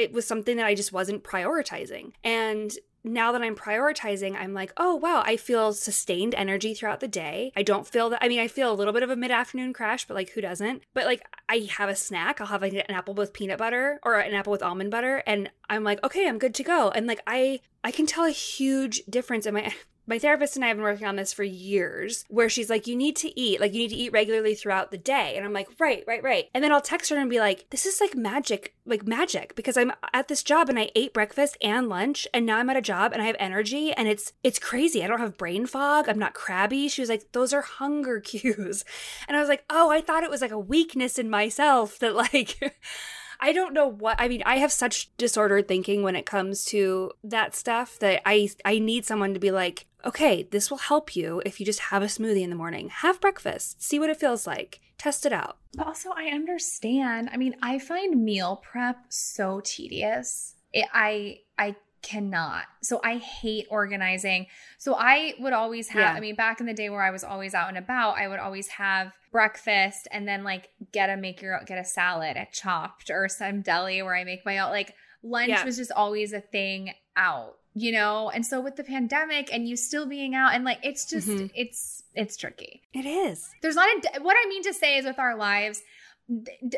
it 0.00 0.12
was 0.12 0.26
something 0.26 0.56
that 0.56 0.66
I 0.66 0.74
just 0.74 0.92
wasn't 0.92 1.22
prioritizing. 1.24 2.12
And 2.24 2.72
now 3.02 3.32
that 3.32 3.42
I'm 3.42 3.56
prioritizing, 3.56 4.36
I'm 4.36 4.52
like, 4.52 4.72
oh, 4.76 4.94
wow, 4.96 5.22
I 5.24 5.36
feel 5.36 5.72
sustained 5.72 6.34
energy 6.34 6.74
throughout 6.74 7.00
the 7.00 7.08
day. 7.08 7.52
I 7.56 7.62
don't 7.62 7.86
feel 7.86 8.10
that. 8.10 8.22
I 8.22 8.28
mean, 8.28 8.40
I 8.40 8.48
feel 8.48 8.72
a 8.72 8.74
little 8.74 8.92
bit 8.92 9.02
of 9.02 9.10
a 9.10 9.16
mid 9.16 9.30
afternoon 9.30 9.72
crash, 9.72 10.06
but 10.06 10.14
like, 10.14 10.30
who 10.30 10.40
doesn't? 10.40 10.82
But 10.94 11.06
like, 11.06 11.22
I 11.48 11.68
have 11.76 11.88
a 11.88 11.96
snack. 11.96 12.40
I'll 12.40 12.46
have 12.48 12.62
like 12.62 12.72
an 12.72 12.82
apple 12.88 13.14
with 13.14 13.32
peanut 13.32 13.58
butter 13.58 14.00
or 14.02 14.18
an 14.18 14.34
apple 14.34 14.50
with 14.52 14.62
almond 14.62 14.90
butter. 14.90 15.22
And 15.26 15.50
I'm 15.68 15.84
like, 15.84 16.02
okay, 16.04 16.28
I'm 16.28 16.38
good 16.38 16.54
to 16.56 16.62
go. 16.62 16.90
And 16.90 17.06
like, 17.06 17.22
I, 17.26 17.60
I 17.82 17.90
can 17.90 18.06
tell 18.06 18.24
a 18.24 18.30
huge 18.30 19.02
difference 19.08 19.46
in 19.46 19.54
my 19.54 19.72
my 20.10 20.18
therapist 20.18 20.56
and 20.56 20.64
I 20.64 20.68
have 20.68 20.76
been 20.76 20.84
working 20.84 21.06
on 21.06 21.14
this 21.14 21.32
for 21.32 21.44
years, 21.44 22.24
where 22.28 22.48
she's 22.48 22.68
like, 22.68 22.88
you 22.88 22.96
need 22.96 23.14
to 23.16 23.40
eat, 23.40 23.60
like, 23.60 23.72
you 23.72 23.78
need 23.78 23.90
to 23.90 23.96
eat 23.96 24.12
regularly 24.12 24.56
throughout 24.56 24.90
the 24.90 24.98
day. 24.98 25.36
And 25.36 25.46
I'm 25.46 25.52
like, 25.52 25.68
right, 25.78 26.02
right, 26.04 26.22
right. 26.22 26.48
And 26.52 26.64
then 26.64 26.72
I'll 26.72 26.80
text 26.80 27.10
her 27.10 27.16
and 27.16 27.30
be 27.30 27.38
like, 27.38 27.70
this 27.70 27.86
is 27.86 28.00
like 28.00 28.16
magic, 28.16 28.74
like 28.84 29.06
magic, 29.06 29.54
because 29.54 29.76
I'm 29.76 29.92
at 30.12 30.26
this 30.26 30.42
job 30.42 30.68
and 30.68 30.80
I 30.80 30.90
ate 30.96 31.14
breakfast 31.14 31.56
and 31.62 31.88
lunch, 31.88 32.26
and 32.34 32.44
now 32.44 32.58
I'm 32.58 32.68
at 32.70 32.76
a 32.76 32.82
job 32.82 33.12
and 33.12 33.22
I 33.22 33.26
have 33.26 33.36
energy, 33.38 33.92
and 33.92 34.08
it's 34.08 34.32
it's 34.42 34.58
crazy. 34.58 35.04
I 35.04 35.06
don't 35.06 35.20
have 35.20 35.38
brain 35.38 35.64
fog. 35.66 36.08
I'm 36.08 36.18
not 36.18 36.34
crabby. 36.34 36.88
She 36.88 37.02
was 37.02 37.08
like, 37.08 37.30
those 37.30 37.52
are 37.52 37.62
hunger 37.62 38.18
cues. 38.24 38.84
And 39.28 39.36
I 39.36 39.40
was 39.40 39.48
like, 39.48 39.64
oh, 39.70 39.90
I 39.90 40.00
thought 40.00 40.24
it 40.24 40.30
was 40.30 40.40
like 40.42 40.50
a 40.50 40.58
weakness 40.58 41.20
in 41.20 41.30
myself 41.30 42.00
that 42.00 42.16
like 42.16 42.58
I 43.40 43.52
don't 43.52 43.72
know 43.72 43.86
what 43.86 44.20
I 44.20 44.28
mean. 44.28 44.42
I 44.44 44.56
have 44.56 44.70
such 44.70 45.14
disordered 45.16 45.66
thinking 45.66 46.02
when 46.02 46.14
it 46.14 46.26
comes 46.26 46.64
to 46.66 47.12
that 47.24 47.54
stuff 47.54 47.98
that 48.00 48.22
I 48.26 48.50
I 48.64 48.78
need 48.78 49.06
someone 49.06 49.34
to 49.34 49.40
be 49.40 49.50
like, 49.50 49.86
okay, 50.04 50.44
this 50.50 50.70
will 50.70 50.78
help 50.78 51.16
you 51.16 51.42
if 51.46 51.58
you 51.58 51.66
just 51.66 51.80
have 51.80 52.02
a 52.02 52.06
smoothie 52.06 52.42
in 52.42 52.50
the 52.50 52.56
morning. 52.56 52.90
Have 52.90 53.20
breakfast, 53.20 53.82
see 53.82 53.98
what 53.98 54.10
it 54.10 54.20
feels 54.20 54.46
like, 54.46 54.80
test 54.98 55.24
it 55.24 55.32
out. 55.32 55.56
But 55.74 55.86
also, 55.86 56.10
I 56.14 56.26
understand. 56.26 57.30
I 57.32 57.36
mean, 57.36 57.56
I 57.62 57.78
find 57.78 58.22
meal 58.22 58.62
prep 58.62 58.98
so 59.08 59.60
tedious. 59.64 60.54
It, 60.72 60.86
I 60.92 61.38
I 61.58 61.76
cannot. 62.02 62.64
So 62.82 63.00
I 63.04 63.18
hate 63.18 63.66
organizing. 63.70 64.46
So 64.78 64.94
I 64.94 65.34
would 65.38 65.52
always 65.52 65.88
have, 65.88 66.00
yeah. 66.00 66.12
I 66.12 66.20
mean, 66.20 66.34
back 66.34 66.60
in 66.60 66.66
the 66.66 66.74
day 66.74 66.88
where 66.88 67.02
I 67.02 67.10
was 67.10 67.24
always 67.24 67.54
out 67.54 67.68
and 67.68 67.78
about, 67.78 68.16
I 68.16 68.28
would 68.28 68.38
always 68.38 68.68
have 68.68 69.12
breakfast 69.30 70.08
and 70.10 70.26
then 70.26 70.42
like 70.42 70.70
get 70.92 71.10
a 71.10 71.16
make 71.16 71.40
your 71.42 71.60
get 71.66 71.78
a 71.78 71.84
salad 71.84 72.36
at 72.36 72.52
Chopt 72.52 73.10
or 73.10 73.28
some 73.28 73.62
deli 73.62 74.02
where 74.02 74.14
I 74.14 74.24
make 74.24 74.44
my 74.44 74.58
own. 74.58 74.70
Like 74.70 74.94
lunch 75.22 75.50
yeah. 75.50 75.64
was 75.64 75.76
just 75.76 75.92
always 75.92 76.32
a 76.32 76.40
thing 76.40 76.94
out, 77.16 77.56
you 77.74 77.92
know? 77.92 78.30
And 78.30 78.44
so 78.46 78.60
with 78.60 78.76
the 78.76 78.84
pandemic 78.84 79.52
and 79.52 79.68
you 79.68 79.76
still 79.76 80.06
being 80.06 80.34
out 80.34 80.54
and 80.54 80.64
like 80.64 80.78
it's 80.82 81.04
just, 81.04 81.28
mm-hmm. 81.28 81.46
it's, 81.54 82.02
it's 82.14 82.36
tricky. 82.36 82.82
It 82.92 83.06
is. 83.06 83.50
There's 83.62 83.76
not 83.76 83.88
a, 83.88 84.22
what 84.22 84.36
I 84.42 84.48
mean 84.48 84.62
to 84.64 84.74
say 84.74 84.96
is 84.96 85.04
with 85.04 85.18
our 85.18 85.36
lives, 85.36 85.82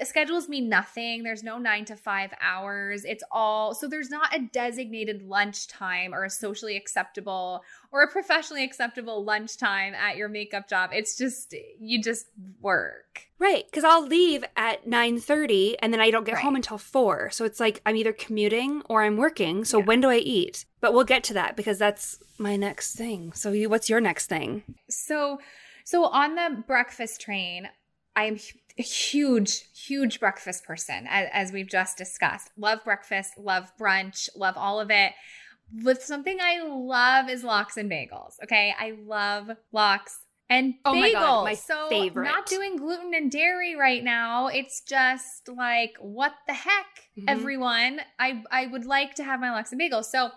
schedules 0.03 0.49
mean 0.49 0.69
nothing. 0.69 1.23
There's 1.23 1.43
no 1.43 1.59
nine 1.59 1.85
to 1.87 1.97
five 1.97 2.33
hours. 2.41 3.05
It's 3.05 3.23
all 3.31 3.75
so 3.75 3.87
there's 3.89 4.11
not 4.11 4.35
a 4.35 4.41
designated 4.53 5.23
lunch 5.23 5.69
time 5.69 6.15
or 6.15 6.25
a 6.25 6.31
socially 6.31 6.77
acceptable 6.77 7.63
or 7.91 8.03
a 8.03 8.09
professionally 8.11 8.65
acceptable 8.65 9.25
lunch 9.25 9.57
time 9.59 9.95
at 9.95 10.17
your 10.17 10.29
makeup 10.29 10.69
job. 10.69 10.91
It's 10.93 11.17
just 11.17 11.55
you 11.79 12.03
just 12.03 12.27
work. 12.61 13.27
Right, 13.39 13.65
because 13.67 13.83
I'll 13.85 14.07
leave 14.07 14.45
at 14.57 14.87
nine 14.87 15.19
thirty, 15.19 15.77
and 15.81 15.93
then 15.93 16.01
I 16.01 16.11
don't 16.11 16.25
get 16.25 16.35
Right. 16.37 16.45
home 16.45 16.55
until 16.57 16.79
four. 16.79 17.29
So 17.31 17.45
it's 17.45 17.59
like 17.61 17.81
I'm 17.85 17.97
either 17.97 18.13
commuting 18.13 18.83
or 18.89 19.03
I'm 19.03 19.17
working. 19.17 19.65
So 19.65 19.79
Yeah. 19.79 19.85
when 19.85 20.01
do 20.01 20.09
I 20.11 20.17
eat? 20.19 20.65
But 20.81 20.95
we'll 20.95 21.05
get 21.05 21.25
to 21.25 21.35
that 21.35 21.57
because 21.57 21.79
that's 21.79 22.19
my 22.39 22.57
next 22.57 22.95
thing. 22.95 23.33
So 23.33 23.53
you, 23.53 23.69
what's 23.69 23.91
your 23.91 24.01
next 24.01 24.27
thing? 24.29 24.63
So, 24.89 25.41
so 25.85 26.05
on 26.05 26.35
the 26.37 26.63
breakfast 26.67 27.21
train, 27.21 27.69
I 28.15 28.25
am 28.25 28.37
hu- 28.37 28.59
a 28.79 28.83
huge, 28.83 29.65
huge 29.75 30.21
breakfast 30.21 30.65
person, 30.65 31.07
as, 31.09 31.29
as 31.33 31.53
we've 31.53 31.69
just 31.69 31.97
discussed. 31.99 32.51
Love 32.57 32.81
breakfast, 32.85 33.39
love 33.39 33.73
brunch, 33.79 34.29
love 34.37 34.55
all 34.57 34.81
of 34.81 34.91
it. 34.91 35.13
But 35.73 36.03
something 36.03 36.39
I 36.41 36.63
love 36.63 37.29
is 37.31 37.45
lox 37.45 37.77
and 37.77 37.91
bagels. 37.91 38.35
Okay, 38.43 38.75
I 38.79 38.95
love 39.05 39.51
lox 39.73 40.19
and 40.51 40.75
bagels. 40.75 40.77
Oh 40.85 40.95
my 40.95 41.13
God, 41.13 41.45
my 41.45 41.55
so 41.55 41.89
favorite. 41.89 42.25
not 42.25 42.47
doing 42.47 42.77
gluten 42.77 43.15
and 43.15 43.31
dairy 43.31 43.75
right 43.75 44.05
now. 44.05 44.49
It's 44.49 44.81
just 44.83 45.49
like 45.49 45.97
what 46.01 46.35
the 46.47 46.53
heck, 46.55 46.87
Mhm. 47.19 47.25
everyone. 47.29 48.01
I 48.19 48.43
I 48.51 48.67
would 48.67 48.85
like 48.85 49.15
to 49.15 49.25
have 49.25 49.41
my 49.41 49.51
lox 49.51 49.73
and 49.73 49.81
bagels. 49.81 50.07
So. 50.07 50.31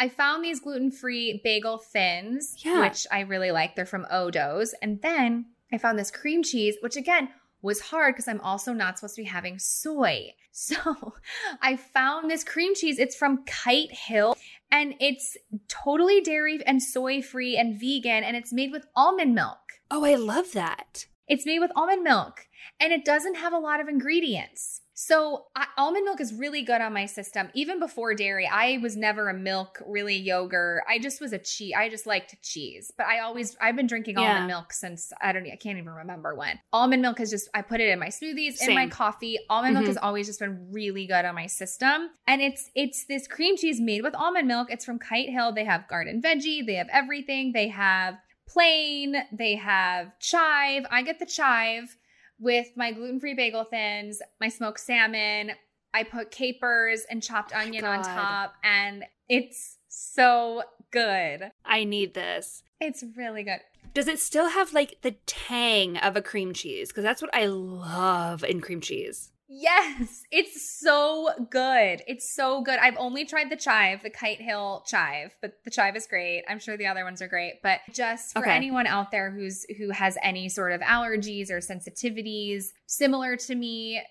I 0.00 0.08
found 0.08 0.44
these 0.44 0.60
gluten 0.60 0.92
free 0.92 1.40
bagel 1.42 1.76
thins, 1.78 2.54
Yeah. 2.64 2.82
which 2.82 3.04
I 3.10 3.20
really 3.22 3.50
like. 3.50 3.74
They're 3.74 3.84
from 3.84 4.06
Udi's. 4.12 4.72
And 4.80 5.02
then 5.02 5.46
I 5.72 5.78
found 5.78 5.98
this 5.98 6.12
cream 6.12 6.44
cheese, 6.44 6.76
which 6.82 6.94
again 6.94 7.30
was 7.62 7.80
hard 7.80 8.14
because 8.14 8.28
I'm 8.28 8.40
also 8.40 8.72
not 8.72 8.98
supposed 8.98 9.16
to 9.16 9.22
be 9.22 9.28
having 9.28 9.58
soy. 9.58 10.34
So 10.60 11.14
I 11.62 11.76
found 11.76 12.28
this 12.28 12.42
cream 12.42 12.74
cheese. 12.74 12.98
It's 12.98 13.14
from 13.14 13.44
Kite 13.44 13.92
Hill 13.92 14.34
and 14.72 14.94
it's 14.98 15.36
totally 15.68 16.20
dairy 16.20 16.58
and 16.66 16.82
soy 16.82 17.22
free 17.22 17.56
and 17.56 17.78
vegan. 17.78 18.24
And 18.24 18.36
it's 18.36 18.52
made 18.52 18.72
with 18.72 18.84
almond 18.96 19.36
milk. 19.36 19.60
Oh, 19.88 20.04
I 20.04 20.16
love 20.16 20.50
that. 20.54 21.06
It's 21.28 21.46
made 21.46 21.60
with 21.60 21.70
almond 21.76 22.02
milk 22.02 22.47
and 22.80 22.92
it 22.92 23.04
doesn't 23.04 23.36
have 23.36 23.52
a 23.52 23.58
lot 23.58 23.80
of 23.80 23.88
ingredients. 23.88 24.82
So 25.00 25.44
I, 25.54 25.66
almond 25.76 26.04
milk 26.06 26.20
is 26.20 26.34
really 26.34 26.62
good 26.62 26.80
on 26.80 26.92
my 26.92 27.06
system. 27.06 27.50
Even 27.54 27.78
before 27.78 28.14
dairy, 28.14 28.48
I 28.48 28.78
was 28.82 28.96
never 28.96 29.28
a 29.28 29.34
milk, 29.34 29.80
really 29.86 30.16
yogurt. 30.16 30.82
I 30.88 30.98
just 30.98 31.20
was 31.20 31.32
a 31.32 31.38
cheese. 31.38 31.72
I 31.78 31.88
just 31.88 32.04
liked 32.04 32.34
cheese. 32.42 32.90
But 32.98 33.06
I 33.06 33.20
always, 33.20 33.56
I've 33.60 33.76
been 33.76 33.86
drinking 33.86 34.18
Yeah. 34.18 34.30
almond 34.32 34.48
milk 34.48 34.72
since 34.72 35.12
I 35.22 35.30
don't, 35.30 35.46
I 35.46 35.54
can't 35.54 35.78
even 35.78 35.90
remember 35.90 36.34
when. 36.34 36.58
Almond 36.72 37.00
milk 37.00 37.20
is 37.20 37.30
just, 37.30 37.48
I 37.54 37.62
put 37.62 37.80
it 37.80 37.90
in 37.90 38.00
my 38.00 38.08
smoothies, 38.08 38.60
in 38.60 38.74
my 38.74 38.82
Same. 38.82 38.90
coffee. 38.90 39.38
Almond 39.48 39.74
milk 39.74 39.84
Mhm. 39.84 39.88
has 39.88 39.98
always 39.98 40.26
just 40.26 40.40
been 40.40 40.66
really 40.72 41.06
good 41.06 41.24
on 41.24 41.36
my 41.36 41.46
system. 41.46 42.10
And 42.26 42.42
it's, 42.42 42.68
it's 42.74 43.04
this 43.04 43.28
cream 43.28 43.56
cheese 43.56 43.80
made 43.80 44.02
with 44.02 44.16
almond 44.16 44.48
milk. 44.48 44.66
It's 44.68 44.84
from 44.84 44.98
Kite 44.98 45.28
Hill. 45.30 45.52
They 45.52 45.64
have 45.64 45.86
garden 45.86 46.20
veggie. 46.20 46.66
They 46.66 46.74
have 46.74 46.88
everything. 46.92 47.52
They 47.52 47.68
have 47.68 48.16
plain. 48.48 49.14
They 49.30 49.54
have 49.54 50.18
chive. 50.18 50.86
I 50.90 51.02
get 51.02 51.20
the 51.20 51.26
chive 51.26 51.96
with 52.38 52.68
my 52.76 52.92
gluten 52.92 53.20
free 53.20 53.34
bagel 53.34 53.64
thins, 53.64 54.20
my 54.40 54.48
smoked 54.48 54.80
salmon. 54.80 55.52
I 55.94 56.02
put 56.04 56.30
capers 56.30 57.04
and 57.10 57.22
chopped 57.22 57.52
oh 57.54 57.60
onion 57.60 57.84
on 57.84 58.02
top, 58.02 58.54
and 58.62 59.04
it's 59.28 59.78
so 59.88 60.62
good. 60.90 61.50
I 61.64 61.84
need 61.84 62.14
this. 62.14 62.62
It's 62.80 63.04
really 63.16 63.42
good. 63.42 63.60
Does 63.94 64.06
it 64.06 64.20
still 64.20 64.50
have 64.50 64.72
like 64.72 64.98
the 65.02 65.16
tang 65.26 65.96
of 65.96 66.16
a 66.16 66.22
cream 66.22 66.52
cheese? 66.52 66.88
Because 66.88 67.04
that's 67.04 67.22
what 67.22 67.34
I 67.34 67.46
love 67.46 68.44
in 68.44 68.60
cream 68.60 68.80
cheese. 68.80 69.32
Yes, 69.50 70.24
it's 70.30 70.78
so 70.78 71.30
good. 71.50 72.02
It's 72.06 72.30
so 72.34 72.60
good. 72.60 72.78
I've 72.78 72.98
only 72.98 73.24
tried 73.24 73.50
the 73.50 73.56
chive, 73.56 74.02
the 74.02 74.10
Kite 74.10 74.40
Hill 74.42 74.84
chive, 74.86 75.34
but 75.40 75.54
the 75.64 75.70
chive 75.70 75.96
is 75.96 76.06
great. 76.06 76.44
I'm 76.48 76.58
sure 76.58 76.76
the 76.76 76.86
other 76.86 77.02
ones 77.02 77.22
are 77.22 77.28
great, 77.28 77.54
but 77.62 77.80
just 77.92 78.34
for 78.34 78.40
Okay. 78.40 78.54
anyone 78.54 78.86
out 78.86 79.10
there 79.10 79.30
who's 79.30 79.64
who 79.78 79.90
has 79.90 80.18
any 80.22 80.50
sort 80.50 80.72
of 80.72 80.82
allergies 80.82 81.50
or 81.50 81.58
sensitivities 81.60 82.66
similar 82.86 83.36
to 83.36 83.54
me, 83.54 84.02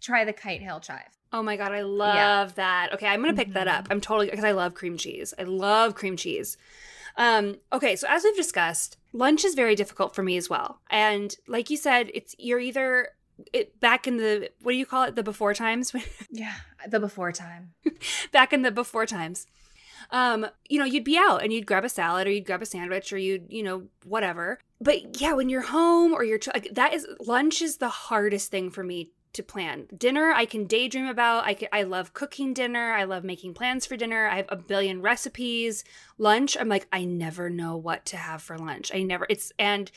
try 0.00 0.24
the 0.24 0.32
Kite 0.32 0.62
Hill 0.62 0.80
chive. 0.80 1.18
Oh 1.34 1.42
my 1.42 1.56
god, 1.56 1.72
I 1.72 1.82
love 1.82 2.54
that. 2.54 2.92
Okay, 2.94 3.06
I'm 3.06 3.20
gonna 3.20 3.34
pick 3.34 3.52
that 3.52 3.66
Mhm. 3.66 3.78
up. 3.78 3.88
I'm 3.90 4.00
totally 4.00 4.30
because 4.30 4.44
I 4.44 4.52
love 4.52 4.72
cream 4.74 4.96
cheese. 4.96 5.34
I 5.38 5.42
love 5.42 5.94
cream 5.94 6.16
cheese. 6.16 6.56
Um, 7.18 7.60
okay, 7.74 7.94
so 7.94 8.06
as 8.08 8.24
we've 8.24 8.36
discussed, 8.36 8.96
lunch 9.12 9.44
is 9.44 9.54
very 9.54 9.74
difficult 9.74 10.14
for 10.14 10.22
me 10.22 10.38
as 10.38 10.48
well. 10.48 10.80
And 10.88 11.36
like 11.46 11.68
you 11.68 11.76
said, 11.76 12.10
it's 12.14 12.34
you're 12.38 12.58
either 12.58 13.10
it, 13.52 13.78
back 13.80 14.06
in 14.06 14.16
the 14.16 14.50
what 14.62 14.72
do 14.72 14.78
you 14.78 14.86
call 14.86 15.04
it? 15.04 15.16
The 15.16 15.22
before 15.22 15.54
times? 15.54 15.92
Yeah, 16.30 16.54
the 16.88 17.00
before 17.00 17.32
time. 17.32 17.74
back 18.32 18.52
in 18.52 18.62
the 18.62 18.70
before 18.70 19.06
times. 19.06 19.46
Um 20.10 20.46
you 20.68 20.78
know 20.78 20.84
you'd 20.84 21.04
be 21.04 21.16
out 21.16 21.42
and 21.42 21.52
you'd 21.52 21.66
grab 21.66 21.84
a 21.84 21.88
salad 21.88 22.26
or 22.26 22.30
you'd 22.30 22.46
grab 22.46 22.62
a 22.62 22.66
sandwich 22.66 23.12
or 23.12 23.18
you'd 23.18 23.52
you 23.52 23.62
know 23.62 23.84
whatever. 24.04 24.58
But 24.80 25.20
yeah 25.20 25.32
when 25.32 25.48
you're 25.48 25.62
home 25.62 26.12
or 26.12 26.24
you're 26.24 26.40
like, 26.52 26.68
that 26.72 26.94
is 26.94 27.06
lunch 27.20 27.62
is 27.62 27.76
the 27.76 27.88
hardest 27.88 28.50
thing 28.50 28.70
for 28.70 28.82
me 28.82 29.10
to 29.34 29.42
plan. 29.42 29.86
Dinner 29.96 30.32
i 30.32 30.44
can 30.44 30.66
daydream 30.66 31.06
about. 31.06 31.44
I 31.44 31.54
can, 31.54 31.68
i 31.72 31.82
love 31.82 32.14
cooking 32.14 32.54
dinner. 32.54 32.92
I 32.92 33.04
love 33.04 33.24
making 33.24 33.54
plans 33.54 33.86
for 33.86 33.96
dinner. 33.96 34.26
I 34.26 34.36
have 34.36 34.46
a 34.48 34.56
billion 34.56 35.02
recipes. 35.02 35.84
Lunch 36.18 36.56
i'm 36.58 36.68
like 36.68 36.86
i 36.92 37.04
never 37.04 37.50
know 37.50 37.76
what 37.76 38.04
to 38.06 38.16
have 38.16 38.42
for 38.42 38.58
lunch. 38.58 38.90
I 38.94 39.02
never 39.02 39.26
it's 39.28 39.52
and 39.58 39.90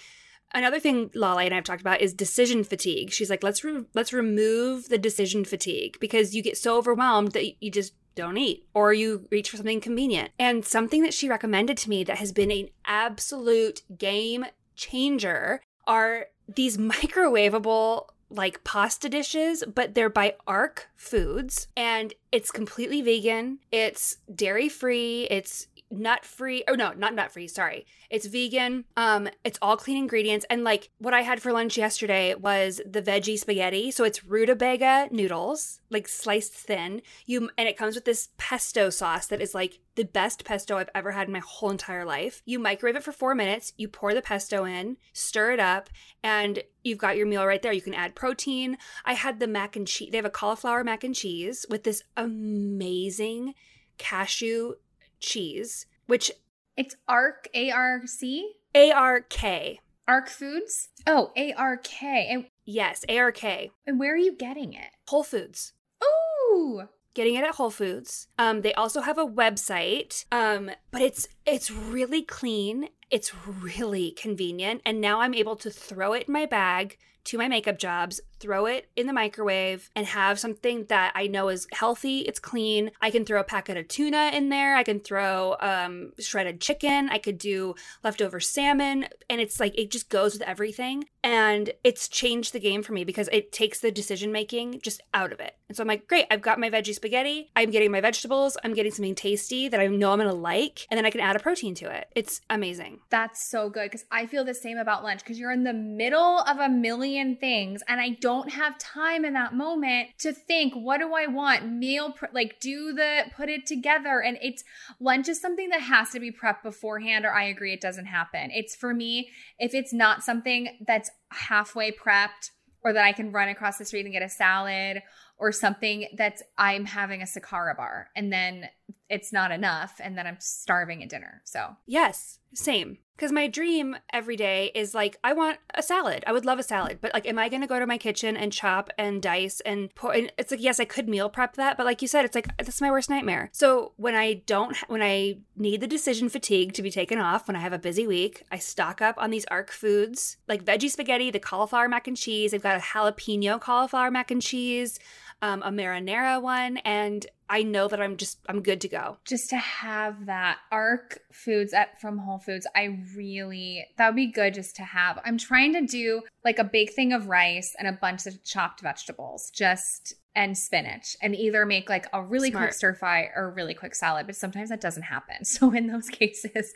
Another 0.56 0.80
thing 0.80 1.12
Lala 1.14 1.44
and 1.44 1.54
I've 1.54 1.66
talked 1.66 1.82
about 1.82 2.00
is 2.00 2.14
decision 2.14 2.64
fatigue. 2.64 3.12
She's 3.12 3.30
like, 3.30 3.44
let's 3.44 3.64
re- 3.64 3.84
let's 3.94 4.14
remove 4.14 4.88
the 4.88 4.98
decision 4.98 5.44
fatigue 5.44 5.98
because 6.00 6.34
you 6.34 6.42
get 6.42 6.58
so 6.58 6.78
overwhelmed 6.78 7.34
that 7.34 7.62
you 7.62 7.70
just 7.70 7.94
don't 8.16 8.38
eat 8.38 8.66
or 8.74 8.94
you 8.94 9.28
reach 9.30 9.50
for 9.50 9.58
something 9.58 9.82
convenient. 9.82 10.32
And 10.40 10.66
something 10.66 11.04
that 11.04 11.14
she 11.14 11.28
recommended 11.28 11.76
to 11.80 11.90
me 11.90 12.06
that 12.06 12.20
has 12.20 12.32
been 12.32 12.52
an 12.52 12.70
absolute 12.86 13.82
game 13.98 14.46
changer 14.78 15.62
are 15.86 16.28
these 16.48 16.78
microwavable 16.78 18.06
like 18.30 18.64
pasta 18.64 19.10
dishes, 19.10 19.64
but 19.74 19.94
they're 19.94 20.10
by 20.10 20.36
ARK 20.48 20.88
Foods 20.96 21.68
and 21.76 22.14
it's 22.32 22.52
completely 22.52 23.02
vegan. 23.02 23.60
It's 23.72 24.18
dairy 24.34 24.70
free. 24.70 25.28
It's 25.30 25.68
nut 25.92 26.26
free. 26.26 26.64
Oh 26.68 26.74
no, 26.74 26.94
not 26.94 27.14
nut 27.14 27.32
free. 27.32 27.48
Sorry. 27.48 27.86
It's 28.10 28.26
vegan. 28.26 28.86
Um, 28.98 29.30
it's 29.44 29.60
all 29.62 29.78
clean 29.78 29.98
ingredients. 29.98 30.46
And 30.50 30.64
like 30.64 30.90
what 30.98 31.14
I 31.14 31.22
had 31.22 31.42
for 31.42 31.52
lunch 31.52 31.78
yesterday 31.78 32.36
was 32.36 32.82
the 32.86 33.02
veggie 33.02 33.38
spaghetti. 33.40 33.92
So 33.92 34.04
it's 34.04 34.26
rutabaga 34.26 35.08
noodles, 35.12 35.82
like 35.90 36.08
sliced 36.08 36.54
thin. 36.54 37.02
You 37.26 37.50
and 37.58 37.68
it 37.68 37.78
comes 37.78 37.96
with 37.96 38.06
this 38.06 38.30
pesto 38.38 38.90
sauce 38.90 39.28
that 39.28 39.42
is 39.42 39.54
like 39.54 39.80
the 39.96 40.04
best 40.04 40.44
pesto 40.44 40.78
I've 40.78 40.90
ever 40.94 41.12
had 41.12 41.28
in 41.28 41.34
my 41.34 41.40
whole 41.40 41.72
entire 41.72 42.06
life. 42.06 42.42
You 42.46 42.60
microwave 42.60 42.98
it 42.98 43.04
for 43.04 43.12
four 43.12 43.34
minutes. 43.34 43.74
You 43.78 43.88
pour 43.88 44.14
the 44.14 44.22
pesto 44.22 44.66
in, 44.66 44.98
stir 45.14 45.54
it 45.54 45.60
up, 45.60 45.90
and 46.24 46.62
you've 46.84 46.98
got 46.98 47.16
your 47.16 47.28
meal 47.28 47.46
right 47.46 47.62
there. 47.62 47.72
You 47.72 47.82
can 47.82 47.94
add 47.94 48.16
protein. 48.16 48.78
I 49.06 49.14
had 49.14 49.40
the 49.40 49.48
mac 49.48 49.76
and 49.76 49.88
cheese. 49.88 50.10
They 50.12 50.18
have 50.18 50.26
a 50.26 50.30
cauliflower 50.30 50.84
mac 50.84 51.04
and 51.04 51.16
cheese 51.16 51.66
with 51.70 51.84
this 51.84 52.04
amazing 52.18 53.54
cashew 53.98 54.74
cheese, 55.20 55.86
which 56.08 56.32
It's 56.78 56.96
ARK, 57.08 57.48
A 57.54 57.72
R 57.72 58.02
C, 58.06 58.54
A 58.74 58.92
R 58.92 59.22
K. 59.22 59.80
ARK 60.08 60.30
Foods. 60.30 60.90
Oh, 61.08 61.32
A 61.36 61.54
R 61.54 61.78
K. 61.78 62.28
And, 62.30 62.46
Yes, 62.66 63.06
A 63.10 63.18
R 63.20 63.32
K. 63.32 63.72
and 63.88 64.00
where 64.00 64.14
are 64.14 64.18
you 64.18 64.34
getting 64.36 64.74
it? 64.74 64.90
Whole 65.08 65.24
Foods. 65.24 65.74
Ooh. 66.04 66.84
Getting 67.14 67.36
it 67.36 67.44
at 67.46 67.56
Whole 67.56 67.70
Foods. 67.72 68.28
Um, 68.38 68.62
they 68.62 68.74
also 68.74 69.02
have 69.02 69.18
a 69.18 69.26
website. 69.26 70.26
Um, 70.32 70.70
but 70.92 71.02
it's 71.02 71.28
it's 71.46 71.72
really 71.72 72.24
clean. 72.24 72.90
It's 73.12 73.34
really 73.46 74.12
convenient. 74.12 74.82
And 74.86 75.00
now 75.00 75.22
I'm 75.22 75.34
able 75.34 75.56
to 75.58 75.70
throw 75.70 76.14
it 76.14 76.28
in 76.28 76.34
my 76.34 76.46
bag 76.46 76.98
to 77.26 77.38
my 77.40 77.48
makeup 77.48 77.80
jobs, 77.80 78.22
throw 78.40 78.68
it 78.68 78.90
in 78.96 79.08
the 79.08 79.14
microwave, 79.14 79.90
and 79.96 80.06
have 80.06 80.40
something 80.40 80.86
that 80.86 81.12
I 81.16 81.28
know 81.28 81.50
is 81.50 81.68
healthy. 81.72 82.20
It's 82.20 82.40
clean. 82.40 82.92
I 83.02 83.10
can 83.10 83.26
throw 83.26 83.40
a 83.40 83.44
packet 83.44 83.78
of 83.78 83.88
tuna 83.88 84.30
in 84.34 84.50
there. 84.50 84.76
I 84.76 84.84
can 84.84 85.00
throw 85.00 85.56
um, 85.60 86.12
shredded 86.20 86.62
chicken. 86.62 87.10
I 87.10 87.18
could 87.18 87.40
do 87.40 87.74
leftover 88.04 88.40
salmon. 88.40 89.08
And 89.30 89.42
it's 89.42 89.60
like, 89.60 89.78
it 89.78 89.90
just 89.90 90.10
goes 90.10 90.34
with 90.34 90.44
everything. 90.44 91.06
And 91.24 91.72
it's 91.84 92.08
changed 92.08 92.54
the 92.54 92.60
game 92.60 92.84
for 92.84 92.94
me 92.94 93.04
because 93.04 93.30
it 93.32 93.52
takes 93.52 93.80
the 93.80 93.92
decision 93.92 94.32
making 94.32 94.82
just 94.82 95.02
out 95.14 95.34
of 95.34 95.40
it. 95.40 95.56
And 95.68 95.76
so 95.76 95.82
I'm 95.82 95.88
like, 95.88 96.08
great, 96.08 96.28
I've 96.30 96.44
got 96.44 96.60
my 96.60 96.70
veggie 96.70 96.94
spaghetti. 96.94 97.50
I'm 97.56 97.72
getting 97.72 97.92
my 97.92 98.02
vegetables. 98.02 98.56
I'm 98.64 98.76
getting 98.76 98.92
something 98.92 99.16
tasty 99.16 99.68
that 99.68 99.80
I 99.80 99.88
know 99.88 100.12
I'm 100.12 100.20
going 100.20 100.30
to 100.30 100.36
like. 100.36 100.86
And 100.92 100.98
then 100.98 101.06
I 101.06 101.10
can 101.10 101.22
add 101.22 101.35
a 101.36 101.40
protein 101.40 101.76
to 101.76 101.96
it. 101.96 102.08
It's 102.16 102.42
amazing. 102.50 103.00
That's 103.10 103.50
so 103.50 103.70
good 103.70 103.92
because 103.92 104.06
I 104.12 104.26
feel 104.26 104.44
the 104.44 104.54
same 104.54 104.78
about 104.78 105.04
lunch 105.04 105.20
because 105.20 105.40
you're 105.40 105.52
in 105.52 105.64
the 105.64 105.74
middle 105.74 106.40
of 106.40 106.60
a 106.60 106.70
million 106.70 107.38
things 107.38 107.82
and 107.88 108.00
I 108.00 108.18
don't 108.22 108.52
have 108.52 108.78
time 108.78 109.26
in 109.26 109.34
that 109.34 109.54
moment 109.54 110.10
to 110.20 110.34
think, 110.34 110.74
what 110.74 111.00
do 111.00 111.14
I 111.14 111.28
want? 111.28 111.72
Meal, 111.72 112.12
pre- 112.12 112.30
like 112.34 112.60
do 112.60 112.94
the, 112.94 113.24
put 113.36 113.50
it 113.50 113.66
together. 113.66 114.22
And 114.22 114.38
it's 114.42 114.64
lunch 115.00 115.30
is 115.30 115.40
something 115.40 115.70
that 115.70 115.82
has 115.82 116.12
to 116.12 116.20
be 116.20 116.32
prepped 116.32 116.64
beforehand, 116.64 117.26
or 117.26 117.34
I 117.34 117.44
agree 117.44 117.74
it 117.74 117.82
doesn't 117.82 118.06
happen. 118.06 118.52
It's 118.52 118.76
for 118.76 118.94
me, 118.94 119.30
if 119.60 119.74
it's 119.74 119.94
not 119.94 120.24
something 120.24 120.78
that's 120.86 121.10
halfway 121.32 121.92
prepped, 121.92 122.52
or 122.86 122.94
that 122.94 123.04
I 123.04 123.14
can 123.14 123.32
run 123.32 123.50
across 123.50 123.78
the 123.78 123.84
street 123.84 124.06
and 124.06 124.14
get 124.14 124.22
a 124.22 124.30
salad 124.30 125.02
or 125.38 125.52
something 125.52 126.08
that's 126.16 126.44
I'm 126.58 126.86
having 126.86 127.22
a 127.22 127.26
Sakara 127.26 127.76
bar 127.76 128.10
and 128.16 128.32
then 128.32 128.70
it's 129.10 129.32
not 129.32 129.52
enough 129.52 130.00
and 130.04 130.18
then 130.18 130.28
I'm 130.28 130.38
starving 130.40 131.04
at 131.04 131.10
dinner. 131.10 131.42
So, 131.46 131.76
Yes, 131.86 132.40
same. 132.54 132.98
Because 133.16 133.32
my 133.32 133.48
dream 133.48 133.96
every 134.12 134.36
day 134.36 134.72
is 134.76 134.94
like, 134.94 135.18
I 135.24 135.32
want 135.32 135.58
a 135.74 135.82
salad. 135.82 136.26
I 136.28 136.34
would 136.34 136.44
love 136.44 136.60
a 136.60 136.64
salad, 136.64 136.98
but 137.00 137.14
like, 137.14 137.26
am 137.26 137.40
I 137.40 137.48
going 137.48 137.62
to 137.62 137.68
go 137.68 137.80
to 137.80 137.88
my 137.88 137.98
kitchen 137.98 138.36
and 138.36 138.52
chop 138.52 138.90
and 138.98 139.22
dice 139.22 139.62
and 139.62 139.94
pour? 139.96 140.12
And 140.12 140.34
it's 140.38 140.52
like, 140.52 140.62
yes, 140.62 140.82
I 140.82 140.86
could 140.86 141.08
meal 141.08 141.30
prep 141.30 141.56
that, 141.56 141.78
but 141.78 141.86
like 141.86 142.02
you 142.02 142.10
said, 142.10 142.26
it's 142.26 142.36
like 142.36 142.50
that's 142.58 142.82
my 142.82 142.92
worst 142.92 143.10
nightmare. 143.10 143.50
So 143.54 143.94
when 143.96 144.16
I 144.16 144.42
don't, 144.46 144.76
when 144.90 145.02
I 145.02 145.38
need 145.56 145.80
the 145.80 145.88
decision 145.88 146.28
fatigue 146.28 146.74
to 146.74 146.82
be 146.82 146.92
taken 146.92 147.18
off, 147.18 147.48
when 147.48 147.56
I 147.56 147.62
have 147.62 147.72
a 147.72 147.80
busy 147.80 148.06
week, 148.06 148.44
I 148.52 148.58
stock 148.58 149.02
up 149.02 149.16
on 149.18 149.30
these 149.30 149.46
ARK 149.46 149.72
foods 149.72 150.36
like 150.50 150.66
veggie 150.66 150.90
spaghetti, 150.90 151.32
the 151.32 151.40
cauliflower 151.40 151.88
mac 151.88 152.10
and 152.10 152.18
cheese. 152.18 152.54
I've 152.54 152.64
got 152.64 152.76
a 152.76 152.82
jalapeno 152.82 153.62
cauliflower 153.62 154.12
mac 154.12 154.30
and 154.30 154.42
cheese 154.42 155.00
um, 155.42 155.62
a 155.64 155.70
marinara 155.70 156.42
one, 156.42 156.78
and 156.78 157.26
I 157.50 157.64
know 157.64 157.88
that 157.88 158.02
I'm 158.02 158.18
just 158.18 158.40
I'm 158.48 158.62
good 158.62 158.82
to 158.82 158.88
go. 158.88 159.18
just 159.26 159.50
to 159.52 159.58
have 159.58 160.26
that 160.26 160.58
ARK 160.72 161.20
foods 161.32 161.74
at 161.74 162.00
from 162.02 162.18
Whole 162.18 162.40
Foods, 162.40 162.66
I 162.76 163.00
really 163.16 163.86
that 163.98 164.08
would 164.08 164.16
be 164.16 164.32
good 164.32 164.54
just 164.54 164.76
to 164.78 164.84
have. 164.84 165.20
I'm 165.26 165.38
trying 165.38 165.74
to 165.74 165.82
do 165.86 166.22
like 166.44 166.58
a 166.58 166.64
big 166.64 166.92
thing 166.92 167.14
of 167.14 167.28
rice 167.28 167.76
and 167.78 167.88
a 167.88 167.94
bunch 167.94 168.26
of 168.26 168.44
chopped 168.44 168.82
vegetables, 168.82 169.52
just 169.52 170.14
and 170.36 170.58
spinach, 170.58 171.16
and 171.22 171.36
either 171.36 171.66
make 171.66 171.90
like 171.90 172.08
a 172.14 172.24
really 172.24 172.52
Smart. 172.52 172.66
quick 172.66 172.74
stir 172.74 172.94
fry 172.94 173.30
or 173.36 173.46
a 173.46 173.52
really 173.52 173.74
quick 173.74 173.96
salad. 173.96 174.26
But 174.26 174.36
sometimes 174.36 174.70
that 174.70 174.82
doesn't 174.82 175.04
happen. 175.04 175.38
So 175.44 175.74
in 175.74 175.88
those 175.88 176.10
cases, 176.10 176.74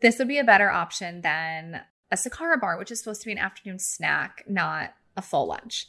this 0.00 0.18
would 0.18 0.28
be 0.28 0.38
a 0.38 0.44
better 0.44 0.70
option 0.70 1.20
than 1.20 1.82
a 2.10 2.16
Sakara 2.16 2.60
bar, 2.60 2.78
which 2.78 2.90
is 2.90 2.98
supposed 3.00 3.20
to 3.22 3.26
be 3.26 3.32
an 3.32 3.38
afternoon 3.38 3.78
snack, 3.78 4.44
not 4.48 4.94
a 5.16 5.22
full 5.22 5.46
lunch. 5.46 5.88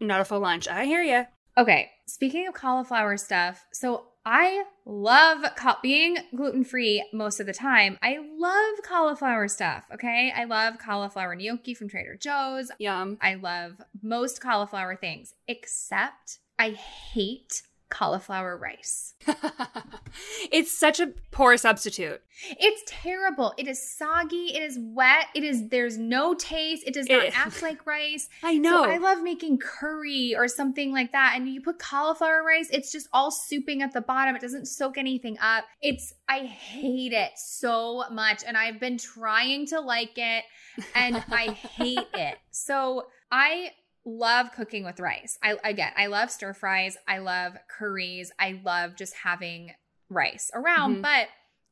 Not 0.00 0.20
a 0.20 0.24
full 0.24 0.40
lunch. 0.40 0.66
I 0.66 0.86
hear 0.86 1.02
you. 1.02 1.26
Okay, 1.58 1.90
speaking 2.06 2.46
of 2.46 2.54
cauliflower 2.54 3.16
stuff, 3.16 3.66
so 3.72 4.06
I 4.24 4.64
love 4.86 5.44
ca- 5.56 5.78
being 5.82 6.18
gluten 6.34 6.64
free 6.64 7.04
most 7.12 7.40
of 7.40 7.46
the 7.46 7.52
time. 7.52 7.98
I 8.02 8.18
love 8.38 8.82
cauliflower 8.84 9.48
stuff. 9.48 9.84
Okay, 9.92 10.32
I 10.34 10.44
love 10.44 10.78
cauliflower 10.78 11.34
gnocchi 11.34 11.74
from 11.74 11.88
Trader 11.88 12.16
Joe's. 12.16 12.70
Yum. 12.78 13.18
I 13.20 13.34
love 13.34 13.80
most 14.02 14.40
cauliflower 14.40 14.96
things, 14.96 15.34
except 15.48 16.38
I 16.58 16.70
hate 16.70 17.62
cauliflower 17.90 18.56
rice. 18.56 19.14
it's 20.50 20.72
such 20.72 21.00
a 21.00 21.08
poor 21.30 21.56
substitute. 21.56 22.22
It's 22.58 22.82
terrible. 22.86 23.52
It 23.58 23.68
is 23.68 23.96
soggy. 23.96 24.54
It 24.54 24.62
is 24.62 24.78
wet. 24.80 25.26
It 25.34 25.44
is 25.44 25.68
there's 25.68 25.98
no 25.98 26.34
taste. 26.34 26.84
It 26.86 26.94
does 26.94 27.08
not 27.08 27.24
It- 27.24 27.38
act 27.38 27.62
like 27.62 27.84
rice. 27.86 28.28
I 28.42 28.56
know. 28.56 28.84
So 28.84 28.90
I 28.90 28.96
love 28.96 29.22
making 29.22 29.58
curry 29.58 30.34
or 30.36 30.48
something 30.48 30.92
like 30.92 31.12
that. 31.12 31.34
And 31.36 31.48
you 31.48 31.60
put 31.60 31.78
cauliflower 31.78 32.42
rice, 32.42 32.68
it's 32.72 32.90
just 32.90 33.08
all 33.12 33.30
souping 33.30 33.80
at 33.80 33.92
the 33.92 34.00
bottom. 34.00 34.34
It 34.34 34.40
doesn't 34.40 34.66
soak 34.66 34.96
anything 34.96 35.36
up. 35.40 35.64
It's, 35.82 36.14
I 36.28 36.40
hate 36.46 37.12
it 37.12 37.32
so 37.36 38.04
much. 38.10 38.42
And 38.46 38.56
I've 38.56 38.80
been 38.80 38.96
trying 38.96 39.66
to 39.66 39.80
like 39.80 40.16
it 40.16 40.44
and 40.94 41.16
I 41.30 41.50
hate 41.50 42.08
it. 42.14 42.38
So 42.52 43.06
I 43.32 43.70
love 44.04 44.52
cooking 44.52 44.84
with 44.84 45.00
rice. 45.00 45.38
I, 45.42 45.56
again, 45.64 45.92
I 45.96 46.06
love 46.06 46.30
stir 46.30 46.54
fries. 46.54 46.96
I 47.06 47.18
love 47.18 47.56
curries. 47.68 48.32
I 48.38 48.60
love 48.64 48.96
just 48.96 49.14
having 49.14 49.72
rice 50.08 50.50
around, 50.54 50.96
Mhm. 50.96 51.02
but 51.02 51.28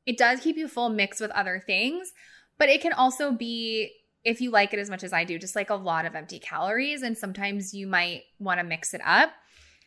it 0.07 0.17
does 0.19 0.41
keep 0.41 0.57
you 0.57 0.69
full 0.69 0.89
mixed 0.91 1.21
with 1.21 1.31
other 1.33 1.63
things. 1.67 2.13
But 2.59 2.69
it 2.69 2.81
can 2.81 2.93
also 2.93 3.33
be 3.33 3.95
if 4.25 4.41
you 4.41 4.51
like 4.51 4.75
it 4.75 4.79
as 4.79 4.91
much 4.91 5.05
as 5.05 5.13
I 5.13 5.25
do, 5.25 5.39
just 5.39 5.57
like 5.57 5.71
a 5.71 5.75
lot 5.75 6.05
of 6.05 6.15
empty 6.15 6.39
calories. 6.39 7.03
And 7.03 7.17
sometimes 7.17 7.73
you 7.73 7.87
might 7.87 8.25
want 8.39 8.59
to 8.59 8.65
mix 8.65 8.93
it 8.93 9.01
up. 9.05 9.31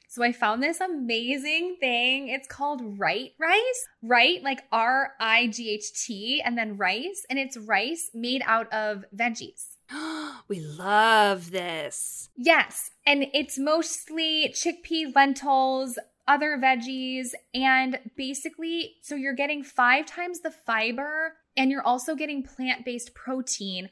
So 0.07 0.23
I 0.23 0.31
found 0.31 0.63
this 0.63 0.81
amazing 0.81 1.77
thing. 1.79 2.27
It's 2.29 2.47
called 2.47 2.99
Right 2.99 3.31
Rice. 3.39 3.87
Right, 4.01 4.41
like 4.41 4.63
R 4.71 5.13
I 5.19 5.47
G 5.47 5.69
H 5.69 6.05
T, 6.05 6.41
and 6.43 6.57
then 6.57 6.77
rice. 6.77 7.25
And 7.29 7.37
it's 7.39 7.55
rice 7.55 8.09
made 8.13 8.41
out 8.45 8.71
of 8.73 9.05
veggies. 9.15 9.77
we 10.47 10.59
love 10.59 11.51
this. 11.51 12.29
Yes. 12.35 12.91
And 13.05 13.27
it's 13.33 13.57
mostly 13.57 14.53
chickpea, 14.53 15.15
lentils, 15.15 15.97
other 16.27 16.57
veggies, 16.57 17.29
and 17.53 17.99
basically, 18.15 18.95
so 19.01 19.15
you're 19.15 19.33
getting 19.33 19.63
five 19.63 20.05
times 20.05 20.41
the 20.41 20.51
fiber 20.51 21.33
and 21.57 21.71
you're 21.71 21.85
also 21.85 22.15
getting 22.15 22.43
plant 22.43 22.85
based 22.85 23.13
protein. 23.13 23.89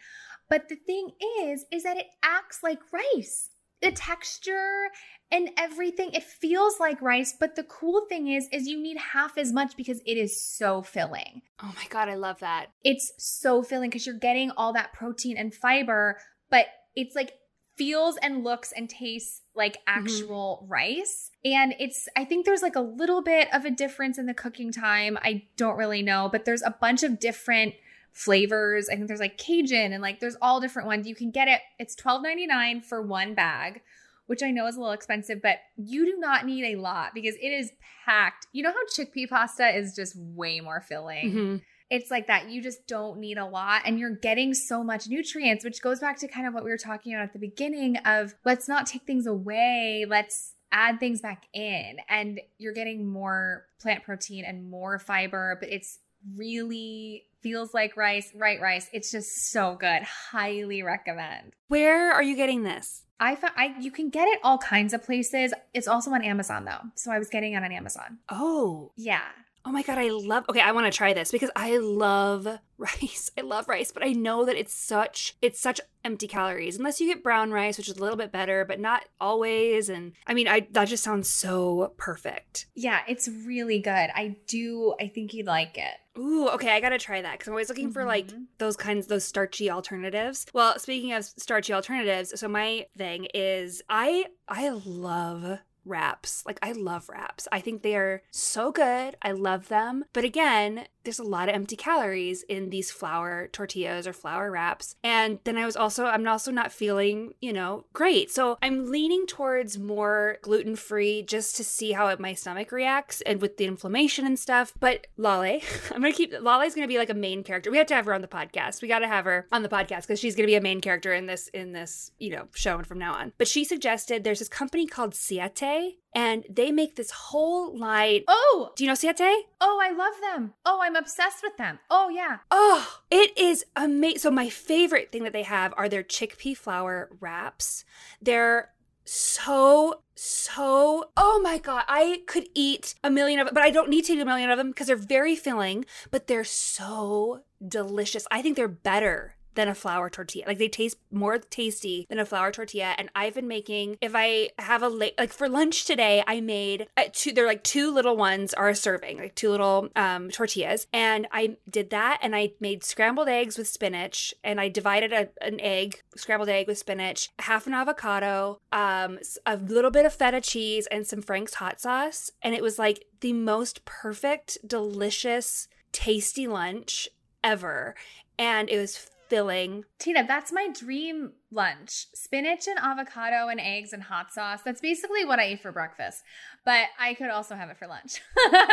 But 0.49 0.69
the 0.69 0.75
thing 0.75 1.11
is, 1.41 1.65
is 1.71 1.83
that 1.83 1.97
it 1.97 2.07
acts 2.23 2.63
like 2.63 2.79
rice. 2.91 3.49
The 3.81 3.91
texture 3.91 4.89
and 5.31 5.49
everything, 5.57 6.11
it 6.13 6.23
feels 6.23 6.79
like 6.79 7.01
rice. 7.01 7.33
But 7.39 7.55
the 7.55 7.63
cool 7.63 8.05
thing 8.09 8.27
is, 8.27 8.47
is 8.51 8.67
you 8.67 8.81
need 8.81 8.97
half 8.97 9.37
as 9.37 9.53
much 9.53 9.77
because 9.77 10.01
it 10.05 10.17
is 10.17 10.41
so 10.41 10.81
filling 10.81 11.41
Oh 11.61 11.71
my 11.75 11.85
god, 11.89 12.09
I 12.09 12.15
love 12.15 12.39
that. 12.39 12.67
it's 12.83 13.11
so 13.17 13.61
filling 13.63 13.89
because 13.89 14.05
you're 14.05 14.15
getting 14.15 14.51
all 14.51 14.73
that 14.73 14.93
protein 14.93 15.37
and 15.37 15.53
fiber, 15.53 16.17
but 16.49 16.67
it's 16.95 17.15
like 17.15 17.33
feels 17.79 18.17
and 18.17 18.43
looks 18.43 18.73
and 18.73 18.89
tastes 18.89 19.41
like 19.55 19.77
mm-hmm. 19.77 19.99
actual 19.99 20.65
rice. 20.69 21.31
And 21.45 21.73
it's, 21.79 22.09
I 22.15 22.25
think 22.25 22.45
there's 22.45 22.61
like 22.61 22.75
a 22.75 22.81
little 22.81 23.21
bit 23.21 23.47
of 23.53 23.63
a 23.63 23.71
difference 23.71 24.17
in 24.17 24.25
the 24.25 24.33
cooking 24.33 24.71
time. 24.71 25.17
I 25.21 25.43
don't 25.55 25.77
really 25.77 26.01
know, 26.01 26.27
but 26.29 26.43
there's 26.43 26.61
a 26.61 26.75
bunch 26.81 27.03
of 27.03 27.19
different 27.19 27.75
flavors. 28.11 28.89
I 28.89 28.95
think 28.95 29.07
there's 29.07 29.19
like 29.19 29.37
Cajun 29.37 29.93
and 29.93 30.01
like 30.01 30.19
there's 30.19 30.35
all 30.41 30.59
different 30.59 30.87
ones. 30.87 31.07
You 31.07 31.15
can 31.15 31.31
get 31.31 31.47
it, 31.47 31.61
it's 31.79 31.95
$12.99 31.95 32.83
for 32.85 33.01
one 33.01 33.33
bag. 33.33 33.81
Which 34.27 34.43
I 34.43 34.51
know 34.51 34.67
is 34.67 34.75
a 34.75 34.79
little 34.79 34.93
expensive, 34.93 35.41
but 35.41 35.57
you 35.75 36.05
do 36.05 36.15
not 36.19 36.45
need 36.45 36.63
a 36.63 36.79
lot 36.79 37.15
because 37.15 37.33
it 37.41 37.47
is 37.47 37.71
packed. 38.05 38.45
You 38.51 38.61
know 38.61 38.69
how 38.69 38.75
chickpea 38.95 39.27
pasta 39.27 39.75
is 39.75 39.95
just 39.95 40.15
way 40.15 40.59
more 40.59 40.81
filling? 40.81 41.31
Mhm. 41.33 41.61
it's 41.89 42.11
like 42.11 42.27
that. 42.27 42.47
You 42.51 42.61
just 42.61 42.85
don't 42.85 43.19
need 43.19 43.39
a 43.39 43.45
lot 43.47 43.81
and 43.85 43.97
you're 43.97 44.15
getting 44.15 44.53
so 44.53 44.83
much 44.83 45.07
nutrients, 45.07 45.65
which 45.65 45.81
goes 45.81 45.99
back 45.99 46.19
to 46.19 46.27
kind 46.27 46.45
of 46.45 46.53
what 46.53 46.63
we 46.63 46.69
were 46.69 46.77
talking 46.77 47.15
about 47.15 47.23
at 47.23 47.33
the 47.33 47.39
beginning 47.39 47.97
of 48.05 48.35
let's 48.45 48.67
not 48.67 48.85
take 48.85 49.01
things 49.07 49.25
away, 49.25 50.05
let's 50.07 50.53
add 50.71 50.99
things 50.99 51.19
back 51.21 51.45
in. 51.51 51.97
And 52.07 52.39
you're 52.59 52.73
getting 52.73 53.07
more 53.09 53.65
plant 53.81 54.03
protein 54.03 54.45
and 54.45 54.69
more 54.69 54.99
fiber, 54.99 55.57
but 55.59 55.69
it's 55.69 55.97
really 56.37 57.25
feels 57.41 57.73
like 57.73 57.95
rice, 57.97 58.31
right 58.35 58.59
rice. 58.61 58.89
It's 58.93 59.11
just 59.11 59.51
so 59.51 59.75
good. 59.75 60.03
Highly 60.03 60.83
recommend. 60.83 61.53
Where 61.67 62.11
are 62.11 62.23
you 62.23 62.35
getting 62.35 62.63
this? 62.63 63.03
I 63.19 63.35
found 63.35 63.53
I 63.57 63.75
you 63.79 63.91
can 63.91 64.09
get 64.09 64.27
it 64.27 64.39
all 64.43 64.57
kinds 64.57 64.93
of 64.93 65.03
places. 65.03 65.53
It's 65.73 65.87
also 65.87 66.11
on 66.11 66.23
Amazon 66.23 66.65
though. 66.65 66.79
So 66.95 67.11
I 67.11 67.19
was 67.19 67.29
getting 67.29 67.53
it 67.53 67.63
on 67.63 67.71
Amazon. 67.71 68.19
Oh, 68.29 68.91
Yeah. 68.95 69.21
oh 69.65 69.71
my 69.71 69.83
god, 69.83 69.97
I 69.97 70.07
love. 70.09 70.45
Okay, 70.49 70.61
I 70.61 70.71
want 70.71 70.85
to 70.91 70.97
try 70.97 71.13
this 71.13 71.29
because 71.31 71.51
I 71.55 71.77
love 71.77 72.47
rice. 72.77 73.29
I 73.37 73.41
love 73.41 73.67
rice, 73.67 73.91
but 73.91 74.03
I 74.05 74.13
know 74.13 74.45
that 74.45 74.55
it's 74.55 74.73
such 74.73 75.35
it's 75.41 75.59
such 75.59 75.81
empty 76.05 76.27
calories 76.29 76.77
unless 76.77 77.01
you 77.01 77.07
get 77.13 77.21
brown 77.21 77.51
rice, 77.51 77.77
which 77.77 77.89
is 77.89 77.97
a 77.97 78.01
little 78.01 78.15
bit 78.17 78.31
better, 78.31 78.63
but 78.63 78.79
not 78.79 79.03
always. 79.19 79.89
And 79.89 80.13
I 80.25 80.33
mean, 80.33 80.47
I 80.47 80.67
that 80.71 80.85
just 80.87 81.03
sounds 81.03 81.29
so 81.29 81.93
perfect. 81.97 82.67
Yeah, 82.73 83.01
it's 83.07 83.27
really 83.27 83.79
good. 83.79 83.91
I 84.15 84.37
do 84.47 84.95
I 84.99 85.07
think 85.09 85.33
you'd 85.33 85.45
like 85.45 85.77
it. 85.77 85.93
Ooh, 86.19 86.49
okay, 86.49 86.71
I 86.71 86.79
gotta 86.81 86.97
try 86.99 87.21
that 87.21 87.33
because 87.33 87.47
I'm 87.47 87.53
always 87.53 87.69
looking 87.69 87.91
for 87.91 88.03
like 88.03 88.27
Mhm. 88.27 88.47
those 88.57 88.75
kinds, 88.75 89.07
those 89.07 89.23
starchy 89.23 89.71
alternatives. 89.71 90.45
Well, 90.53 90.77
speaking 90.77 91.13
of 91.13 91.23
starchy 91.23 91.71
alternatives, 91.73 92.37
so 92.39 92.47
my 92.49 92.87
thing 92.97 93.27
is 93.33 93.81
I 93.89 94.25
I 94.47 94.69
love 94.69 95.59
wraps. 95.85 96.43
Like 96.45 96.59
I 96.61 96.73
love 96.73 97.07
wraps. 97.09 97.47
I 97.51 97.61
think 97.61 97.81
they 97.81 97.95
are 97.95 98.21
so 98.31 98.71
good. 98.71 99.15
I 99.21 99.31
love 99.31 99.69
them. 99.69 100.05
But 100.13 100.25
again, 100.25 100.87
there's 101.03 101.19
a 101.19 101.23
lot 101.23 101.49
of 101.49 101.55
empty 101.55 101.75
calories 101.75 102.43
in 102.43 102.69
these 102.69 102.91
flour 102.91 103.47
tortillas 103.51 104.07
or 104.07 104.13
flour 104.13 104.51
wraps. 104.51 104.95
And 105.03 105.39
then 105.43 105.57
I 105.57 105.65
was 105.65 105.75
also 105.75 106.05
I'm 106.05 106.27
also 106.27 106.51
not 106.51 106.71
feeling, 106.71 107.33
you 107.41 107.53
know, 107.53 107.85
great. 107.93 108.31
So 108.31 108.57
I'm 108.61 108.91
leaning 108.91 109.25
towards 109.25 109.77
more 109.77 110.37
gluten-free 110.41 111.23
just 111.23 111.55
to 111.57 111.63
see 111.63 111.91
how 111.91 112.07
it, 112.07 112.19
my 112.19 112.33
stomach 112.33 112.71
reacts 112.71 113.21
and 113.21 113.41
with 113.41 113.57
the 113.57 113.65
inflammation 113.65 114.25
and 114.25 114.37
stuff. 114.37 114.73
But 114.79 115.07
Lale, 115.17 115.61
I'm 115.91 116.01
gonna 116.01 116.13
keep 116.13 116.33
Lale's 116.33 116.75
gonna 116.75 116.87
be 116.87 116.97
like 116.97 117.09
a 117.09 117.15
main 117.15 117.43
character. 117.43 117.71
We 117.71 117.77
have 117.77 117.87
to 117.87 117.95
have 117.95 118.05
her 118.05 118.13
on 118.13 118.21
the 118.21 118.27
podcast. 118.27 118.81
We 118.81 118.87
gotta 118.87 119.07
have 119.07 119.25
her 119.25 119.47
on 119.51 119.63
the 119.63 119.69
podcast 119.69 120.01
because 120.01 120.19
she's 120.19 120.35
gonna 120.35 120.47
be 120.47 120.55
a 120.55 120.61
main 120.61 120.81
character 120.81 121.13
in 121.13 121.25
this 121.25 121.47
in 121.49 121.71
this, 121.71 122.11
you 122.19 122.31
know, 122.31 122.47
show 122.53 122.81
from 122.83 122.99
now 122.99 123.13
on. 123.13 123.33
But 123.37 123.47
she 123.47 123.63
suggested 123.63 124.23
there's 124.23 124.39
this 124.39 124.49
company 124.49 124.85
called 124.85 125.15
Siete 125.15 125.97
and 126.13 126.45
they 126.49 126.71
make 126.71 126.95
this 126.95 127.11
whole 127.11 127.77
line. 127.77 128.21
Oh, 128.27 128.71
Do 128.75 128.83
you 128.83 128.87
know 128.87 128.95
Siete? 128.95 129.45
oh, 129.61 129.79
I 129.81 129.91
love 129.91 130.13
them. 130.21 130.53
Oh, 130.65 130.79
I'm 130.81 130.95
obsessed 130.95 131.43
with 131.43 131.57
them. 131.57 131.79
Oh, 131.89 132.09
yeah. 132.09 132.39
Oh, 132.51 132.99
it 133.11 133.37
is 133.37 133.65
amazing. 133.75 134.19
So 134.19 134.31
my 134.31 134.49
favorite 134.49 135.11
thing 135.11 135.23
that 135.23 135.33
they 135.33 135.43
have 135.43 135.73
are 135.77 135.89
their 135.89 136.03
chickpea 136.03 136.57
flour 136.57 137.09
wraps. 137.19 137.85
They're 138.21 138.71
so 139.11 140.01
so 140.13 141.09
oh 141.17 141.41
my 141.43 141.57
god 141.57 141.83
i 141.87 142.21
could 142.27 142.47
eat 142.53 142.93
a 143.03 143.09
million 143.09 143.39
of 143.39 143.47
them 143.47 143.53
but 143.55 143.63
i 143.63 143.71
don't 143.71 143.89
need 143.89 144.05
to 144.05 144.13
eat 144.13 144.19
a 144.19 144.25
million 144.25 144.51
of 144.51 144.57
them 144.59 144.67
because 144.69 144.85
they're 144.85 144.95
very 144.95 145.35
filling 145.35 145.83
but 146.11 146.27
they're 146.27 146.43
so 146.43 147.41
delicious 147.67 148.27
i 148.29 148.39
think 148.39 148.55
they're 148.55 148.67
better 148.67 149.33
than 149.59 149.67
a 149.67 149.75
flour 149.75 150.09
tortilla. 150.09 150.45
Like 150.47 150.57
they 150.57 150.69
taste 150.69 150.97
more 151.11 151.37
tasty 151.37 152.07
than 152.09 152.17
a 152.17 152.25
flour 152.25 152.49
tortilla. 152.49 152.95
And 152.97 153.09
I've 153.13 153.35
been 153.35 153.49
making, 153.49 153.97
if 153.99 154.13
I 154.15 154.51
have 154.57 154.81
a 154.81 154.87
like 154.87 155.33
for 155.33 155.49
lunch 155.49 155.83
today, 155.83 156.23
I 156.25 156.39
made 156.39 156.87
uh, 156.95 157.03
two, 157.11 157.33
they're 157.33 157.45
like 157.45 157.61
two 157.65 157.93
little 157.93 158.15
ones 158.15 158.53
are 158.53 158.69
a 158.69 158.75
serving, 158.75 159.17
like 159.17 159.35
two 159.35 159.49
little 159.49 159.89
um, 159.97 160.29
tortillas. 160.29 160.87
And 160.93 161.27
I 161.33 161.57
did 161.69 161.89
that 161.89 162.19
and 162.21 162.37
I 162.37 162.53
made 162.61 162.85
scrambled 162.85 163.27
eggs 163.27 163.57
with 163.57 163.67
spinach 163.67 164.33
and 164.45 164.61
I 164.61 164.69
divided 164.69 165.11
a, 165.11 165.27
an 165.41 165.59
egg, 165.59 166.01
scrambled 166.15 166.47
egg 166.47 166.67
with 166.67 166.77
spinach, 166.77 167.27
half 167.39 167.67
an 167.67 167.73
avocado, 167.73 168.61
um, 168.71 169.19
a 169.45 169.57
little 169.57 169.91
bit 169.91 170.05
of 170.05 170.13
feta 170.13 170.39
cheese, 170.39 170.87
and 170.87 171.05
some 171.05 171.21
Frank's 171.21 171.55
hot 171.55 171.81
sauce. 171.81 172.31
And 172.41 172.55
it 172.55 172.63
was 172.63 172.79
like 172.79 173.03
the 173.19 173.33
most 173.33 173.83
perfect, 173.83 174.57
delicious, 174.65 175.67
tasty 175.91 176.47
lunch 176.47 177.09
ever. 177.43 177.95
And 178.37 178.69
it 178.69 178.77
was 178.77 179.09
filling. 179.29 179.85
Tina, 179.99 180.25
that's 180.27 180.51
my 180.51 180.67
dream 180.73 181.33
lunch. 181.51 182.07
Spinach 182.13 182.67
and 182.67 182.79
avocado 182.79 183.47
and 183.47 183.59
eggs 183.59 183.93
and 183.93 184.03
hot 184.03 184.33
sauce. 184.33 184.61
That's 184.63 184.81
basically 184.81 185.25
what 185.25 185.39
I 185.39 185.49
eat 185.51 185.61
for 185.61 185.71
breakfast. 185.71 186.23
But 186.65 186.87
I 186.99 187.13
could 187.13 187.29
also 187.29 187.55
have 187.55 187.69
it 187.69 187.77
for 187.77 187.87
lunch. 187.87 188.21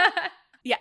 yeah. 0.64 0.78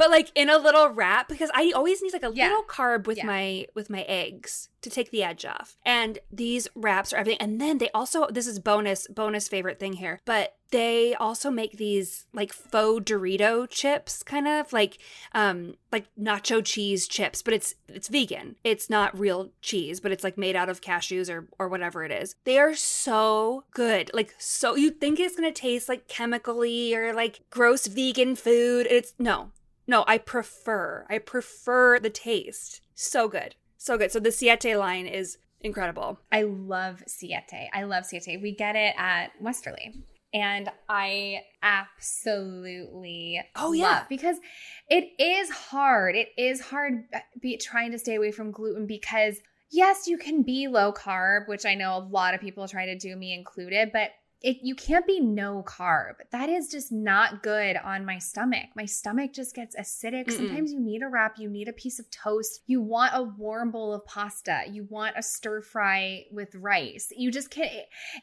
But 0.00 0.10
like 0.10 0.32
in 0.34 0.48
a 0.48 0.56
little 0.56 0.88
wrap 0.88 1.28
because 1.28 1.50
I 1.54 1.72
always 1.74 2.02
need 2.02 2.14
like 2.14 2.22
a 2.22 2.32
Yeah. 2.34 2.46
little 2.48 2.64
carb 2.64 3.06
with 3.06 3.18
Yeah. 3.18 3.26
my 3.26 3.66
with 3.74 3.90
my 3.90 4.02
eggs 4.08 4.70
to 4.80 4.88
take 4.88 5.10
the 5.10 5.22
edge 5.22 5.44
off. 5.44 5.76
And 5.84 6.18
these 6.32 6.66
wraps 6.74 7.12
are 7.12 7.18
everything. 7.18 7.38
And 7.42 7.60
then 7.60 7.76
they 7.76 7.90
also 7.90 8.26
this 8.30 8.46
is 8.46 8.58
bonus 8.58 9.06
bonus 9.08 9.46
favorite 9.46 9.78
thing 9.78 9.92
here, 9.94 10.18
but 10.24 10.56
they 10.70 11.14
also 11.16 11.50
make 11.50 11.72
these 11.76 12.26
like 12.32 12.50
faux 12.52 13.04
Dorito 13.10 13.68
chips, 13.68 14.22
kind 14.22 14.48
of 14.48 14.72
like 14.72 14.96
um 15.34 15.74
like 15.92 16.06
nacho 16.18 16.64
cheese 16.64 17.06
chips, 17.06 17.42
but 17.42 17.52
it's 17.52 17.74
it's 17.86 18.08
vegan. 18.08 18.56
It's 18.64 18.88
not 18.88 19.18
real 19.18 19.50
cheese, 19.60 20.00
but 20.00 20.12
it's 20.12 20.24
like 20.24 20.38
made 20.38 20.56
out 20.56 20.70
of 20.70 20.80
cashews 20.80 21.28
or 21.28 21.46
or 21.58 21.68
whatever 21.68 22.04
it 22.04 22.10
is. 22.22 22.36
They 22.44 22.58
are 22.58 22.74
so 22.74 23.64
good. 23.72 24.10
Like 24.14 24.34
so 24.38 24.76
you 24.76 24.90
think 24.90 25.20
it's 25.20 25.36
gonna 25.36 25.52
taste 25.52 25.90
like 25.90 26.08
chemically 26.08 26.94
or 26.94 27.12
like 27.12 27.40
gross 27.50 27.86
vegan 27.86 28.34
food. 28.34 28.86
It's 28.88 29.12
no. 29.18 29.50
No, 29.90 30.04
I 30.06 30.18
prefer. 30.18 31.04
I 31.10 31.18
prefer 31.18 31.98
the 31.98 32.10
taste. 32.10 32.80
So 32.94 33.26
good. 33.26 33.56
So 33.76 33.98
good. 33.98 34.12
So 34.12 34.20
the 34.20 34.30
Siete 34.30 34.76
line 34.78 35.06
is 35.06 35.36
incredible. 35.62 36.20
I 36.30 36.42
love 36.42 37.02
Siete. 37.08 37.68
I 37.74 37.82
love 37.82 38.06
Siete. 38.06 38.40
We 38.40 38.54
get 38.54 38.76
it 38.76 38.94
at 38.96 39.32
Westerly. 39.40 40.04
And 40.32 40.70
I 40.88 41.40
absolutely 41.60 43.40
Oh, 43.56 43.72
yeah. 43.72 43.82
love 43.82 44.02
because 44.08 44.36
it 44.88 45.08
is 45.18 45.50
hard. 45.50 46.14
It 46.14 46.28
is 46.38 46.60
hard 46.60 47.06
be 47.40 47.56
trying 47.56 47.90
to 47.90 47.98
stay 47.98 48.14
away 48.14 48.30
from 48.30 48.52
gluten 48.52 48.86
because 48.86 49.38
yes, 49.72 50.06
you 50.06 50.18
can 50.18 50.42
be 50.42 50.68
low 50.68 50.92
carb, 50.92 51.48
which 51.48 51.66
I 51.66 51.74
know 51.74 51.96
a 51.96 52.06
lot 52.08 52.34
of 52.34 52.40
people 52.40 52.68
try 52.68 52.86
to 52.86 52.96
do, 52.96 53.16
me 53.16 53.34
included, 53.34 53.90
but 53.92 54.10
it, 54.42 54.58
you 54.62 54.74
can't 54.74 55.06
be 55.06 55.20
no 55.20 55.62
carb. 55.66 56.14
That 56.30 56.48
is 56.48 56.68
just 56.70 56.90
not 56.90 57.42
good 57.42 57.76
on 57.76 58.06
my 58.06 58.18
stomach. 58.18 58.66
My 58.74 58.86
stomach 58.86 59.32
just 59.34 59.54
gets 59.54 59.76
acidic. 59.76 60.26
Mm-mm. 60.26 60.32
Sometimes 60.32 60.72
you 60.72 60.80
need 60.80 61.02
a 61.02 61.08
wrap, 61.08 61.38
you 61.38 61.48
need 61.50 61.68
a 61.68 61.72
piece 61.74 61.98
of 61.98 62.10
toast, 62.10 62.62
you 62.66 62.80
want 62.80 63.12
a 63.14 63.22
warm 63.22 63.70
bowl 63.70 63.92
of 63.92 64.04
pasta, 64.06 64.62
you 64.70 64.86
want 64.88 65.14
a 65.18 65.22
stir 65.22 65.60
fry 65.60 66.24
with 66.32 66.54
rice. 66.54 67.12
You 67.14 67.30
just 67.30 67.50
can't. 67.50 67.70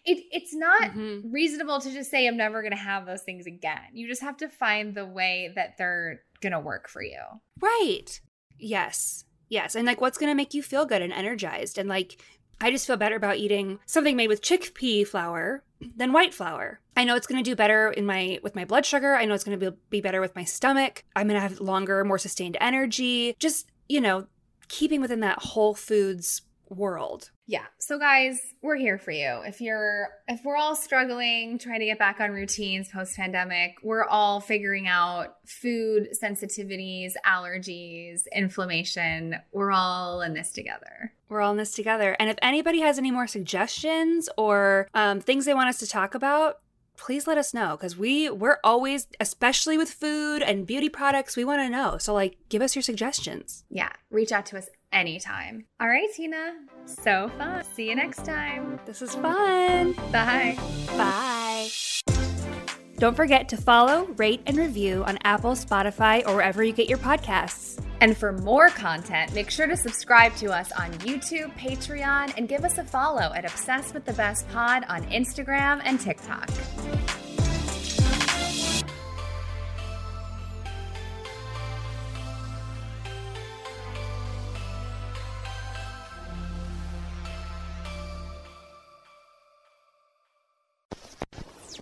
It, 0.05 0.23
it's 0.31 0.55
not 0.55 0.91
Mhm. 0.91 1.21
reasonable 1.31 1.79
to 1.81 1.91
just 1.91 2.09
say 2.09 2.27
I'm 2.27 2.37
never 2.37 2.61
going 2.61 2.71
to 2.71 2.77
have 2.77 3.05
those 3.05 3.21
things 3.21 3.45
again. 3.45 3.79
You 3.93 4.07
just 4.07 4.21
have 4.21 4.37
to 4.37 4.49
find 4.49 4.95
the 4.95 5.05
way 5.05 5.51
that 5.55 5.77
they're 5.77 6.21
going 6.41 6.53
to 6.53 6.59
work 6.59 6.87
for 6.89 7.03
you. 7.03 7.19
Right. 7.59 8.19
Yes. 8.59 9.25
Yes. 9.49 9.75
And 9.75 9.85
like 9.85 10.01
what's 10.01 10.17
going 10.17 10.31
to 10.31 10.35
make 10.35 10.53
you 10.53 10.61
feel 10.63 10.85
good 10.85 11.01
and 11.01 11.13
energized? 11.13 11.77
And 11.77 11.87
like, 11.87 12.21
I 12.59 12.71
just 12.71 12.87
feel 12.87 12.97
better 12.97 13.15
about 13.15 13.37
eating 13.37 13.79
something 13.85 14.15
made 14.15 14.29
with 14.29 14.41
chickpea 14.41 15.07
flour 15.07 15.63
than 15.95 16.11
white 16.11 16.33
flour. 16.33 16.79
I 16.95 17.03
know 17.03 17.15
it's 17.15 17.27
going 17.27 17.43
to 17.43 17.49
do 17.49 17.55
better 17.55 17.91
in 17.91 18.05
my 18.05 18.39
with 18.41 18.55
my 18.55 18.65
blood 18.65 18.85
sugar. 18.85 19.15
I 19.15 19.25
know 19.25 19.35
it's 19.35 19.43
going 19.43 19.59
to 19.59 19.71
be, 19.71 19.77
be 19.89 20.01
better 20.01 20.21
with 20.21 20.35
my 20.35 20.43
stomach. 20.43 21.03
I'm 21.15 21.27
going 21.27 21.39
to 21.39 21.47
have 21.47 21.59
longer, 21.59 22.03
more 22.03 22.17
sustained 22.17 22.57
energy. 22.59 23.35
Just, 23.39 23.69
you 23.87 24.01
know, 24.01 24.27
keeping 24.67 25.01
within 25.01 25.19
that 25.19 25.39
whole 25.39 25.75
foods 25.75 26.41
world. 26.69 27.31
Yeah. 27.47 27.63
So 27.79 27.97
guys, 27.97 28.41
we're 28.61 28.75
here 28.75 28.97
for 28.97 29.11
you. 29.11 29.41
If 29.45 29.61
you're 29.61 30.09
if 30.27 30.41
we're 30.43 30.57
all 30.57 30.75
struggling 30.75 31.57
trying 31.57 31.79
to 31.79 31.85
get 31.85 31.97
back 31.97 32.19
on 32.19 32.31
routines 32.31 32.89
post 32.89 33.15
pandemic, 33.15 33.77
we're 33.81 34.03
all 34.03 34.41
figuring 34.41 34.85
out 34.87 35.37
food 35.45 36.09
sensitivities, 36.21 37.13
allergies, 37.25 38.23
inflammation. 38.35 39.37
We're 39.53 39.71
all 39.71 40.21
in 40.21 40.33
this 40.33 40.51
together. 40.51 41.13
We're 41.29 41.39
all 41.39 41.51
in 41.51 41.57
this 41.57 41.73
together. 41.73 42.17
And 42.19 42.29
if 42.29 42.37
anybody 42.41 42.81
has 42.81 42.97
any 42.97 43.11
more 43.11 43.27
suggestions 43.27 44.27
or 44.37 44.89
um, 44.93 45.21
things 45.21 45.45
they 45.45 45.53
want 45.53 45.69
us 45.69 45.79
to 45.79 45.87
talk 45.87 46.15
about, 46.15 46.59
please 46.97 47.27
let 47.27 47.37
us 47.37 47.53
know 47.53 47.77
because 47.77 47.95
we 47.95 48.29
we're 48.29 48.59
always, 48.61 49.07
especially 49.21 49.77
with 49.77 49.89
food 49.89 50.41
and 50.41 50.67
beauty 50.67 50.89
products, 50.89 51.37
we 51.37 51.45
want 51.45 51.61
to 51.61 51.69
know. 51.69 51.97
So 51.97 52.13
like, 52.13 52.37
give 52.49 52.61
us 52.61 52.75
your 52.75 52.83
suggestions. 52.83 53.63
Yeah, 53.69 53.91
reach 54.11 54.33
out 54.33 54.45
to 54.47 54.57
us 54.57 54.67
anytime. 54.91 55.65
All 55.79 55.87
right, 55.87 56.07
Tina. 56.15 56.53
So 56.85 57.29
fun. 57.37 57.63
See 57.73 57.89
you 57.89 57.95
next 57.95 58.25
time. 58.25 58.79
This 58.85 59.01
is 59.01 59.15
fun. 59.15 59.93
Bye. 60.11 60.57
Bye. 60.97 61.69
Don't 62.97 63.15
forget 63.15 63.47
to 63.49 63.57
follow, 63.57 64.05
rate, 64.17 64.41
and 64.47 64.57
review 64.57 65.03
on 65.03 65.19
Apple, 65.23 65.51
Spotify, 65.51 66.27
or 66.27 66.33
wherever 66.33 66.63
you 66.63 66.73
get 66.73 66.89
your 66.89 66.97
podcasts. 66.97 67.79
And 68.01 68.17
for 68.17 68.31
more 68.31 68.69
content, 68.69 69.35
make 69.35 69.51
sure 69.51 69.67
to 69.67 69.77
subscribe 69.77 70.35
to 70.37 70.47
us 70.47 70.71
on 70.71 70.91
YouTube, 70.93 71.55
Patreon, 71.59 72.33
and 72.37 72.49
give 72.49 72.65
us 72.65 72.79
a 72.79 72.83
follow 72.83 73.33
at 73.35 73.45
Obsessed 73.45 73.93
with 73.93 74.05
the 74.05 74.13
Best 74.13 74.49
Pod 74.49 74.83
on 74.89 75.03
Instagram 75.05 75.81
and 75.83 75.99
TikTok. 75.99 76.49